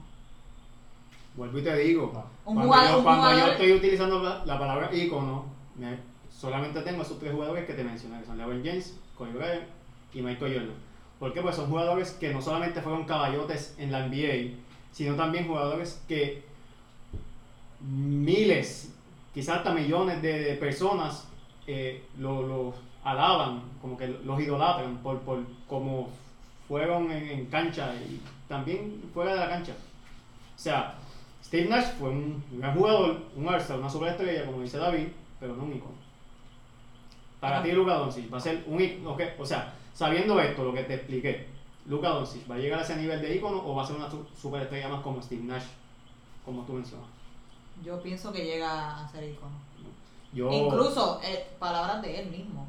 Vuelvo 1.35 1.59
y 1.59 1.63
te 1.63 1.77
digo. 1.77 2.05
Un 2.45 2.55
cuando 2.57 2.63
jugador- 2.73 2.91
yo, 2.93 2.99
un 2.99 3.05
cuando 3.05 3.31
yo 3.39 3.47
estoy 3.53 3.73
utilizando 3.73 4.23
la, 4.23 4.45
la 4.45 4.59
palabra 4.61 4.95
ícono, 4.95 5.47
me- 5.77 5.99
solamente 6.31 6.83
tengo 6.83 7.03
esos 7.03 7.19
tres 7.19 7.33
jugadores 7.33 7.67
que 7.67 7.73
te 7.75 7.83
mencioné, 7.83 8.21
que 8.21 8.27
son 8.27 8.39
LeBron 8.39 8.63
James, 8.65 8.97
Kobe 9.19 9.33
Bryant 9.33 9.65
y 10.15 10.23
Michael 10.23 10.53
Jordan. 10.55 10.75
¿Por 11.19 11.33
qué? 11.33 11.41
Pues 11.41 11.57
son 11.57 11.69
jugadores 11.69 12.11
que 12.13 12.33
no 12.35 12.43
solamente 12.43 12.81
fueron 12.83 13.05
caballotes 13.05 13.75
en 13.79 13.93
la 13.93 14.07
NBA, 14.07 14.57
sino 14.93 15.15
también 15.17 15.47
jugadores 15.47 16.03
que 16.07 16.43
miles, 17.81 18.95
quizás 19.35 19.59
hasta 19.59 19.73
millones 19.75 20.23
de, 20.23 20.39
de 20.41 20.55
personas 20.55 21.27
eh, 21.67 22.03
lo- 22.19 22.43
los 22.47 22.75
alaban, 23.05 23.63
como 23.81 23.97
que 23.97 24.07
los 24.09 24.41
idolatran 24.41 24.99
por, 24.99 25.21
por 25.21 25.41
cómo 25.69 26.09
fueron 26.69 27.11
en, 27.11 27.29
en 27.29 27.47
cancha 27.47 27.93
y 27.97 28.21
también 28.49 29.03
fuera 29.13 29.33
de 29.35 29.41
la 29.41 29.49
cancha. 29.49 29.73
O 30.55 30.59
sea, 30.59 30.95
Steve 31.45 31.69
Nash 31.69 31.87
fue 31.99 32.11
un 32.11 32.43
gran 32.53 32.75
jugador, 32.75 33.19
un 33.35 33.49
Arsenal, 33.49 33.81
una 33.81 33.91
superestrella, 33.91 34.47
como 34.47 34.63
dice 34.63 34.79
David, 34.79 35.09
pero 35.41 35.57
no 35.57 35.65
un 35.65 35.75
icono. 35.75 35.95
Para 37.41 37.57
Ajá. 37.57 37.65
ti, 37.65 37.73
Luka 37.73 37.95
Doncic 37.95 38.33
va 38.33 38.39
a 38.39 38.41
ser 38.41 38.63
un 38.67 38.81
icono, 38.81 39.17
o 39.39 39.47
sea, 39.47 39.73
sabiendo 39.93 40.39
esto, 40.41 40.63
lo 40.63 40.73
que 40.73 40.85
te 40.85 40.95
expliqué, 40.95 41.47
Luka 41.87 42.09
Doncic 42.11 42.49
va 42.51 42.55
a 42.55 42.59
llegar 42.59 42.79
a 42.79 42.83
ese 42.83 42.97
nivel 42.97 43.21
de 43.21 43.35
icono 43.37 43.59
o 43.65 43.75
va 43.75 43.83
a 43.83 43.87
ser 43.87 43.97
una 43.97 44.11
su- 44.11 44.25
superestrella 44.41 44.89
más 44.89 45.01
como 45.03 45.21
Steve 45.23 45.43
Nash, 45.43 45.65
como 46.45 46.63
tú 46.63 46.75
mencionas. 46.75 47.07
Yo 47.85 48.01
pienso 48.03 48.33
que 48.33 48.45
llega 48.45 49.01
a 49.05 49.09
ser 49.09 49.25
icono. 49.25 49.57
Yo, 50.33 50.51
Incluso, 50.51 51.21
eh, 51.23 51.47
palabras 51.59 52.01
de 52.03 52.21
él 52.21 52.31
mismo. 52.31 52.67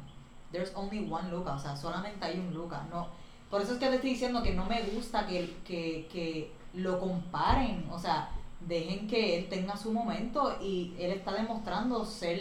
There's 0.52 0.72
only 0.74 1.08
one 1.10 1.30
Luca, 1.30 1.54
o 1.54 1.58
sea, 1.58 1.76
solamente 1.76 2.24
hay 2.24 2.38
un 2.38 2.52
Luca. 2.52 2.86
No, 2.90 3.08
por 3.50 3.62
eso 3.62 3.72
es 3.74 3.78
que 3.78 3.86
te 3.88 3.94
estoy 3.96 4.10
diciendo 4.10 4.42
que 4.42 4.52
no 4.54 4.66
me 4.66 4.82
gusta 4.82 5.26
que, 5.26 5.56
que, 5.64 6.08
que 6.12 6.52
lo 6.74 6.98
comparen. 7.00 7.86
O 7.90 7.98
sea, 7.98 8.30
dejen 8.60 9.06
que 9.08 9.38
él 9.38 9.48
tenga 9.48 9.76
su 9.76 9.92
momento 9.92 10.56
y 10.60 10.94
él 10.98 11.12
está 11.12 11.32
demostrando 11.32 12.04
ser, 12.04 12.38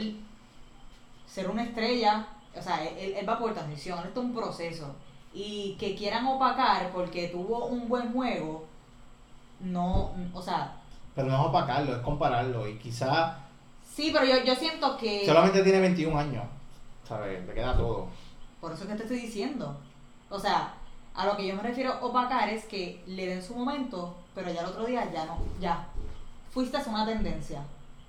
ser 1.25 1.49
una 1.49 1.63
estrella. 1.63 2.27
O 2.57 2.61
sea, 2.61 2.83
él, 2.83 3.13
él 3.13 3.27
va 3.27 3.39
por 3.39 3.53
transición, 3.53 3.99
esto 4.05 4.19
es 4.21 4.25
un 4.25 4.33
proceso. 4.35 4.95
Y 5.33 5.75
que 5.79 5.95
quieran 5.95 6.25
opacar 6.27 6.91
porque 6.91 7.27
tuvo 7.29 7.65
un 7.65 7.87
buen 7.89 8.11
juego, 8.13 8.65
no, 9.59 10.11
o 10.33 10.41
sea, 10.41 10.75
Pero 11.15 11.27
no 11.27 11.33
es 11.35 11.47
opacarlo, 11.47 11.95
es 11.95 12.01
compararlo. 12.01 12.67
Y 12.67 12.77
quizá 12.77 13.37
sí, 13.87 14.11
pero 14.13 14.25
yo, 14.25 14.43
yo 14.43 14.55
siento 14.55 14.97
que... 14.97 15.25
solamente 15.25 15.63
tiene 15.63 15.79
21 15.79 16.17
años. 16.19 16.43
¿Sabes? 17.07 17.45
Le 17.45 17.53
queda 17.53 17.75
todo. 17.75 18.07
Por 18.61 18.71
eso 18.71 18.83
es 18.83 18.89
que 18.89 18.95
te 18.95 19.03
estoy 19.03 19.19
diciendo. 19.19 19.75
O 20.29 20.39
sea, 20.39 20.73
a 21.13 21.25
lo 21.25 21.35
que 21.37 21.45
yo 21.47 21.55
me 21.55 21.61
refiero 21.63 21.93
opacar 22.01 22.49
es 22.49 22.65
que 22.65 23.03
le 23.07 23.27
den 23.27 23.43
su 23.43 23.55
momento, 23.55 24.15
pero 24.33 24.51
ya 24.51 24.61
el 24.61 24.67
otro 24.67 24.85
día 24.85 25.11
ya 25.11 25.25
no, 25.25 25.37
ya. 25.59 25.85
Fuiste 26.51 26.77
a 26.77 26.83
una 26.87 27.05
tendencia. 27.05 27.61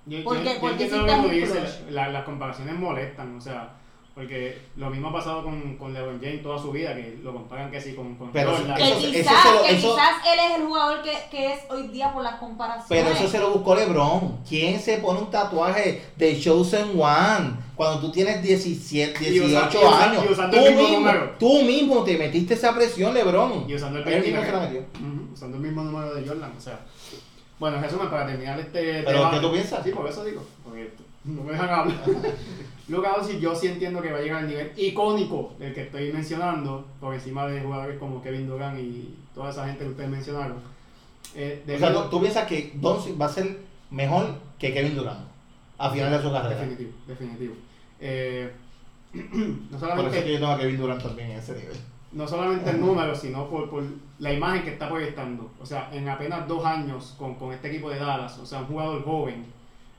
yo, 0.05 0.19
yo- 0.19 0.23
¿por 0.23 0.41
qué- 0.43 0.53
yo 0.55 0.59
por 0.59 0.77
qué 0.77 0.83
entiendo 0.85 1.07
hiciste 1.07 1.27
lo 1.27 1.33
dice, 1.61 1.61
flush? 1.81 1.91
la- 1.93 2.09
las 2.09 2.23
comparaciones 2.25 2.75
molestan, 2.79 3.35
o 3.37 3.41
sea, 3.41 3.69
porque 4.15 4.57
lo 4.77 4.89
mismo 4.89 5.09
ha 5.09 5.13
pasado 5.13 5.43
con, 5.43 5.75
con 5.75 5.93
LeBron 5.93 6.21
James 6.21 6.41
toda 6.41 6.57
su 6.57 6.71
vida, 6.71 6.95
que 6.95 7.19
lo 7.21 7.33
comparan 7.33 7.69
que 7.69 7.81
sí 7.81 7.93
con, 7.93 8.15
con 8.15 8.31
Pero 8.31 8.51
Jordan. 8.55 8.77
Que 8.77 8.83
Eso- 8.87 8.97
eso 8.99 9.11
quizás, 9.11 9.43
se 9.43 9.51
lo- 9.53 9.61
que 9.63 9.71
eso- 9.75 9.91
quizás 9.93 10.09
él 10.33 10.39
es 10.51 10.59
el 10.59 10.65
jugador 10.65 11.01
que, 11.03 11.11
que 11.29 11.53
es 11.53 11.59
hoy 11.69 11.87
día 11.89 12.13
por 12.13 12.23
las 12.23 12.35
comparaciones. 12.35 12.87
Pero 12.87 13.09
eso 13.09 13.27
se 13.27 13.39
lo 13.39 13.51
buscó 13.51 13.75
LeBron. 13.75 14.39
¿Quién 14.47 14.79
se 14.79 14.99
pone 14.99 15.19
un 15.19 15.29
tatuaje 15.29 16.01
de 16.15 16.39
Chosen 16.39 16.91
One 16.97 17.57
cuando 17.75 17.99
tú 17.99 18.09
tienes 18.11 18.41
17, 18.41 19.29
Y 19.33 19.41
usa- 19.41 19.67
18 19.67 19.79
y 19.81 19.85
usa- 19.85 20.09
años? 20.09 20.25
y 20.29 20.31
usando 20.31 20.57
tú, 20.57 20.63
el 20.65 20.71
mismo 20.75 20.87
mismo, 20.89 20.99
número. 21.05 21.35
tú 21.37 21.61
mismo 21.63 22.03
te 22.05 22.17
metiste 22.17 22.53
esa 22.53 22.73
presión, 22.73 23.13
LeBron. 23.13 23.69
Y 23.69 23.75
usando 23.75 23.99
el 23.99 24.07
Él 24.07 24.23
mismo 24.23 24.41
se 24.41 24.51
la 24.51 24.59
23. 24.59 24.85
metió. 24.93 25.07
Ujú, 25.09 25.33
usando 25.33 25.57
el 25.57 25.63
mismo 25.63 25.83
número 25.83 26.15
de 26.15 26.25
Jordan, 26.25 26.53
o 26.57 26.61
sea. 26.61 26.79
Bueno, 27.59 27.77
en 27.77 27.83
resumen, 27.83 28.09
para 28.09 28.27
terminar 28.27 28.59
este 28.59 29.03
¿Pero 29.05 29.29
qué 29.31 29.39
tú 29.39 29.51
piensas? 29.51 29.83
Sí, 29.83 29.91
por 29.91 30.07
eso 30.09 30.23
digo, 30.25 30.41
porque 30.63 30.91
no 31.25 31.43
me 31.43 31.51
dejan 31.51 31.69
hablar. 31.69 32.03
Luka 32.87 33.13
Doncic 33.17 33.39
yo 33.39 33.55
sí 33.55 33.67
entiendo 33.67 34.01
que 34.01 34.11
va 34.11 34.19
a 34.19 34.21
llegar 34.21 34.43
al 34.43 34.47
nivel 34.47 34.71
icónico 34.77 35.53
del 35.57 35.73
que 35.73 35.83
estoy 35.83 36.13
mencionando, 36.13 36.85
por 36.99 37.15
encima 37.15 37.47
de 37.47 37.61
jugadores 37.61 37.97
como 37.97 38.21
Kevin 38.21 38.47
Durant 38.47 38.79
y 38.79 39.15
toda 39.33 39.49
esa 39.49 39.65
gente 39.65 39.83
que 39.83 39.89
ustedes 39.89 40.09
mencionaron. 40.09 40.57
Eh, 41.35 41.63
O 41.75 41.79
sea, 41.79 42.09
tú, 42.09 42.21
piensas 42.21 42.47
que 42.47 42.73
Doncic 42.75 43.19
va 43.19 43.25
a 43.25 43.29
ser 43.29 43.57
mejor 43.89 44.35
que 44.59 44.71
Kevin 44.73 44.95
Durant 44.95 45.27
a 45.77 45.89
final 45.89 46.11
de 46.11 46.21
su 46.21 46.31
carrera. 46.31 46.55
Definitivo, 46.61 46.91
definitivo. 47.07 47.55
Eh, 47.99 48.51
no 49.13 49.23
Por 49.23 49.77
eso 49.77 49.79
solamente 49.79 50.19
es 50.19 50.23
que 50.23 50.33
yo 50.33 50.39
tengo 50.39 50.51
a 50.51 50.59
Kevin 50.59 50.77
Durant 50.77 51.01
también 51.01 51.31
en 51.31 51.39
ese 51.39 51.55
nivel. 51.55 51.77
no 52.11 52.27
solamente 52.27 52.69
el 52.69 52.79
número, 52.79 53.15
sino 53.15 53.49
por, 53.49 53.69
por 53.69 53.83
la 54.19 54.31
imagen 54.31 54.63
que 54.63 54.71
está 54.71 54.87
proyectando. 54.87 55.49
O 55.59 55.65
sea, 55.65 55.89
en 55.91 56.07
apenas 56.07 56.47
dos 56.47 56.63
años 56.63 57.15
con, 57.17 57.33
con 57.35 57.51
este 57.51 57.69
equipo 57.69 57.89
de 57.89 57.97
Dallas, 57.97 58.37
o 58.37 58.45
sea, 58.45 58.59
un 58.59 58.67
jugador 58.67 59.03
joven, 59.03 59.45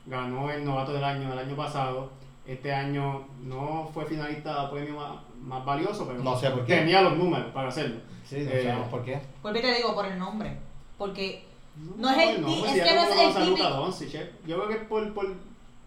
ganó 0.07 0.49
el 0.49 0.65
novato 0.65 0.93
del 0.93 1.03
año 1.03 1.31
el 1.33 1.39
año 1.39 1.55
pasado. 1.55 2.09
Este 2.45 2.73
año 2.73 3.27
no 3.43 3.89
fue 3.93 4.05
finalista 4.05 4.61
a 4.61 4.71
premio 4.71 4.95
más, 4.95 5.17
más 5.41 5.65
valioso, 5.65 6.07
pero 6.07 6.23
No 6.23 6.37
sé 6.37 6.49
por 6.49 6.65
qué. 6.65 6.77
tenía 6.77 7.01
los 7.01 7.17
números 7.17 7.51
para 7.53 7.67
hacerlo. 7.69 7.99
Sí, 8.25 8.37
no 8.39 8.51
Eh, 8.51 8.63
sabemos 8.63 8.87
por 8.89 9.03
qué. 9.03 9.19
Porque 9.41 9.61
te 9.61 9.75
digo 9.75 9.93
por 9.93 10.05
el 10.05 10.17
nombre. 10.17 10.57
Porque 10.97 11.43
No 11.97 12.09
es 12.09 12.17
el 12.17 12.41
pues 12.41 12.71
es 12.71 12.71
si 12.71 12.89
que 12.89 12.95
no 12.95 13.01
es 13.03 13.09
el 13.11 13.15
típico- 13.17 13.57
eh. 14.15 14.31
Yo 14.47 14.55
creo 14.55 14.67
que 14.69 14.73
es 14.75 14.83
por, 14.87 15.13
por, 15.13 15.27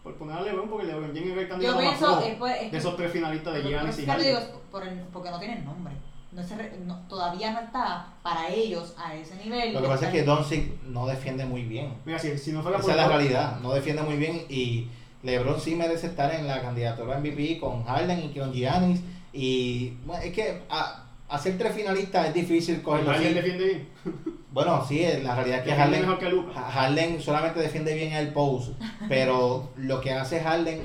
por 0.05 0.15
poner 0.17 0.37
a 0.37 0.43
LeBron, 0.43 0.69
porque 0.69 0.87
LeBron 0.87 1.09
James 1.15 1.31
es 1.31 1.37
el 1.37 1.43
yo 1.43 1.49
candidato 1.49 1.77
más 1.77 1.85
pienso, 1.89 2.07
flojo 2.07 2.23
es, 2.27 2.35
pues, 2.37 2.63
es 2.63 2.73
de 2.73 2.79
esos 2.79 2.97
tres 2.97 3.13
finalistas 3.13 3.55
de 3.55 3.63
Giannis 3.63 3.99
y 3.99 4.07
Harden. 4.07 4.37
por 4.71 4.83
porque 5.13 5.31
no 5.31 5.39
tienen 5.39 5.65
nombre. 5.65 5.95
No 6.33 6.43
se 6.45 6.57
re- 6.57 6.73
no- 6.87 6.99
todavía 7.09 7.51
no 7.53 7.61
está 7.61 8.07
para 8.23 8.49
ellos 8.49 8.95
a 8.97 9.15
ese 9.17 9.35
nivel. 9.37 9.73
Lo 9.75 9.83
que 9.83 9.89
pasa 9.89 10.07
es 10.07 10.13
que 10.13 10.23
Doncic 10.23 10.83
no 10.85 11.07
defiende 11.07 11.45
muy 11.45 11.63
bien. 11.63 11.95
Mira, 12.05 12.19
si, 12.19 12.39
si 12.39 12.53
no 12.53 12.63
fuera 12.63 12.79
Esa 12.79 12.87
por 12.87 12.91
es 12.93 12.97
la 12.99 13.09
realidad. 13.09 13.61
No 13.61 13.73
defiende 13.73 14.03
muy 14.03 14.17
bien 14.17 14.43
y 14.49 14.87
LeBron 15.23 15.61
sí 15.61 15.75
merece 15.75 16.07
estar 16.07 16.33
en 16.35 16.47
la 16.47 16.63
candidatura 16.63 17.19
MVP 17.19 17.59
con 17.59 17.85
Harden 17.85 18.21
y 18.31 18.39
con 18.39 18.53
Giannis. 18.53 19.01
Y 19.33 19.91
bueno, 20.07 20.23
es 20.23 20.33
que 20.33 20.63
a- 20.71 21.05
hacer 21.29 21.59
tres 21.59 21.75
finalistas 21.75 22.29
es 22.29 22.35
difícil 22.35 22.81
cogerlo 22.83 23.11
Harden 23.13 23.35
defiende 23.35 23.65
bien. 23.65 23.89
Bueno, 24.53 24.85
sí, 24.85 25.05
la 25.23 25.37
realidad 25.37 25.59
es 25.61 25.65
que 25.65 25.75
Harden, 25.77 26.01
mejor 26.01 26.19
que 26.19 26.61
Harden 26.61 27.23
solamente 27.23 27.61
defiende 27.61 27.95
bien 27.95 28.13
el 28.15 28.33
post, 28.33 28.73
pero 29.09 29.71
lo 29.77 30.01
que 30.01 30.13
hace 30.13 30.41
Harden 30.41 30.81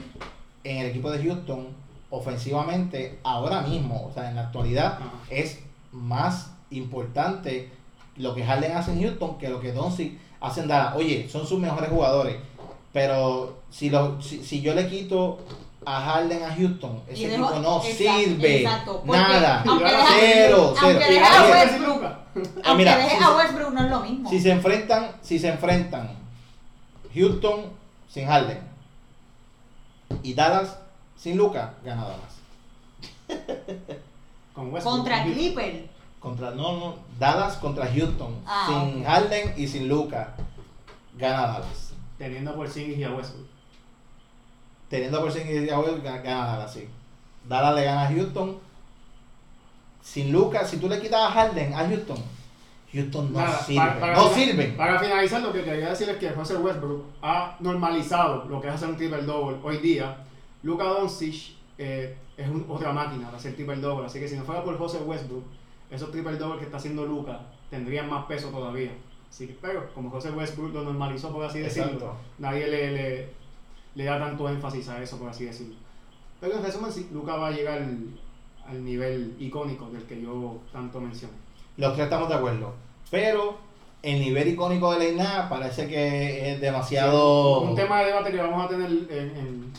en 0.64 0.78
el 0.78 0.86
equipo 0.88 1.10
de 1.10 1.24
Houston 1.24 1.70
ofensivamente 2.10 3.20
ahora 3.24 3.62
mismo, 3.62 4.06
o 4.10 4.14
sea, 4.14 4.30
en 4.30 4.36
la 4.36 4.44
actualidad, 4.44 4.94
Ajá. 4.94 5.12
es 5.30 5.60
más 5.92 6.52
importante 6.72 7.72
lo 8.18 8.34
que 8.36 8.46
Harden 8.46 8.76
hace 8.78 8.92
en 8.92 9.02
Houston 9.02 9.38
que 9.38 9.50
lo 9.50 9.60
que 9.60 9.72
Doncic 9.72 10.14
hace 10.40 10.62
en 10.62 10.68
Dallas. 10.68 10.96
Oye, 10.96 11.28
son 11.30 11.46
sus 11.46 11.60
mejores 11.60 11.90
jugadores, 11.90 12.38
pero 12.94 13.58
si, 13.70 13.90
lo, 13.90 14.22
si, 14.22 14.44
si 14.44 14.62
yo 14.62 14.74
le 14.74 14.88
quito 14.88 15.40
a 15.86 16.02
Harden 16.02 16.44
a 16.44 16.56
Houston, 16.56 17.02
ese 17.08 17.30
dejo- 17.38 17.46
equipo 17.52 17.60
no 17.60 17.78
exacto, 17.84 17.98
sirve, 17.98 18.62
exacto, 18.62 19.04
nada, 19.06 19.64
cero, 20.18 20.74
cero. 20.76 20.76
aunque 20.82 21.20
a 21.20 21.64
es 21.64 21.72
Westbrook. 21.72 22.04
Ah, 22.64 22.74
mira, 22.74 22.98
deje 22.98 23.18
si 23.18 23.24
a 23.24 23.36
Westbrook 23.36 23.74
no 23.74 23.84
es 23.86 23.90
lo 23.92 24.00
mismo. 24.02 24.30
Si 24.30 24.40
se 24.40 24.52
enfrentan, 24.52 25.12
si 25.22 25.40
se 25.40 25.50
enfrentan 25.50 26.10
Houston 27.14 27.66
sin 28.10 28.26
Harden 28.28 28.60
y 30.24 30.34
Dallas 30.34 30.78
sin 31.18 31.38
Luca, 31.38 31.74
gana 31.84 32.04
Dallas. 32.04 32.36
Con 34.54 34.72
Westbrook. 34.74 34.96
Contra 34.98 35.24
Con- 35.24 35.34
Clipper. 35.34 35.90
Contra 36.20 36.52
no, 36.52 36.78
no, 36.80 36.96
Dallas 37.20 37.58
contra 37.58 37.86
Houston 37.86 38.36
Ah, 38.48 38.66
sin. 38.68 39.04
Harden 39.04 39.54
y 39.58 39.68
sin 39.68 39.88
Luca, 39.88 40.34
gana 41.18 41.48
Dallas. 41.48 41.94
Teniendo 42.18 42.52
a 42.52 42.56
Porzingis 42.56 42.98
y 42.98 43.04
a 43.04 43.12
Westbrook. 43.12 43.46
Teniendo 44.90 45.20
por 45.22 45.32
sí 45.32 45.40
gana 45.44 46.46
Dallas, 46.48 46.74
sí. 46.74 46.88
Dallas 47.48 47.76
le 47.76 47.84
gana 47.84 48.04
a 48.04 48.08
Houston. 48.08 48.58
Sin 50.02 50.32
Luca, 50.32 50.66
si 50.66 50.78
tú 50.78 50.88
le 50.88 51.00
quitas 51.02 51.20
a 51.22 51.32
Harden 51.32 51.74
a 51.74 51.80
Houston, 51.88 52.18
Houston 52.94 53.34
no 53.34 53.40
Nada, 53.40 53.60
sirve. 53.60 53.80
para- 53.86 54.00
para 54.00 54.16
no 54.16 54.30
sirve. 54.30 54.66
Para 54.70 55.00
finalizar, 55.00 55.42
lo 55.42 55.52
que 55.52 55.64
quería 55.64 55.90
decir 55.90 56.08
es 56.10 56.18
que 56.18 56.30
José 56.32 56.56
Westbrook 56.58 57.04
ha 57.22 57.56
normalizado 57.60 58.46
lo 58.46 58.62
que 58.62 58.68
es 58.68 58.74
hacer 58.76 58.90
un 58.90 58.98
triple 58.98 59.24
double 59.24 59.58
hoy 59.64 59.78
día. 59.78 60.18
Luka 60.66 60.84
Doncic 60.86 61.54
eh, 61.78 62.16
es 62.38 62.48
un- 62.50 62.66
otra 62.68 62.92
máquina 62.92 63.26
para 63.26 63.38
hacer 63.38 63.56
triple 63.56 63.76
double, 63.78 64.06
así 64.08 64.20
que 64.20 64.28
si 64.28 64.36
no 64.36 64.44
fuera 64.44 64.64
por 64.64 64.78
José 64.78 64.98
Westbrook, 65.00 65.44
esos 65.92 66.12
triple 66.12 66.38
double 66.38 66.58
que 66.58 66.66
está 66.66 66.78
haciendo 66.78 67.06
Luka 67.06 67.40
tendrían 67.70 68.10
más 68.10 68.26
peso 68.26 68.50
todavía. 68.50 68.92
Así 69.30 69.48
que, 69.48 69.54
pero 69.62 69.94
como 69.94 70.10
José 70.10 70.32
Westbrook 70.32 70.74
lo 70.74 70.84
normalizó, 70.84 71.32
por 71.32 71.46
así 71.46 71.60
decirlo, 71.60 71.92
Exacto. 71.94 72.16
nadie 72.40 72.68
le, 72.68 72.92
le, 72.92 73.30
le 73.96 74.04
da 74.06 74.18
tanto 74.20 74.50
énfasis 74.50 74.90
a 74.90 75.02
eso, 75.04 75.18
por 75.20 75.30
así 75.30 75.46
decirlo. 75.46 75.76
Pero 76.42 76.56
en 76.58 76.64
resumen, 76.64 76.92
sí, 76.92 77.10
Luka 77.14 77.36
va 77.36 77.48
a 77.48 77.52
llegar 77.52 77.78
al, 77.80 77.98
al 78.68 78.84
nivel 78.84 79.36
icónico 79.40 79.90
del 79.90 80.04
que 80.04 80.22
yo 80.22 80.58
tanto 80.74 81.00
mencioné. 81.00 81.34
Los 81.78 81.94
tres 81.94 82.06
estamos 82.06 82.28
de 82.30 82.36
acuerdo. 82.36 82.74
Pero 83.12 83.58
el 84.02 84.20
nivel 84.20 84.48
icónico 84.48 84.94
de 84.94 85.00
Leina 85.00 85.48
parece 85.50 85.88
que 85.88 86.54
es 86.54 86.62
demasiado. 86.62 87.62
Un 87.62 87.76
tema 87.76 88.00
de 88.00 88.06
debate 88.08 88.32
que 88.32 88.38
vamos 88.38 88.66
a 88.66 88.70
tener 88.70 88.90
en, 88.90 89.72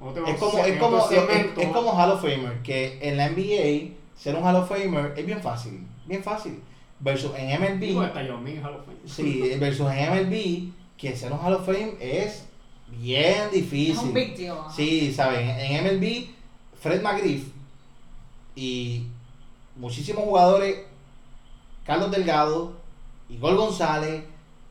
es 0.00 0.38
como, 0.38 0.58
es 0.58 0.78
como, 0.78 1.10
es, 1.10 1.68
como 1.68 1.90
Hall 1.92 2.10
of 2.12 2.22
Famer, 2.22 2.62
que 2.62 2.98
en 3.02 3.16
la 3.16 3.30
NBA 3.30 3.96
ser 4.16 4.36
un 4.36 4.44
Hall 4.44 4.56
of 4.56 4.68
Famer 4.68 5.14
es 5.16 5.26
bien 5.26 5.42
fácil, 5.42 5.86
bien 6.06 6.22
fácil. 6.22 6.62
Versus 7.00 7.30
en 7.36 7.78
Digo, 7.78 8.00
MLB, 8.00 8.06
hasta 8.06 8.22
Yao 8.24 8.38
Ming, 8.38 8.60
Hall 8.64 8.74
of 8.74 8.84
Fame. 8.84 8.98
sí, 9.06 9.54
versus 9.60 9.88
en 9.92 10.10
MLB, 10.10 10.72
que 10.96 11.16
ser 11.16 11.32
un 11.32 11.38
Hall 11.38 11.54
of 11.54 11.66
Fame 11.66 11.94
es 12.00 12.46
bien 12.88 13.50
difícil. 13.52 13.92
Es 13.92 14.02
un 14.02 14.14
big 14.14 14.36
deal. 14.36 14.58
ajá. 14.58 14.72
Sí, 14.72 15.12
saben, 15.12 15.48
en 15.48 15.84
MLB, 15.84 16.28
Fred 16.80 17.02
McGriff 17.02 17.48
y 18.56 19.06
muchísimos 19.76 20.24
jugadores, 20.24 20.80
Carlos 21.84 22.10
Delgado, 22.10 22.72
Igor 23.28 23.56
González, 23.56 24.24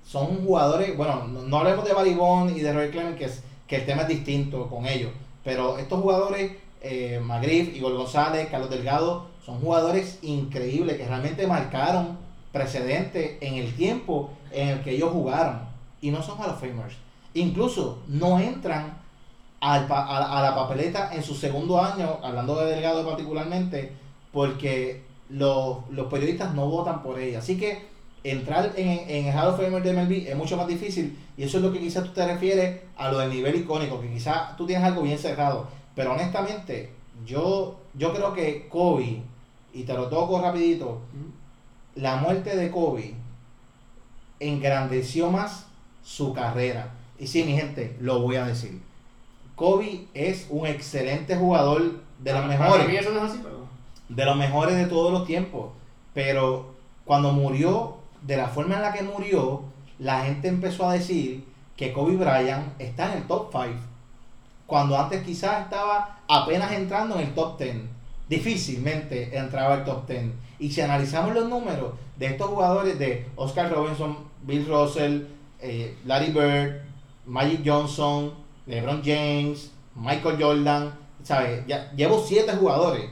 son 0.06 0.44
jugadores, 0.44 0.96
bueno, 0.96 1.28
no, 1.28 1.44
no 1.44 1.58
hablemos 1.58 1.86
de 1.86 1.94
Baribón 1.94 2.56
y 2.56 2.60
de 2.60 2.74
Roy 2.74 2.90
Clement, 2.90 3.18
que, 3.18 3.26
es, 3.26 3.44
que 3.68 3.78
el 3.78 3.86
tema 3.86 4.04
es 4.04 4.08
distinto 4.10 4.68
con 4.70 4.86
ellos, 4.86 5.12
pero 5.44 5.78
estos 5.78 6.02
jugadores, 6.02 6.54
eh, 6.82 7.20
McGriff, 7.24 7.76
Igor 7.76 7.94
González, 7.96 8.48
Carlos 8.50 8.70
Delgado, 8.70 9.28
son 9.46 9.60
jugadores 9.60 10.20
increíbles 10.22 10.98
que 10.98 11.06
realmente 11.08 11.48
marcaron 11.48 12.18
precedentes 12.52 13.38
en 13.42 13.56
el 13.56 13.74
tiempo 13.76 14.32
en 14.52 14.70
el 14.70 14.82
que 14.84 14.92
ellos 14.92 15.12
jugaron 15.12 15.60
y 16.02 16.12
no 16.12 16.22
son 16.24 16.38
Hall 16.40 16.50
of 16.52 16.60
Famers. 16.60 16.96
Incluso 17.34 18.00
no 18.08 18.40
entran 18.40 18.98
al 19.60 19.88
pa- 19.88 20.06
a, 20.06 20.40
a 20.40 20.42
la 20.42 20.56
papeleta 20.56 21.14
en 21.14 21.24
su 21.24 21.36
segundo 21.36 21.82
año, 21.84 22.18
hablando 22.24 22.56
de 22.56 22.72
Delgado 22.72 23.06
particularmente, 23.06 23.92
porque 24.32 25.04
los, 25.30 25.80
los 25.92 26.08
periodistas 26.08 26.54
no 26.54 26.68
votan 26.68 27.02
por 27.04 27.20
ella. 27.20 27.40
Así 27.40 27.58
que 27.58 27.86
entrar 28.32 28.74
en, 28.76 29.10
en 29.10 29.26
el 29.26 29.36
Hall 29.36 29.50
of 29.50 29.58
Famer 29.62 29.84
de 29.84 29.94
MLB 29.94 30.28
es 30.28 30.36
mucho 30.36 30.58
más 30.58 30.68
difícil 30.68 31.18
y 31.38 31.44
eso 31.44 31.58
es 31.58 31.64
lo 31.64 31.72
que 31.72 31.80
quizás 31.80 32.04
tú 32.04 32.12
te 32.12 32.26
refieres 32.26 32.82
a 32.98 33.12
lo 33.12 33.20
de 33.20 33.28
nivel 33.28 33.56
icónico, 33.56 34.02
que 34.02 34.12
quizás 34.12 34.58
tú 34.58 34.66
tienes 34.66 34.86
algo 34.86 35.04
bien 35.04 35.18
cerrado. 35.18 35.68
Pero 35.96 36.14
honestamente, 36.14 36.92
yo, 37.26 37.80
yo 37.94 38.14
creo 38.14 38.34
que 38.34 38.68
Kobe, 38.68 39.22
y 39.74 39.84
te 39.84 39.94
lo 39.94 40.08
toco 40.10 40.42
rapidito, 40.42 41.02
la 41.96 42.18
muerte 42.18 42.56
de 42.56 42.72
Kobe 42.72 43.14
engrandeció 44.40 45.32
más 45.32 45.68
su 46.04 46.34
carrera. 46.34 46.94
Y 47.20 47.28
sí, 47.28 47.44
mi 47.44 47.56
gente, 47.56 47.96
lo 48.00 48.22
voy 48.22 48.36
a 48.36 48.46
decir. 48.46 48.80
Kobe 49.56 50.06
es 50.14 50.48
un 50.50 50.68
excelente 50.68 51.36
jugador 51.36 52.02
de 52.20 52.34
los 52.34 52.46
mejores 52.46 52.88
mí 52.88 52.96
eso 52.96 53.12
no 53.12 53.26
es 53.26 53.32
así, 53.32 53.40
pero... 53.44 53.68
de 54.10 54.26
los 54.26 54.36
mejores 54.36 54.76
de 54.76 54.86
todos 54.86 55.12
los 55.12 55.26
tiempos. 55.26 55.72
Pero 56.14 56.74
cuando 57.06 57.32
murió, 57.32 57.97
de 58.22 58.38
la 58.38 58.48
forma 58.48 58.76
en 58.76 58.82
la 58.82 58.94
que 58.94 59.04
murió, 59.04 59.64
la 60.00 60.24
gente 60.26 60.48
empezó 60.48 60.88
a 60.90 60.94
decir 60.94 61.46
que 61.76 61.94
Kobe 61.94 62.16
Bryant 62.16 62.80
está 62.80 63.12
en 63.12 63.20
el 63.20 63.28
top 63.28 63.50
5. 63.52 63.66
Cuando 64.66 64.98
antes 65.00 65.24
quizás 65.24 65.64
estaba 65.64 66.20
apenas 66.28 66.72
entrando 66.74 67.16
en 67.16 67.28
el 67.28 67.34
top 67.34 67.58
10. 67.60 67.76
Difícilmente 68.28 69.38
entraba 69.38 69.76
al 69.76 69.86
top 69.86 70.08
10. 70.08 70.26
Y 70.60 70.72
si 70.72 70.82
analizamos 70.82 71.34
los 71.34 71.50
números 71.50 71.94
de 72.18 72.28
estos 72.28 72.48
jugadores 72.50 72.98
de 73.00 73.28
Oscar 73.36 73.72
Robinson, 73.72 74.18
Bill 74.44 74.66
Russell, 74.68 75.22
eh, 75.60 75.98
Larry 76.06 76.32
Bird, 76.32 76.82
Magic 77.26 77.62
Johnson, 77.66 78.34
LeBron 78.66 79.02
James, 79.04 79.72
Michael 79.96 80.38
Jordan, 80.42 80.94
¿sabes? 81.24 81.66
Ya, 81.68 81.92
llevo 81.94 82.24
siete 82.26 82.54
jugadores 82.56 83.06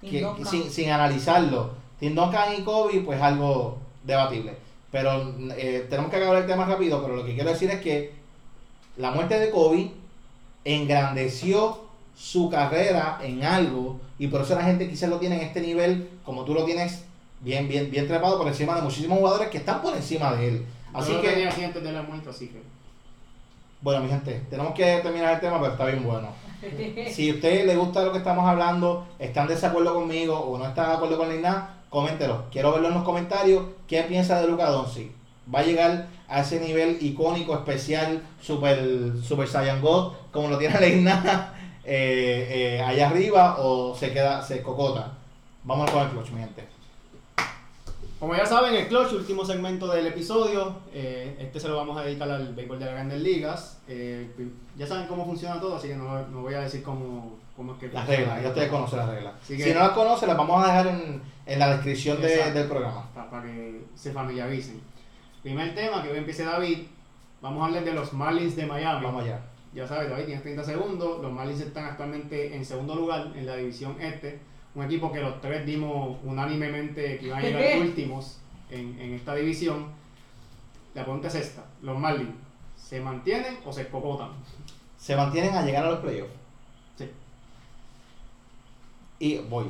que- 0.00 0.20
sin, 0.50 0.70
sin 0.70 0.90
analizarlo. 0.90 1.70
Tim 1.98 2.14
Duncan 2.14 2.54
y 2.56 2.62
Kobe, 2.62 3.00
pues 3.00 3.20
algo 3.20 3.78
debatible. 4.08 4.56
Pero 4.90 5.34
eh, 5.56 5.86
tenemos 5.88 6.10
que 6.10 6.16
acabar 6.16 6.38
el 6.38 6.46
tema 6.46 6.64
rápido, 6.64 7.00
pero 7.02 7.14
lo 7.14 7.24
que 7.24 7.34
quiero 7.34 7.50
decir 7.50 7.70
es 7.70 7.80
que 7.80 8.14
la 8.96 9.10
muerte 9.10 9.38
de 9.38 9.50
Kobe 9.50 9.92
engrandeció 10.64 11.84
su 12.16 12.50
carrera 12.50 13.20
en 13.22 13.44
algo 13.44 14.00
y 14.18 14.26
por 14.26 14.40
eso 14.40 14.56
la 14.56 14.64
gente 14.64 14.88
quizás 14.88 15.08
lo 15.08 15.20
tiene 15.20 15.36
en 15.36 15.42
este 15.42 15.60
nivel 15.60 16.08
como 16.24 16.44
tú 16.44 16.52
lo 16.52 16.64
tienes 16.64 17.04
bien 17.40 17.68
bien 17.68 17.92
bien 17.92 18.08
trepado 18.08 18.36
por 18.38 18.48
encima 18.48 18.74
de 18.74 18.82
muchísimos 18.82 19.18
jugadores 19.18 19.48
que 19.48 19.58
están 19.58 19.80
por 19.80 19.94
encima 19.94 20.32
de 20.34 20.48
él. 20.48 20.66
Así 20.92 21.12
Yo 21.12 21.20
que 21.20 21.28
tenía 21.28 21.50
así 21.50 21.62
antes 21.62 21.82
de 21.82 21.92
la 21.92 22.02
muerte, 22.02 22.30
así 22.30 22.48
que... 22.48 22.60
bueno, 23.82 24.00
mi 24.00 24.08
gente, 24.08 24.42
tenemos 24.50 24.74
que 24.74 25.00
terminar 25.02 25.34
el 25.34 25.40
tema, 25.40 25.60
pero 25.60 25.72
está 25.72 25.84
bien 25.84 26.02
bueno. 26.02 26.28
Si 27.10 27.30
a 27.30 27.34
usted 27.34 27.66
le 27.66 27.76
gusta 27.76 28.02
lo 28.02 28.12
que 28.12 28.18
estamos 28.18 28.44
hablando, 28.46 29.06
están 29.18 29.44
en 29.44 29.54
desacuerdo 29.54 29.94
conmigo 29.94 30.38
o 30.38 30.58
no 30.58 30.66
está 30.66 30.88
de 30.88 30.94
acuerdo 30.94 31.18
con 31.18 31.34
ni 31.34 31.40
nada, 31.40 31.74
coméntelo. 31.88 32.44
Quiero 32.50 32.72
verlo 32.72 32.88
en 32.88 32.94
los 32.94 33.04
comentarios. 33.04 33.62
¿Qué 33.86 34.02
piensa 34.02 34.40
de 34.40 34.48
Luca 34.48 34.68
Doncic? 34.68 35.10
¿Va 35.52 35.60
a 35.60 35.64
llegar 35.64 36.08
a 36.28 36.40
ese 36.40 36.60
nivel 36.60 36.98
icónico, 37.00 37.54
especial, 37.54 38.22
super, 38.40 39.12
super 39.22 39.48
Saiyan 39.48 39.80
God, 39.80 40.12
como 40.30 40.48
lo 40.48 40.58
tiene 40.58 40.78
Leina 40.80 41.54
eh, 41.84 42.76
eh, 42.78 42.82
allá 42.82 43.08
arriba 43.08 43.56
o 43.58 43.94
se 43.94 44.12
queda, 44.12 44.42
se 44.42 44.62
cocota? 44.62 45.12
Vamos 45.64 45.90
con 45.90 46.02
el 46.02 46.10
clutch, 46.10 46.30
mi 46.30 46.40
gente. 46.40 46.77
Como 48.20 48.34
ya 48.34 48.44
saben, 48.44 48.74
el 48.74 48.88
Clutch, 48.88 49.12
último 49.12 49.44
segmento 49.44 49.86
del 49.86 50.06
episodio. 50.08 50.74
eh, 50.92 51.36
este 51.38 51.60
se 51.60 51.68
lo 51.68 51.76
vamos 51.76 51.96
a 51.96 52.02
dedicar 52.02 52.28
al 52.28 52.52
béisbol 52.52 52.78
de 52.80 52.84
las 52.86 52.94
grandes 52.94 53.20
ligas. 53.20 53.80
Eh, 53.86 54.28
ya 54.76 54.86
saben 54.86 55.06
cómo 55.06 55.24
funciona 55.24 55.60
todo, 55.60 55.76
así 55.76 55.88
que 55.88 55.94
no, 55.96 56.26
no 56.28 56.42
voy 56.42 56.54
a 56.54 56.60
decir 56.62 56.82
cómo, 56.82 57.38
cómo 57.56 57.74
es 57.74 57.78
que 57.78 57.88
Las 57.88 58.08
reglas, 58.08 58.42
ya 58.42 58.48
ustedes 58.48 58.68
conocen 58.70 58.98
las 58.98 59.08
reglas. 59.10 59.34
Que- 59.46 59.62
Si 59.62 59.72
no 59.72 59.78
las 59.80 59.90
conocen, 59.90 60.28
las 60.28 60.36
vamos 60.36 60.64
a 60.64 60.66
dejar 60.66 60.86
en, 60.88 61.22
en 61.46 61.58
la 61.60 61.70
descripción 61.74 62.20
de- 62.20 62.50
del 62.52 62.66
programa. 62.66 63.08
Para 63.14 63.42
que 63.44 63.84
se 63.94 64.10
familiaricen. 64.12 64.80
Primer 65.42 65.72
tema, 65.76 66.02
que 66.02 66.10
hoy 66.10 66.18
empiece 66.18 66.42
David. 66.44 66.78
Vamos 67.40 67.62
a 67.62 67.66
hablar 67.66 67.84
de 67.84 67.92
los 67.92 68.12
Marlins 68.12 68.56
de 68.56 68.66
Miami. 68.66 69.04
Vamos 69.04 69.22
allá. 69.22 69.40
Ya 69.72 69.86
sabes, 69.86 70.10
David, 70.10 70.24
tienes 70.24 70.42
30 70.42 70.64
segundos. 70.64 71.22
Los 71.22 71.30
Marlins 71.30 71.60
están 71.60 71.84
actualmente 71.84 72.56
en 72.56 72.64
segundo 72.64 72.96
lugar 72.96 73.28
en 73.36 73.46
la 73.46 73.54
división 73.54 73.94
este. 74.00 74.40
Un 74.78 74.84
equipo 74.84 75.10
que 75.10 75.20
los 75.20 75.40
tres 75.40 75.66
dimos 75.66 76.18
unánimemente 76.22 77.18
que 77.18 77.26
iban 77.26 77.40
a 77.40 77.42
llegar 77.42 77.78
últimos 77.80 78.38
en, 78.70 78.96
en 79.00 79.14
esta 79.14 79.34
división. 79.34 79.86
La 80.94 81.02
pregunta 81.02 81.26
es 81.26 81.34
esta. 81.34 81.64
¿Los 81.82 81.98
Marlins 81.98 82.30
se 82.76 83.00
mantienen 83.00 83.58
o 83.66 83.72
se 83.72 83.82
escocotan? 83.82 84.30
se 84.96 85.16
mantienen 85.16 85.52
a 85.52 85.62
llegar 85.62 85.84
a 85.84 85.90
los 85.90 85.98
playoffs. 85.98 86.30
Sí. 86.96 87.10
Y 89.18 89.38
voy. 89.38 89.66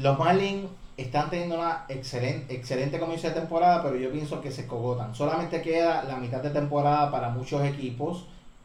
Los 0.00 0.18
Marlins 0.18 0.70
están 0.96 1.28
teniendo 1.28 1.56
una 1.56 1.84
excelente, 1.90 2.54
excelente 2.54 2.98
comienzo 2.98 3.28
de 3.28 3.34
temporada, 3.34 3.82
pero 3.82 3.96
yo 3.96 4.10
pienso 4.10 4.40
que 4.40 4.50
se 4.50 4.62
escogotan. 4.62 5.14
Solamente 5.14 5.60
queda 5.60 6.04
la 6.04 6.16
mitad 6.16 6.42
de 6.42 6.48
temporada 6.48 7.10
para 7.10 7.28
muchos 7.28 7.62
equipos. 7.62 8.24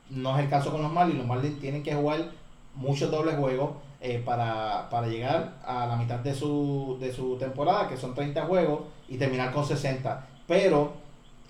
No 0.10 0.38
es 0.38 0.46
el 0.46 0.50
caso 0.50 0.72
con 0.72 0.84
los 0.84 0.94
Marlins. 0.94 1.18
Los 1.18 1.28
Marlins 1.28 1.60
tienen 1.60 1.84
que 1.84 1.94
jugar 1.94 2.32
muchos 2.76 3.12
dobles 3.12 3.36
juegos 3.36 3.72
eh, 4.02 4.22
para, 4.26 4.90
para 4.90 5.08
llegar 5.08 5.54
a 5.66 5.86
la 5.86 5.96
mitad 5.96 6.20
de 6.20 6.34
su, 6.34 6.98
de 7.00 7.14
su 7.14 7.38
temporada, 7.38 7.88
que 7.88 7.98
son 7.98 8.14
30 8.16 8.46
juegos, 8.46 8.82
y 9.08 9.18
terminar 9.18 9.52
con 9.52 9.66
60. 9.66 10.26
Pero 10.48 10.94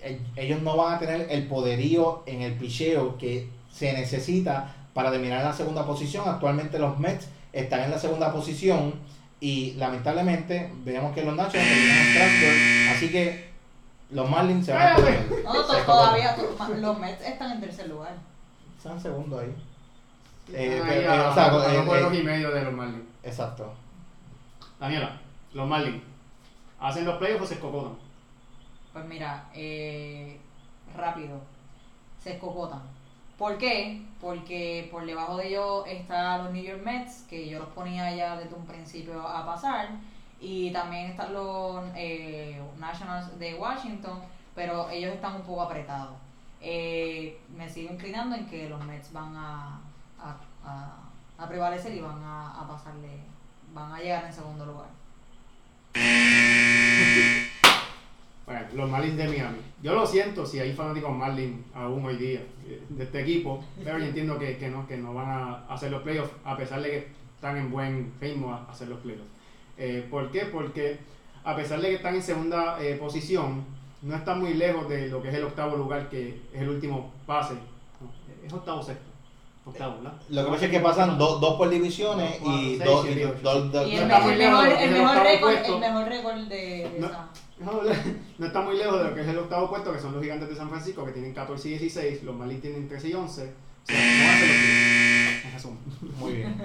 eh, 0.00 0.20
ellos 0.36 0.60
no 0.62 0.76
van 0.76 0.94
a 0.94 0.98
tener 0.98 1.26
el 1.30 1.46
poderío 1.46 2.22
en 2.26 2.42
el 2.42 2.52
picheo 2.54 3.16
que 3.18 3.48
se 3.72 3.92
necesita 3.94 4.74
para 4.92 5.10
terminar 5.10 5.38
en 5.40 5.46
la 5.46 5.52
segunda 5.54 5.86
posición. 5.86 6.28
Actualmente 6.28 6.78
los 6.78 6.98
Mets 6.98 7.26
están 7.52 7.80
en 7.80 7.90
la 7.90 7.98
segunda 7.98 8.32
posición 8.32 8.94
y 9.40 9.72
lamentablemente 9.72 10.70
vemos 10.84 11.14
que 11.14 11.24
los 11.24 11.34
Nationals 11.34 11.68
terminan 11.70 11.96
en 11.98 12.12
Strasburg, 12.12 12.96
así 12.96 13.10
que 13.10 13.52
los 14.10 14.28
Marlins 14.28 14.66
se 14.66 14.72
van 14.72 14.92
a 14.92 14.96
perder. 14.96 15.26
No, 15.44 15.52
todavía 15.86 16.36
to- 16.36 16.74
los 16.76 16.98
Mets 16.98 17.22
están 17.26 17.52
en 17.52 17.60
tercer 17.60 17.88
lugar. 17.88 18.12
Están 18.76 19.00
segundo 19.00 19.38
ahí. 19.38 19.54
Eh, 20.52 20.80
Ahí 20.84 20.88
pero, 20.88 21.12
a- 21.12 21.16
eh, 21.16 21.20
o 21.28 21.34
sea, 21.34 21.44
a 21.46 21.72
eh, 21.74 21.78
eh, 21.78 21.82
juegos 21.86 22.14
y 22.14 22.22
medio 22.22 22.50
de 22.50 22.62
los 22.64 22.72
Marlins. 22.72 23.04
Exacto. 23.22 23.72
Daniela, 24.78 25.20
los 25.52 25.68
Marlins. 25.68 26.02
¿Hacen 26.80 27.04
los 27.04 27.16
playoffs 27.16 27.44
o 27.44 27.46
se 27.46 27.54
escocotan? 27.54 27.92
Pues 28.92 29.04
mira, 29.06 29.48
eh, 29.54 30.38
rápido, 30.96 31.40
se 32.18 32.32
escocotan. 32.32 32.82
¿Por 33.38 33.56
qué? 33.58 34.02
Porque 34.20 34.88
por 34.90 35.06
debajo 35.06 35.36
de 35.36 35.48
ellos 35.48 35.84
están 35.86 36.44
los 36.44 36.52
New 36.52 36.62
York 36.62 36.82
Mets, 36.84 37.22
que 37.28 37.48
yo 37.48 37.58
los 37.60 37.68
ponía 37.68 38.14
ya 38.14 38.36
desde 38.36 38.54
un 38.54 38.66
principio 38.66 39.26
a 39.26 39.46
pasar, 39.46 39.88
y 40.40 40.70
también 40.72 41.06
están 41.12 41.32
los 41.32 41.82
eh, 41.96 42.60
Nationals 42.78 43.38
de 43.38 43.54
Washington, 43.54 44.20
pero 44.54 44.90
ellos 44.90 45.14
están 45.14 45.36
un 45.36 45.42
poco 45.42 45.62
apretados. 45.62 46.14
Eh, 46.60 47.40
me 47.56 47.68
sigo 47.68 47.92
inclinando 47.92 48.36
en 48.36 48.46
que 48.46 48.68
los 48.68 48.84
Mets 48.84 49.12
van 49.12 49.34
a, 49.36 49.80
a, 50.22 50.36
a- 51.38 51.48
prevalecer 51.48 51.92
y 51.94 52.00
van 52.00 52.22
a, 52.22 52.64
pasarle, 52.68 53.18
van 53.74 53.92
a 53.92 53.98
llegar 53.98 54.24
en 54.26 54.32
segundo 54.32 54.64
lugar. 54.66 54.86
Bueno, 58.44 58.66
los 58.74 58.90
Marlins 58.90 59.16
de 59.16 59.28
Miami. 59.28 59.58
Yo 59.84 59.94
lo 59.94 60.04
siento 60.04 60.44
si 60.44 60.58
hay 60.58 60.72
fanáticos 60.72 61.12
Marlins 61.16 61.64
aún 61.74 62.04
hoy 62.04 62.16
día 62.16 62.40
eh, 62.66 62.82
de 62.88 63.04
este 63.04 63.20
equipo, 63.22 63.64
pero 63.84 63.98
yo 64.00 64.06
entiendo 64.06 64.36
que, 64.36 64.56
que 64.58 64.68
no, 64.68 64.84
que 64.88 64.96
no 64.96 65.14
van 65.14 65.28
a 65.28 65.64
hacer 65.72 65.92
los 65.92 66.02
playoffs 66.02 66.32
a 66.44 66.56
pesar 66.56 66.82
de 66.82 66.90
que 66.90 67.08
están 67.36 67.56
en 67.56 67.70
buen 67.70 68.12
ritmo 68.20 68.52
a 68.52 68.64
hacer 68.68 68.88
los 68.88 68.98
playoffs. 68.98 69.28
Eh, 69.78 70.06
¿Por 70.10 70.32
qué? 70.32 70.46
Porque 70.46 70.98
a 71.44 71.54
pesar 71.54 71.80
de 71.80 71.88
que 71.90 71.94
están 71.94 72.16
en 72.16 72.22
segunda 72.22 72.82
eh, 72.82 72.96
posición, 72.96 73.64
no 74.02 74.16
están 74.16 74.40
muy 74.40 74.54
lejos 74.54 74.88
de 74.88 75.06
lo 75.06 75.22
que 75.22 75.28
es 75.28 75.34
el 75.36 75.44
octavo 75.44 75.76
lugar, 75.76 76.10
que 76.10 76.40
es 76.52 76.60
el 76.62 76.68
último 76.68 77.12
pase. 77.26 77.54
Es 78.44 78.52
octavo 78.52 78.82
sexto. 78.82 79.11
Lo 80.28 80.44
que 80.44 80.50
pasa 80.50 80.64
es 80.64 80.70
que 80.72 80.80
pasan 80.80 81.18
dos, 81.18 81.40
dos 81.40 81.54
por 81.56 81.68
divisiones 81.70 82.36
y 82.44 82.76
Cuatro, 82.78 82.92
dos, 82.92 83.02
seis, 83.04 83.16
y 83.16 83.18
siete, 83.20 83.38
dos, 83.42 83.54
ocho. 83.56 83.64
dos- 83.68 83.88
Y 83.88 83.94
no 83.94 84.00
el 84.02 84.06
mejor, 84.08 84.32
el 84.32 84.40
el 84.82 85.20
récord, 85.22 85.40
puestos. 85.40 85.74
el 85.74 85.80
mejor 85.80 86.08
récord 86.08 86.36
de, 86.48 86.56
de 86.90 86.96
No. 86.98 87.06
esa. 87.06 87.28
No, 87.60 87.72
no 88.38 88.46
está 88.46 88.60
muy 88.62 88.76
lejos 88.76 88.98
de 88.98 89.04
lo 89.08 89.14
que 89.14 89.20
es 89.20 89.28
el 89.28 89.38
octavo 89.38 89.70
puesto, 89.70 89.92
que 89.92 90.00
son 90.00 90.12
los 90.14 90.22
gigantes 90.22 90.48
de 90.48 90.56
San 90.56 90.68
Francisco, 90.68 91.04
que 91.04 91.12
tienen 91.12 91.32
14 91.32 91.68
y 91.68 91.70
16, 91.78 92.22
los 92.24 92.34
Marlins 92.34 92.60
tienen 92.62 92.88
13 92.88 93.08
y 93.10 93.14
11. 93.14 93.42
O 93.42 93.86
sea, 93.86 93.96
no 93.96 94.46
Phillies. 94.46 95.44
En 95.44 95.52
resumen. 95.52 95.78
Muy 96.18 96.32
bien. 96.32 96.56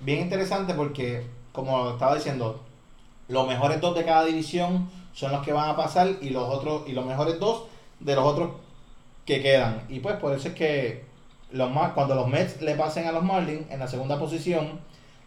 Bien 0.00 0.20
interesante 0.20 0.72
porque, 0.74 1.26
como 1.52 1.90
estaba 1.90 2.14
diciendo, 2.14 2.64
los 3.28 3.46
mejores 3.46 3.78
dos 3.82 3.94
de 3.94 4.04
cada 4.06 4.24
división 4.24 4.88
son 5.12 5.32
los 5.32 5.42
que 5.44 5.52
van 5.52 5.68
a 5.68 5.76
pasar 5.76 6.08
y 6.22 6.30
los 6.30 6.48
otros 6.48 6.88
y 6.88 6.92
los 6.92 7.04
mejores 7.04 7.38
dos 7.38 7.64
de 8.00 8.14
los 8.14 8.24
otros 8.24 8.52
que 9.26 9.42
quedan. 9.42 9.82
Y 9.90 10.00
pues 10.00 10.16
por 10.16 10.32
eso 10.34 10.48
es 10.48 10.54
que 10.54 11.04
los 11.52 11.70
Mar- 11.70 11.94
cuando 11.94 12.14
los 12.14 12.28
Mets 12.28 12.60
le 12.62 12.74
pasen 12.74 13.06
a 13.06 13.12
los 13.12 13.22
Marlins 13.24 13.70
en 13.70 13.78
la 13.80 13.88
segunda 13.88 14.18
posición, 14.18 14.80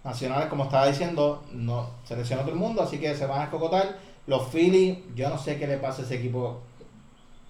Nacionales, 0.04 0.48
como 0.48 0.64
estaba 0.64 0.88
diciendo, 0.88 1.44
no 1.52 1.88
selecciona 2.06 2.42
todo 2.42 2.54
el 2.54 2.58
mundo, 2.58 2.82
así 2.82 2.98
que 3.00 3.14
se 3.16 3.28
van 3.28 3.42
a 3.42 3.44
escocotar. 3.44 4.00
Los 4.26 4.48
Phillies, 4.48 4.98
yo 5.16 5.30
no 5.30 5.38
sé 5.38 5.60
qué 5.60 5.68
le 5.68 5.78
pasa 5.78 6.02
a 6.02 6.06
ese 6.06 6.16
equipo 6.16 6.60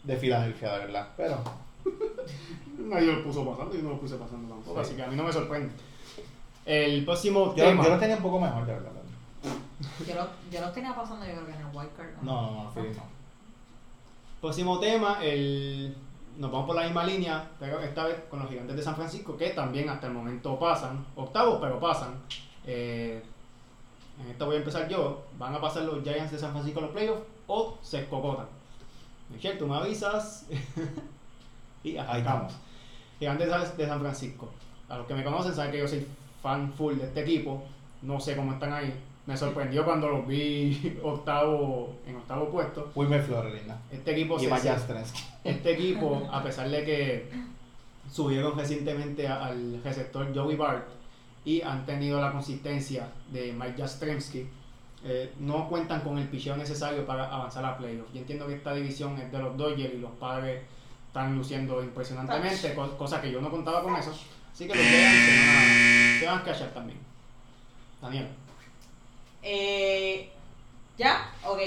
de 0.04 0.18
Filadelfia, 0.18 0.74
de 0.74 0.80
verdad. 0.80 1.08
Pero 1.16 1.38
Nadie 2.78 3.08
lo 3.14 3.24
puso 3.24 3.46
pasando, 3.50 3.74
yo 3.76 3.84
no 3.84 3.90
lo 3.92 4.00
puse 4.00 4.16
pasando 4.18 4.50
tampoco, 4.54 4.76
Sí. 4.84 4.88
así 4.88 4.96
que 4.98 5.04
a 5.04 5.08
mí 5.08 5.16
no 5.16 5.24
me 5.24 5.32
sorprende. 5.32 5.74
El 6.66 7.06
próximo 7.06 7.56
yo, 7.56 7.64
tema. 7.64 7.84
yo 7.86 7.90
lo 7.92 7.98
tenía 7.98 8.18
un 8.18 8.22
poco 8.24 8.40
mejor, 8.40 8.66
de 8.66 8.74
verdad. 8.74 8.92
Yo, 10.06 10.16
lo- 10.16 10.28
yo 10.52 10.62
los 10.62 10.74
tenía 10.74 10.94
pasando, 10.94 11.26
yo 11.26 11.32
creo 11.34 11.46
que 11.46 11.52
en 11.54 11.60
el 11.60 11.66
White 11.76 11.92
Card. 11.96 12.10
No, 12.22 12.42
no, 12.42 12.52
no, 12.52 12.64
no. 12.66 13.04
Próximo 14.42 14.80
tema, 14.80 15.20
el... 15.24 15.96
nos 16.38 16.52
vamos 16.52 16.68
por 16.68 16.76
la 16.76 16.84
misma 16.84 17.04
línea, 17.04 17.50
pero 17.60 17.80
esta 17.80 18.06
vez 18.06 18.18
con 18.30 18.40
los 18.40 18.50
gigantes 18.50 18.76
de 18.76 18.82
San 18.82 18.96
Francisco, 18.96 19.38
que 19.38 19.50
también 19.50 19.90
hasta 19.90 20.08
el 20.08 20.14
momento 20.14 20.58
pasan, 20.58 21.06
octavos, 21.16 21.60
pero 21.62 21.80
pasan. 21.80 22.16
Eh, 22.66 23.22
en 24.22 24.32
esta 24.32 24.46
voy 24.46 24.56
a 24.56 24.60
empezar 24.60 24.88
yo. 24.88 25.24
¿Van 25.38 25.54
a 25.56 25.62
pasar 25.62 25.84
los 25.84 26.04
Giants 26.04 26.32
de 26.32 26.40
San 26.40 26.52
Francisco 26.52 26.80
a 26.80 26.84
los 26.84 26.92
playoffs 26.92 27.24
o 27.48 27.78
se 27.82 28.02
escocotan? 28.02 28.48
Michelle, 29.30 29.58
tú 29.58 29.68
me 29.68 29.76
avisas. 29.76 30.48
y 31.84 31.98
arrancamos. 31.98 32.52
estamos. 32.52 32.54
Gigantes 33.20 33.78
de 33.78 33.88
San 33.88 34.00
Francisco. 34.00 34.50
A 34.90 34.98
los 34.98 35.08
que 35.08 35.14
me 35.14 35.24
conocen 35.24 35.54
saben 35.54 35.72
que 35.72 35.80
yo 35.80 35.88
soy 35.88 36.06
fan 36.42 36.72
full 36.74 36.96
de 36.96 37.06
este 37.06 37.22
equipo. 37.22 37.64
No 38.02 38.20
sé 38.20 38.36
cómo 38.36 38.54
están 38.54 38.74
ahí. 38.74 38.94
Me 39.28 39.38
sorprendió 39.38 39.86
cuando 39.86 40.10
los 40.10 40.28
vi 40.28 40.98
octavo, 41.04 41.96
en 42.08 42.16
octavo 42.16 42.50
puesto. 42.50 42.92
Wilmer 42.96 43.22
Flores, 43.22 43.54
linda. 43.54 43.80
Este 43.92 44.12
equipo, 44.12 44.38
Y 44.38 44.48
se- 44.62 44.70
este 45.44 45.72
equipo, 45.74 46.28
a 46.32 46.44
pesar 46.44 46.70
de 46.70 46.84
que 46.84 47.30
subieron 48.12 48.58
recientemente 48.58 49.28
al 49.28 49.82
receptor 49.84 50.34
Joey 50.36 50.56
Bart 50.56 50.88
y 51.46 51.62
han 51.62 51.86
tenido 51.86 52.20
la 52.20 52.32
consistencia 52.32 53.08
de 53.32 53.54
Mike 53.54 53.76
Jastrzemski, 53.82 54.48
eh, 55.04 55.32
no 55.40 55.68
cuentan 55.70 56.02
con 56.02 56.18
el 56.18 56.28
picheo 56.28 56.56
necesario 56.58 57.06
para 57.06 57.26
avanzar 57.34 57.64
a 57.66 57.78
playoffs. 57.78 58.14
Yo 58.14 58.20
entiendo 58.20 58.48
que 58.48 58.56
esta 58.56 58.74
división 58.74 59.18
es 59.20 59.32
de 59.32 59.40
los 59.40 59.56
Dodgers 59.58 59.94
y 59.94 59.98
los 59.98 60.12
padres 60.12 60.62
están 61.08 61.36
luciendo 61.36 61.82
impresionantemente, 61.84 62.74
co- 62.76 62.98
cosa 62.98 63.22
que 63.22 63.32
yo 63.32 63.42
no 63.42 63.50
contaba 63.50 63.82
con 63.84 63.96
eso. 63.96 64.12
Así 64.52 64.68
que 64.68 64.76
los 64.76 64.84
Giants 64.84 65.26
se 65.26 65.38
van 65.38 65.56
a, 65.56 66.20
se 66.20 66.26
van 66.28 66.38
a 66.40 66.44
cachar 66.44 66.74
también. 66.74 67.00
Daniel. 68.02 68.28
Eh, 69.42 70.30
ya, 70.98 71.32
ok. 71.46 71.60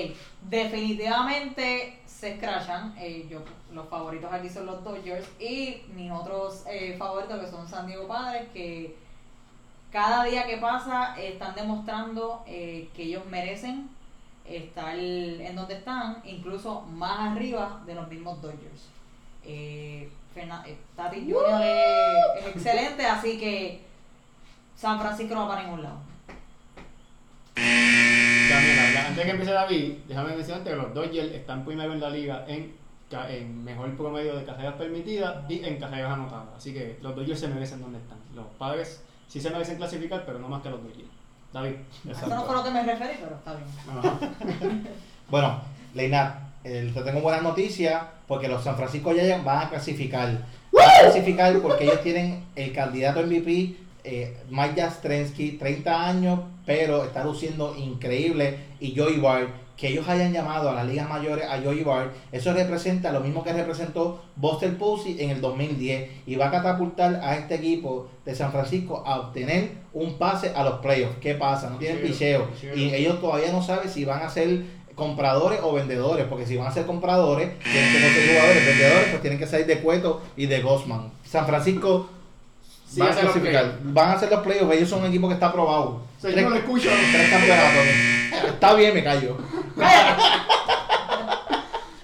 Definitivamente 0.42 2.00
se 2.06 2.34
escrachan. 2.34 2.94
Eh, 2.98 3.26
yo, 3.28 3.40
los 3.72 3.88
favoritos 3.88 4.32
aquí 4.32 4.48
son 4.48 4.66
los 4.66 4.82
Dodgers 4.84 5.26
y 5.40 5.82
mis 5.94 6.10
otros 6.10 6.64
eh, 6.68 6.94
favoritos 6.98 7.40
que 7.40 7.50
son 7.50 7.68
San 7.68 7.86
Diego 7.86 8.06
Padres 8.06 8.48
que 8.52 8.96
cada 9.90 10.24
día 10.24 10.46
que 10.46 10.56
pasa 10.56 11.16
están 11.20 11.54
demostrando 11.54 12.42
que 12.46 12.90
ellos 12.96 13.24
merecen 13.26 13.88
estar 14.44 14.98
en 14.98 15.54
donde 15.54 15.74
están, 15.74 16.20
incluso 16.24 16.82
más 16.82 17.32
arriba 17.32 17.80
de 17.86 17.94
los 17.94 18.08
mismos 18.08 18.42
Dodgers. 18.42 18.88
Eh, 19.44 20.10
Tati 20.96 21.20
Junior 21.20 21.62
es, 21.62 22.44
es 22.44 22.56
excelente, 22.56 23.06
así 23.06 23.38
que 23.38 23.80
San 24.76 24.98
Francisco 25.00 25.34
no 25.34 25.42
va 25.42 25.48
para 25.48 25.62
ningún 25.62 25.82
lado. 25.82 26.13
Antes 28.64 29.16
de 29.16 29.22
que 29.24 29.30
empiece 29.30 29.52
David, 29.52 29.92
déjame 30.08 30.36
mencionarte 30.36 30.70
que 30.70 30.76
los 30.76 30.94
Dodgers 30.94 31.32
están 31.32 31.64
primero 31.64 31.92
en 31.92 32.00
la 32.00 32.10
liga 32.10 32.44
en, 32.48 32.84
mejor 33.64 33.96
promedio 33.96 34.36
de 34.36 34.44
carreras 34.44 34.74
permitidas 34.74 35.48
y 35.48 35.64
en 35.64 35.78
carreras 35.78 36.12
anotadas. 36.12 36.48
Así 36.56 36.72
que 36.72 36.98
los 37.00 37.14
Dodgers 37.14 37.40
se 37.40 37.48
merecen 37.48 37.80
donde 37.80 37.98
están. 37.98 38.18
Los 38.34 38.46
padres 38.58 39.02
sí 39.28 39.40
se 39.40 39.50
merecen 39.50 39.76
clasificar, 39.76 40.24
pero 40.26 40.38
no 40.38 40.48
más 40.48 40.62
que 40.62 40.70
los 40.70 40.82
Dodgers. 40.82 41.08
David. 41.52 41.74
Eso 42.10 42.26
no 42.26 42.44
fue 42.44 42.54
lo 42.56 42.64
que 42.64 42.70
me 42.70 42.82
referí, 42.82 43.14
pero 43.20 43.36
está 43.36 43.54
bien. 43.54 44.88
Bueno, 45.30 45.60
Leinat, 45.94 46.36
eh, 46.64 46.90
te 46.92 47.02
tengo 47.02 47.20
buenas 47.20 47.42
noticias 47.42 48.02
porque 48.26 48.48
los 48.48 48.62
San 48.62 48.76
Francisco 48.76 49.12
Giants 49.12 49.44
van 49.44 49.66
a 49.66 49.70
clasificar. 49.70 50.44
Van 50.72 50.88
a 50.88 51.00
clasificar 51.00 51.58
porque 51.60 51.84
ellos 51.84 52.02
tienen 52.02 52.44
el 52.56 52.72
candidato 52.72 53.22
MVP, 53.22 53.76
eh, 54.04 54.36
Mike 54.50 54.80
Jastrzemski, 54.80 55.52
30 55.52 56.08
años, 56.08 56.40
pero 56.66 57.04
está 57.04 57.24
luciendo 57.24 57.74
increíble. 57.76 58.58
Y 58.78 58.94
Joey 58.96 59.18
Bart, 59.18 59.48
que 59.76 59.88
ellos 59.88 60.06
hayan 60.08 60.32
llamado 60.32 60.70
a 60.70 60.74
las 60.74 60.86
ligas 60.86 61.08
mayores 61.08 61.46
a 61.46 61.60
Joey 61.60 61.82
Bart, 61.82 62.12
eso 62.30 62.52
representa 62.52 63.10
lo 63.10 63.20
mismo 63.20 63.42
que 63.42 63.52
representó 63.52 64.22
Buster 64.36 64.76
Posey 64.76 65.20
en 65.20 65.30
el 65.30 65.40
2010 65.40 66.10
y 66.26 66.36
va 66.36 66.48
a 66.48 66.50
catapultar 66.50 67.20
a 67.22 67.36
este 67.36 67.56
equipo 67.56 68.08
de 68.24 68.34
San 68.34 68.52
Francisco 68.52 69.02
a 69.06 69.20
obtener 69.20 69.72
un 69.92 70.18
pase 70.18 70.52
a 70.54 70.62
los 70.62 70.80
playoffs. 70.80 71.16
¿Qué 71.20 71.34
pasa? 71.34 71.70
No 71.70 71.78
tienen 71.78 72.02
Picheo, 72.02 72.48
y 72.76 72.94
ellos 72.94 73.20
todavía 73.20 73.50
no 73.50 73.62
saben 73.62 73.88
si 73.88 74.04
van 74.04 74.22
a 74.22 74.28
ser 74.28 74.62
compradores 74.94 75.60
o 75.62 75.72
vendedores, 75.72 76.26
porque 76.26 76.46
si 76.46 76.56
van 76.56 76.68
a 76.68 76.72
ser 76.72 76.86
compradores, 76.86 77.58
tienen 77.60 77.92
que 77.92 78.00
conseguir 78.00 78.30
jugadores, 78.30 78.66
vendedores, 78.66 79.08
pues 79.08 79.22
tienen 79.22 79.38
que 79.38 79.46
salir 79.46 79.66
de 79.66 79.78
Cueto 79.80 80.22
y 80.36 80.46
de 80.46 80.62
Gosman. 80.62 81.10
San 81.24 81.46
Francisco 81.46 82.08
Sí, 82.94 83.00
van 83.00 83.10
a 83.10 83.14
clasificar, 83.16 83.78
van 83.82 84.08
a 84.10 84.12
hacer 84.12 84.30
los 84.30 84.40
playoffs, 84.40 84.72
ellos 84.76 84.88
son 84.88 85.00
un 85.00 85.06
equipo 85.06 85.26
que 85.28 85.34
está 85.34 85.46
aprobado. 85.46 86.00
Sí, 86.20 86.28
yo 86.34 86.42
no 86.42 86.50
lo 86.50 86.56
escucho. 86.56 86.88
tres 87.12 87.30
campeonatos. 87.30 87.86
Está 88.52 88.74
bien, 88.74 88.94
me 88.94 89.02
callo. 89.02 89.36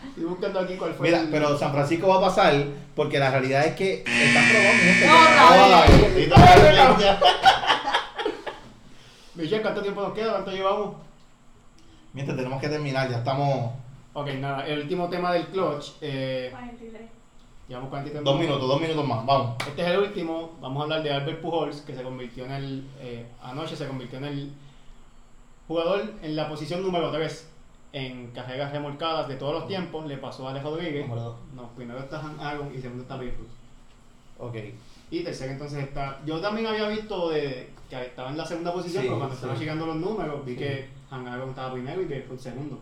Estoy 0.08 0.24
buscando 0.24 0.60
aquí 0.60 0.74
cuál 0.74 0.92
fue. 0.94 1.06
Mira, 1.08 1.20
el- 1.20 1.28
pero 1.28 1.56
San 1.58 1.72
Francisco 1.72 2.08
va 2.08 2.16
a 2.16 2.20
pasar 2.20 2.54
porque 2.96 3.18
la 3.18 3.30
realidad 3.30 3.64
es 3.66 3.74
que 3.76 4.02
mi 4.06 4.12
gente. 4.12 5.06
No, 5.06 5.30
no, 5.30 5.68
no. 5.68 7.16
Michelle, 9.34 9.62
¿cuánto 9.62 9.80
tiempo 9.82 10.02
nos 10.02 10.12
queda? 10.12 10.32
¿Cuánto 10.32 10.50
llevamos? 10.50 10.96
Mientras 12.12 12.36
tenemos 12.36 12.60
que 12.60 12.68
terminar, 12.68 13.08
ya 13.08 13.18
estamos 13.18 13.70
Ok, 14.12 14.26
nada, 14.40 14.66
el 14.66 14.80
último 14.80 15.08
tema 15.08 15.32
del 15.32 15.46
clutch. 15.46 15.92
Eh, 16.00 16.48
43. 16.50 17.02
Llevamos 17.70 17.90
43 17.90 18.24
dos 18.24 18.38
minutos, 18.40 18.68
dos 18.68 18.80
minutos 18.80 19.06
más, 19.06 19.24
vamos. 19.24 19.54
Este 19.66 19.82
es 19.82 19.88
el 19.88 19.98
último. 20.00 20.58
Vamos 20.60 20.80
a 20.80 20.82
hablar 20.84 21.02
de 21.04 21.12
Albert 21.12 21.40
Pujols, 21.40 21.80
que 21.82 21.94
se 21.94 22.02
convirtió 22.02 22.44
en 22.44 22.52
el. 22.52 22.84
eh, 23.00 23.26
anoche 23.40 23.76
se 23.76 23.86
convirtió 23.86 24.18
en 24.18 24.24
el 24.24 24.52
jugador 25.68 26.02
en 26.20 26.34
la 26.34 26.48
posición 26.48 26.82
número 26.82 27.12
3 27.12 27.48
en 27.92 28.30
carreras 28.32 28.72
remolcadas 28.72 29.28
de 29.28 29.36
todos 29.36 29.54
los 29.54 29.68
tiempos. 29.68 30.04
Le 30.06 30.18
pasó 30.18 30.48
a 30.48 30.50
Alex 30.50 30.64
Rodríguez. 30.64 31.08
Número. 31.08 31.36
No, 31.54 31.68
primero 31.76 32.00
está 32.00 32.18
Han 32.20 32.40
Aaron 32.40 32.74
y 32.74 32.80
segundo 32.80 33.02
está 33.02 33.14
Babe. 33.16 33.34
Ok. 34.38 34.56
Y 35.12 35.20
tercero 35.22 35.52
entonces 35.52 35.84
está. 35.84 36.20
Yo 36.26 36.40
también 36.40 36.66
había 36.66 36.88
visto 36.88 37.30
de, 37.30 37.70
que 37.88 38.02
estaba 38.02 38.30
en 38.30 38.36
la 38.36 38.46
segunda 38.46 38.72
posición, 38.72 39.02
Sí, 39.02 39.08
pero 39.08 39.18
cuando 39.18 39.36
sí. 39.36 39.42
estaba 39.42 39.58
llegando 39.58 39.86
los 39.86 39.96
números 39.96 40.44
vi 40.44 40.52
Sí. 40.52 40.58
que 40.58 40.88
Han 41.10 41.26
Aaron 41.28 41.50
estaba 41.50 41.72
primero 41.72 42.02
y 42.02 42.06
Babe 42.06 42.26
segundo. 42.36 42.80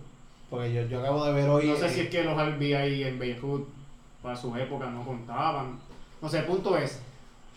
Porque 0.48 0.72
yo, 0.72 0.86
yo 0.86 1.00
acabo 1.00 1.26
de 1.26 1.32
ver 1.34 1.48
hoy. 1.50 1.66
No 1.66 1.76
sé 1.76 1.86
eh, 1.86 1.90
si 1.90 2.00
es 2.00 2.08
que 2.08 2.24
los 2.24 2.34
RBI 2.34 3.02
en 3.02 3.18
Beirut 3.18 3.68
para 4.22 4.36
su 4.36 4.54
época 4.56 4.86
no 4.90 5.04
contaban. 5.04 5.78
No 6.20 6.28
sé, 6.28 6.40
el 6.40 6.44
punto 6.44 6.76
es, 6.76 7.00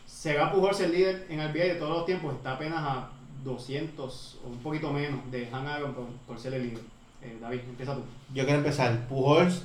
será 0.05 0.51
Pujols 0.51 0.79
el 0.81 0.91
líder 0.91 1.27
en 1.29 1.47
RBI 1.49 1.59
de 1.59 1.75
todos 1.75 1.97
los 1.97 2.05
tiempos, 2.05 2.35
está 2.35 2.53
apenas 2.53 2.79
a 2.79 3.09
200 3.43 4.39
o 4.43 4.49
un 4.49 4.59
poquito 4.59 4.91
menos 4.91 5.19
de 5.31 5.49
Han 5.51 5.67
Aaron 5.67 5.93
por, 5.93 6.05
por 6.27 6.39
ser 6.39 6.53
el 6.53 6.63
líder. 6.69 6.83
Eh, 7.21 7.37
David, 7.39 7.59
empieza 7.67 7.95
tú. 7.95 8.01
Yo 8.33 8.43
quiero 8.45 8.59
empezar. 8.59 9.07
Pujols, 9.07 9.63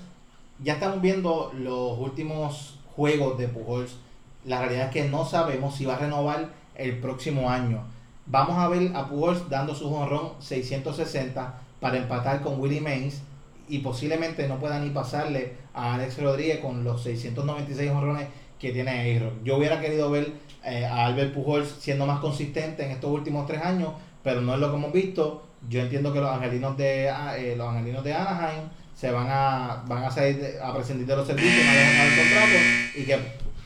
ya 0.63 0.75
estamos 0.75 1.01
viendo 1.01 1.53
los 1.55 1.99
últimos 1.99 2.79
juegos 2.95 3.39
de 3.39 3.49
Pujols. 3.49 3.97
La 4.45 4.61
realidad 4.61 4.87
es 4.87 4.93
que 4.93 5.09
no 5.09 5.25
sabemos 5.25 5.75
si 5.75 5.85
va 5.85 5.97
a 5.97 5.99
renovar 5.99 6.51
el 6.75 6.99
próximo 6.99 7.51
año. 7.51 7.83
Vamos 8.27 8.59
a 8.59 8.69
ver 8.69 8.95
a 8.95 9.09
Pujols 9.09 9.49
dando 9.49 9.75
su 9.75 9.93
honrón 9.93 10.33
660 10.41 11.61
para 11.81 11.99
empatar 11.99 12.43
con 12.43 12.61
Willie 12.61 12.81
Mays 12.81 13.23
y 13.69 13.79
posiblemente 13.81 14.47
no 14.49 14.59
pueda 14.59 14.79
ni 14.79 14.91
pasarle 14.91 15.55
a 15.75 15.95
Alex 15.95 16.23
Rodríguez 16.23 16.61
con 16.61 16.85
los 16.85 17.03
696 17.03 17.91
honrones 17.91 18.29
que 18.59 18.73
tiene 18.73 18.91
a 18.91 19.43
Yo 19.45 19.57
hubiera 19.57 19.81
querido 19.81 20.11
ver 20.11 20.33
eh, 20.65 20.85
a 20.85 21.07
Albert 21.07 21.35
Pujols 21.35 21.69
siendo 21.79 22.07
más 22.07 22.21
consistente 22.21 22.85
en 22.85 22.91
estos 22.91 23.11
últimos 23.11 23.47
tres 23.47 23.63
años, 23.63 23.91
pero 24.23 24.41
no 24.41 24.55
es 24.55 24.61
lo 24.61 24.71
que 24.71 24.77
hemos 24.77 24.93
visto. 24.93 25.47
Yo 25.69 25.81
entiendo 25.81 26.13
que 26.13 26.21
los 26.21 26.31
angelinos 26.31 26.77
de 26.77 27.11
ah, 27.11 27.37
eh, 27.37 27.55
los 27.57 27.69
angelinos 27.69 28.05
de 28.05 28.15
Anaheim 28.15 28.65
se 28.95 29.11
van 29.11 29.27
a 29.29 29.85
van 29.87 30.05
a 30.05 30.11
salir 30.11 30.59
a 30.63 30.73
prescindir 30.75 31.07
de 31.07 31.17
los 31.17 31.27
servicios, 31.27 31.67
van 31.67 31.77
a 31.77 32.07
el 32.07 32.17
contrato 32.17 32.55
y 32.97 33.05
que 33.05 33.19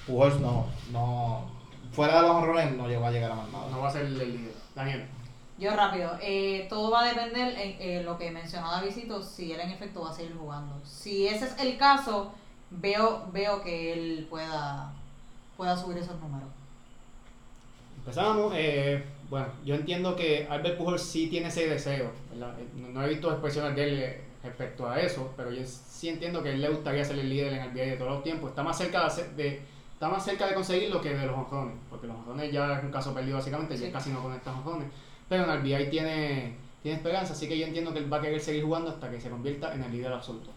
Pujols 0.06 0.40
no 0.40 0.66
no 0.92 1.50
fuera 1.92 2.16
de 2.16 2.22
los 2.22 2.30
honrones 2.30 2.76
no 2.76 2.88
llegó 2.88 3.06
a 3.06 3.10
llegar 3.10 3.30
a 3.30 3.34
más 3.34 3.50
nada. 3.50 3.68
No 3.70 3.80
va 3.80 3.88
a 3.88 3.92
ser 3.92 4.06
el 4.06 4.18
líder. 4.18 4.52
Daniel. 4.74 5.04
Yo 5.60 5.76
rápido, 5.76 6.16
eh, 6.22 6.66
todo 6.70 6.90
va 6.90 7.02
a 7.02 7.08
depender 7.08 7.48
en 7.58 7.76
eh, 7.80 8.02
lo 8.02 8.16
que 8.18 8.30
mencionó 8.30 8.70
Davidito, 8.70 9.22
si 9.22 9.52
él 9.52 9.60
en 9.60 9.70
efecto 9.70 10.02
va 10.02 10.10
a 10.10 10.14
seguir 10.14 10.34
jugando. 10.36 10.80
Si 10.84 11.26
ese 11.28 11.46
es 11.46 11.58
el 11.60 11.76
caso, 11.76 12.32
veo 12.70 13.26
veo 13.32 13.62
que 13.62 13.92
él 13.92 14.26
pueda 14.30 14.92
pueda 15.56 15.76
subir 15.76 15.98
esos 15.98 16.18
números. 16.20 16.48
Empezamos, 17.98 18.52
eh, 18.56 19.04
bueno, 19.28 19.48
yo 19.64 19.74
entiendo 19.74 20.16
que 20.16 20.46
Albert 20.48 20.78
Pujols 20.78 21.02
sí 21.02 21.28
tiene 21.28 21.48
ese 21.48 21.68
deseo, 21.68 22.10
¿verdad? 22.30 22.58
Eh, 22.58 22.66
No, 22.74 23.02
he 23.02 23.08
visto 23.08 23.30
expresiones 23.30 23.76
de 23.76 23.84
él 23.84 23.98
eh, 24.02 24.20
respecto 24.42 24.88
a 24.88 24.98
eso, 25.00 25.32
pero 25.36 25.50
yo 25.52 25.62
sí 25.66 26.08
entiendo 26.08 26.42
que 26.42 26.52
él 26.52 26.60
le 26.62 26.70
gustaría 26.70 27.04
ser 27.04 27.18
el 27.18 27.28
líder 27.28 27.52
en 27.52 27.60
el 27.60 27.68
NBA 27.68 27.82
de 27.84 27.96
todos 27.96 28.12
los 28.12 28.22
tiempos. 28.22 28.50
Está 28.50 28.62
más 28.62 28.78
cerca 28.78 29.00
de, 29.00 29.06
hacer- 29.06 29.30
de- 29.36 29.62
está 29.92 30.08
más 30.08 30.24
cerca 30.24 30.46
de 30.46 30.54
conseguirlo 30.54 31.00
que 31.02 31.14
de 31.14 31.26
los 31.26 31.36
jonrones, 31.36 31.76
porque 31.90 32.06
los 32.06 32.16
jonrones 32.16 32.50
ya 32.52 32.78
es 32.78 32.84
un 32.84 32.90
caso 32.90 33.12
perdido 33.12 33.36
básicamente, 33.36 33.76
ya 33.76 33.92
casi 33.92 34.10
no 34.10 34.22
conecta 34.22 34.52
jonrones. 34.52 34.88
Pero 35.30 35.44
en 35.44 35.50
el 35.50 35.60
NBA 35.62 35.88
tiene, 35.90 36.54
tiene 36.82 36.96
esperanza, 36.98 37.32
así 37.32 37.48
que 37.48 37.56
yo 37.58 37.64
entiendo 37.66 37.92
que 37.94 38.00
él 38.00 38.12
va 38.12 38.18
a 38.18 38.20
querer 38.20 38.40
seguir 38.40 38.64
jugando 38.64 38.90
hasta 38.90 39.10
que 39.10 39.18
se 39.20 39.30
convierta 39.30 39.72
en 39.72 39.82
el 39.84 39.92
líder 39.92 40.12
absoluto. 40.12 40.50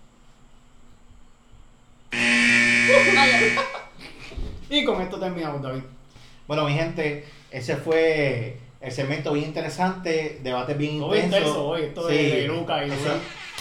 Y 4.69 4.84
con 4.86 5.01
esto 5.01 5.19
terminamos, 5.19 5.61
David. 5.61 5.82
Bueno, 6.47 6.65
mi 6.65 6.74
gente, 6.74 7.26
ese 7.51 7.78
fue 7.78 8.57
el 8.82 8.91
segmento 8.91 9.32
bien 9.34 9.45
interesante, 9.47 10.39
debate 10.43 10.74
bien 10.74 10.99
Todo 10.99 11.15
intenso. 11.15 11.38
intenso 11.38 11.65
hoy, 11.67 11.82
esto 11.84 12.07
de- 12.07 12.30
de 12.41 12.47
Luca 12.47 12.86
y 12.86 12.89
eso, 12.91 13.13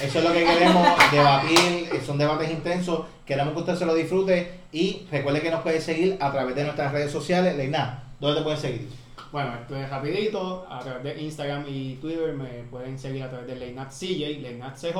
eso 0.03 0.19
es 0.19 0.25
lo 0.25 0.33
que 0.33 0.45
queremos, 0.45 0.89
debatir, 1.13 1.89
son 2.05 2.19
debates 2.19 2.51
intensos, 2.51 3.03
queremos 3.27 3.53
que 3.55 3.61
usted 3.61 3.77
se 3.77 3.87
lo 3.87 3.95
disfrute 3.95 4.51
y 4.73 5.07
recuerde 5.11 5.41
que 5.43 5.51
nos 5.51 5.63
puede 5.63 5.81
seguir 5.81 6.17
a 6.21 6.33
través 6.33 6.57
de 6.57 6.65
nuestras 6.65 6.91
redes 6.93 7.13
sociales. 7.13 7.57
Leina, 7.57 8.03
¿dónde 8.19 8.39
te 8.39 8.43
pueden 8.43 8.59
seguir? 8.59 8.89
Bueno, 9.33 9.55
esto 9.55 9.75
es 9.77 9.89
rapidito, 9.89 10.67
a 10.69 10.81
través 10.81 11.05
de 11.05 11.23
Instagram 11.23 11.65
y 11.67 11.95
Twitter 11.95 12.35
me 12.35 12.65
pueden 12.65 12.99
seguir 12.99 13.23
a 13.23 13.31
través 13.31 13.47
de 13.47 13.57
Leinat 13.57 13.91
CJ, 13.91 14.43
Leinat 14.43 14.77
CJ, 14.77 14.95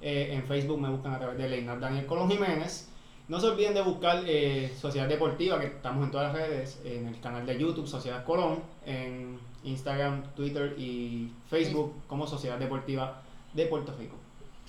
eh, 0.00 0.28
en 0.32 0.44
Facebook 0.44 0.80
me 0.80 0.88
buscan 0.88 1.14
a 1.14 1.18
través 1.18 1.36
de 1.38 1.48
Leinat 1.48 1.80
Daniel 1.80 2.06
Colón 2.06 2.30
Jiménez. 2.30 2.88
No 3.26 3.40
se 3.40 3.48
olviden 3.48 3.74
de 3.74 3.82
buscar 3.82 4.22
eh, 4.24 4.72
Sociedad 4.80 5.08
Deportiva, 5.08 5.58
que 5.58 5.66
estamos 5.66 6.04
en 6.04 6.12
todas 6.12 6.32
las 6.32 6.40
redes, 6.40 6.80
en 6.84 7.08
el 7.08 7.18
canal 7.18 7.44
de 7.44 7.58
YouTube 7.58 7.88
Sociedad 7.88 8.24
Colón, 8.24 8.62
en 8.86 9.40
Instagram, 9.64 10.22
Twitter 10.36 10.76
y 10.78 11.32
Facebook 11.50 11.94
como 12.06 12.28
Sociedad 12.28 12.58
Deportiva 12.58 13.22
de 13.54 13.66
Puerto 13.66 13.92
Rico. 13.98 14.14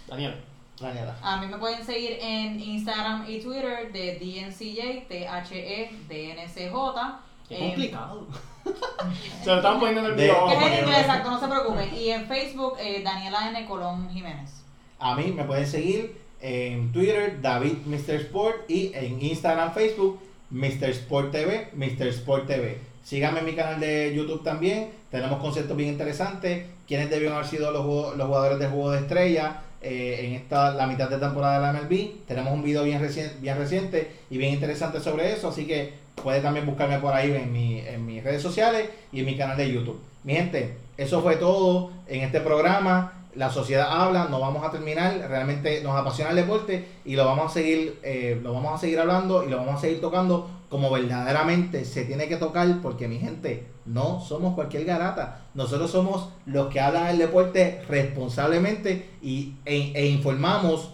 Daniel. 0.08 0.34
Daniela. 0.80 1.16
A 1.22 1.40
mí 1.40 1.46
me 1.46 1.60
pueden 1.60 1.86
seguir 1.86 2.18
en 2.22 2.60
Instagram 2.60 3.30
y 3.30 3.40
Twitter 3.40 3.92
de 3.92 4.18
DNCJ, 4.18 4.80
E 4.80 5.06
T-H-E-D-N-C-J. 5.08 7.20
Qué 7.50 7.58
Em, 7.58 7.68
complicado. 7.72 8.28
se 9.44 9.50
lo 9.50 9.56
están 9.58 9.80
poniendo 9.80 10.02
en 10.02 10.12
el 10.12 10.16
De- 10.18 10.24
video. 10.24 10.50
Es 10.52 10.58
en 10.62 10.80
inglés, 10.84 11.00
exacto, 11.02 11.32
no 11.32 11.40
se 11.40 11.48
preocupen. 11.48 11.94
Y 11.96 12.10
en 12.12 12.26
Facebook, 12.28 12.74
eh, 12.80 13.02
Daniela 13.04 13.50
N. 13.50 13.66
Colón 13.66 14.10
Jiménez. 14.12 14.52
A 15.00 15.16
mí 15.16 15.32
me 15.32 15.44
pueden 15.44 15.66
seguir 15.66 16.18
en 16.42 16.92
Twitter, 16.92 17.42
David 17.42 17.74
Mr. 17.86 18.16
Sport, 18.16 18.70
y 18.70 18.92
en 18.94 19.22
Instagram, 19.22 19.74
Facebook, 19.74 20.20
Mr. 20.52 20.86
Sport 20.92 21.32
TV, 21.32 21.70
Mr. 21.74 22.08
Sport 22.08 22.48
TV. 22.48 22.78
Síganme 23.04 23.40
en 23.40 23.46
mi 23.46 23.56
canal 23.56 23.80
de 23.80 24.14
YouTube 24.16 24.44
también. 24.44 24.92
Tenemos 25.10 25.40
conceptos 25.40 25.76
bien 25.76 25.90
interesantes. 25.90 26.66
Quienes 26.88 27.10
debieron 27.10 27.36
haber 27.38 27.48
sido 27.50 27.72
los, 27.72 28.16
los 28.16 28.28
jugadores 28.28 28.60
de 28.60 28.68
juego 28.68 28.92
de 28.92 29.00
estrella 29.00 29.62
eh, 29.82 30.26
en 30.26 30.34
esta 30.34 30.72
la 30.74 30.86
mitad 30.86 31.10
de 31.10 31.18
temporada 31.18 31.56
de 31.56 31.74
la 31.74 31.82
MLB. 31.82 32.26
Tenemos 32.28 32.54
un 32.54 32.62
video 32.64 32.84
bien 32.84 33.00
reciente, 33.00 33.36
bien 33.40 33.58
reciente 33.58 34.12
y 34.30 34.38
bien 34.38 34.54
interesante 34.54 35.00
sobre 35.00 35.32
eso. 35.34 35.48
Así 35.50 35.66
que 35.66 35.94
puede 36.20 36.42
también 36.42 36.66
buscarme 36.66 37.00
por 37.00 37.14
ahí 37.14 37.32
en, 37.32 37.52
mi, 37.52 37.80
en 37.80 38.06
mis 38.06 38.24
redes 38.24 38.42
sociales 38.42 38.90
y 39.12 39.20
en 39.22 39.26
mi 39.26 39.38
canal 39.38 39.58
de 39.58 39.72
YouTube. 39.72 40.00
Mi 40.24 40.34
gente, 40.34 40.78
eso 40.98 41.22
fue 41.22 41.38
todo 41.38 41.92
en 42.08 42.22
este 42.22 42.42
programa. 42.42 43.14
La 43.36 43.50
sociedad 43.50 43.88
habla, 43.90 44.28
no 44.30 44.40
vamos 44.40 44.64
a 44.64 44.72
terminar. 44.72 45.26
Realmente 45.30 45.82
nos 45.82 45.96
apasiona 45.96 46.32
el 46.32 46.36
deporte 46.36 46.86
y 47.06 47.16
lo 47.16 47.26
vamos 47.26 47.52
a 47.52 47.54
seguir, 47.54 48.00
eh, 48.04 48.40
lo 48.44 48.54
vamos 48.54 48.74
a 48.74 48.78
seguir 48.78 49.00
hablando 49.00 49.44
y 49.44 49.50
lo 49.50 49.58
vamos 49.58 49.76
a 49.76 49.80
seguir 49.80 50.02
tocando 50.02 50.50
como 50.70 50.92
verdaderamente 50.92 51.84
se 51.84 52.06
tiene 52.06 52.28
que 52.28 52.38
tocar, 52.38 52.80
porque 52.82 53.08
mi 53.08 53.18
gente, 53.18 53.66
no 53.86 54.22
somos 54.22 54.54
cualquier 54.54 54.86
garata. 54.86 55.42
Nosotros 55.56 55.90
somos 55.90 56.30
los 56.46 56.68
que 56.68 56.80
hablan 56.80 57.08
el 57.08 57.18
deporte 57.18 57.82
responsablemente 57.88 59.10
y, 59.22 59.56
e, 59.66 59.92
e 59.96 60.06
informamos 60.08 60.92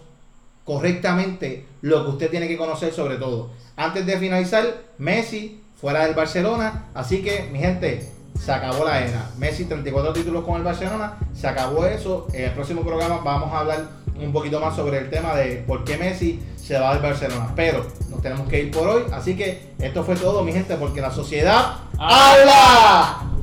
correctamente 0.64 1.66
lo 1.82 2.04
que 2.04 2.10
usted 2.10 2.30
tiene 2.30 2.48
que 2.48 2.56
conocer 2.56 2.92
sobre 2.92 3.16
todo. 3.16 3.50
Antes 3.76 4.06
de 4.06 4.18
finalizar, 4.18 4.64
Messi 4.98 5.62
fuera 5.78 6.06
del 6.06 6.14
Barcelona, 6.14 6.86
así 6.94 7.22
que 7.22 7.48
mi 7.52 7.58
gente, 7.58 8.10
se 8.42 8.52
acabó 8.52 8.84
la 8.84 9.04
era. 9.04 9.30
Messi 9.38 9.64
34 9.64 10.12
títulos 10.12 10.44
con 10.44 10.56
el 10.56 10.62
Barcelona, 10.62 11.18
se 11.34 11.46
acabó 11.46 11.86
eso. 11.86 12.26
En 12.32 12.46
el 12.46 12.52
próximo 12.52 12.82
programa 12.82 13.18
vamos 13.18 13.52
a 13.52 13.60
hablar 13.60 13.88
un 14.18 14.32
poquito 14.32 14.60
más 14.60 14.74
sobre 14.74 14.98
el 14.98 15.10
tema 15.10 15.34
de 15.34 15.64
por 15.66 15.84
qué 15.84 15.98
Messi 15.98 16.42
se 16.56 16.78
va 16.78 16.94
del 16.94 17.02
Barcelona. 17.02 17.52
Pero 17.54 17.86
nos 18.10 18.22
tenemos 18.22 18.48
que 18.48 18.62
ir 18.62 18.70
por 18.70 18.88
hoy, 18.88 19.02
así 19.12 19.36
que 19.36 19.74
esto 19.78 20.04
fue 20.04 20.16
todo, 20.16 20.42
mi 20.42 20.52
gente, 20.52 20.76
porque 20.76 21.00
la 21.00 21.10
sociedad 21.10 21.76
habla. 21.98 23.35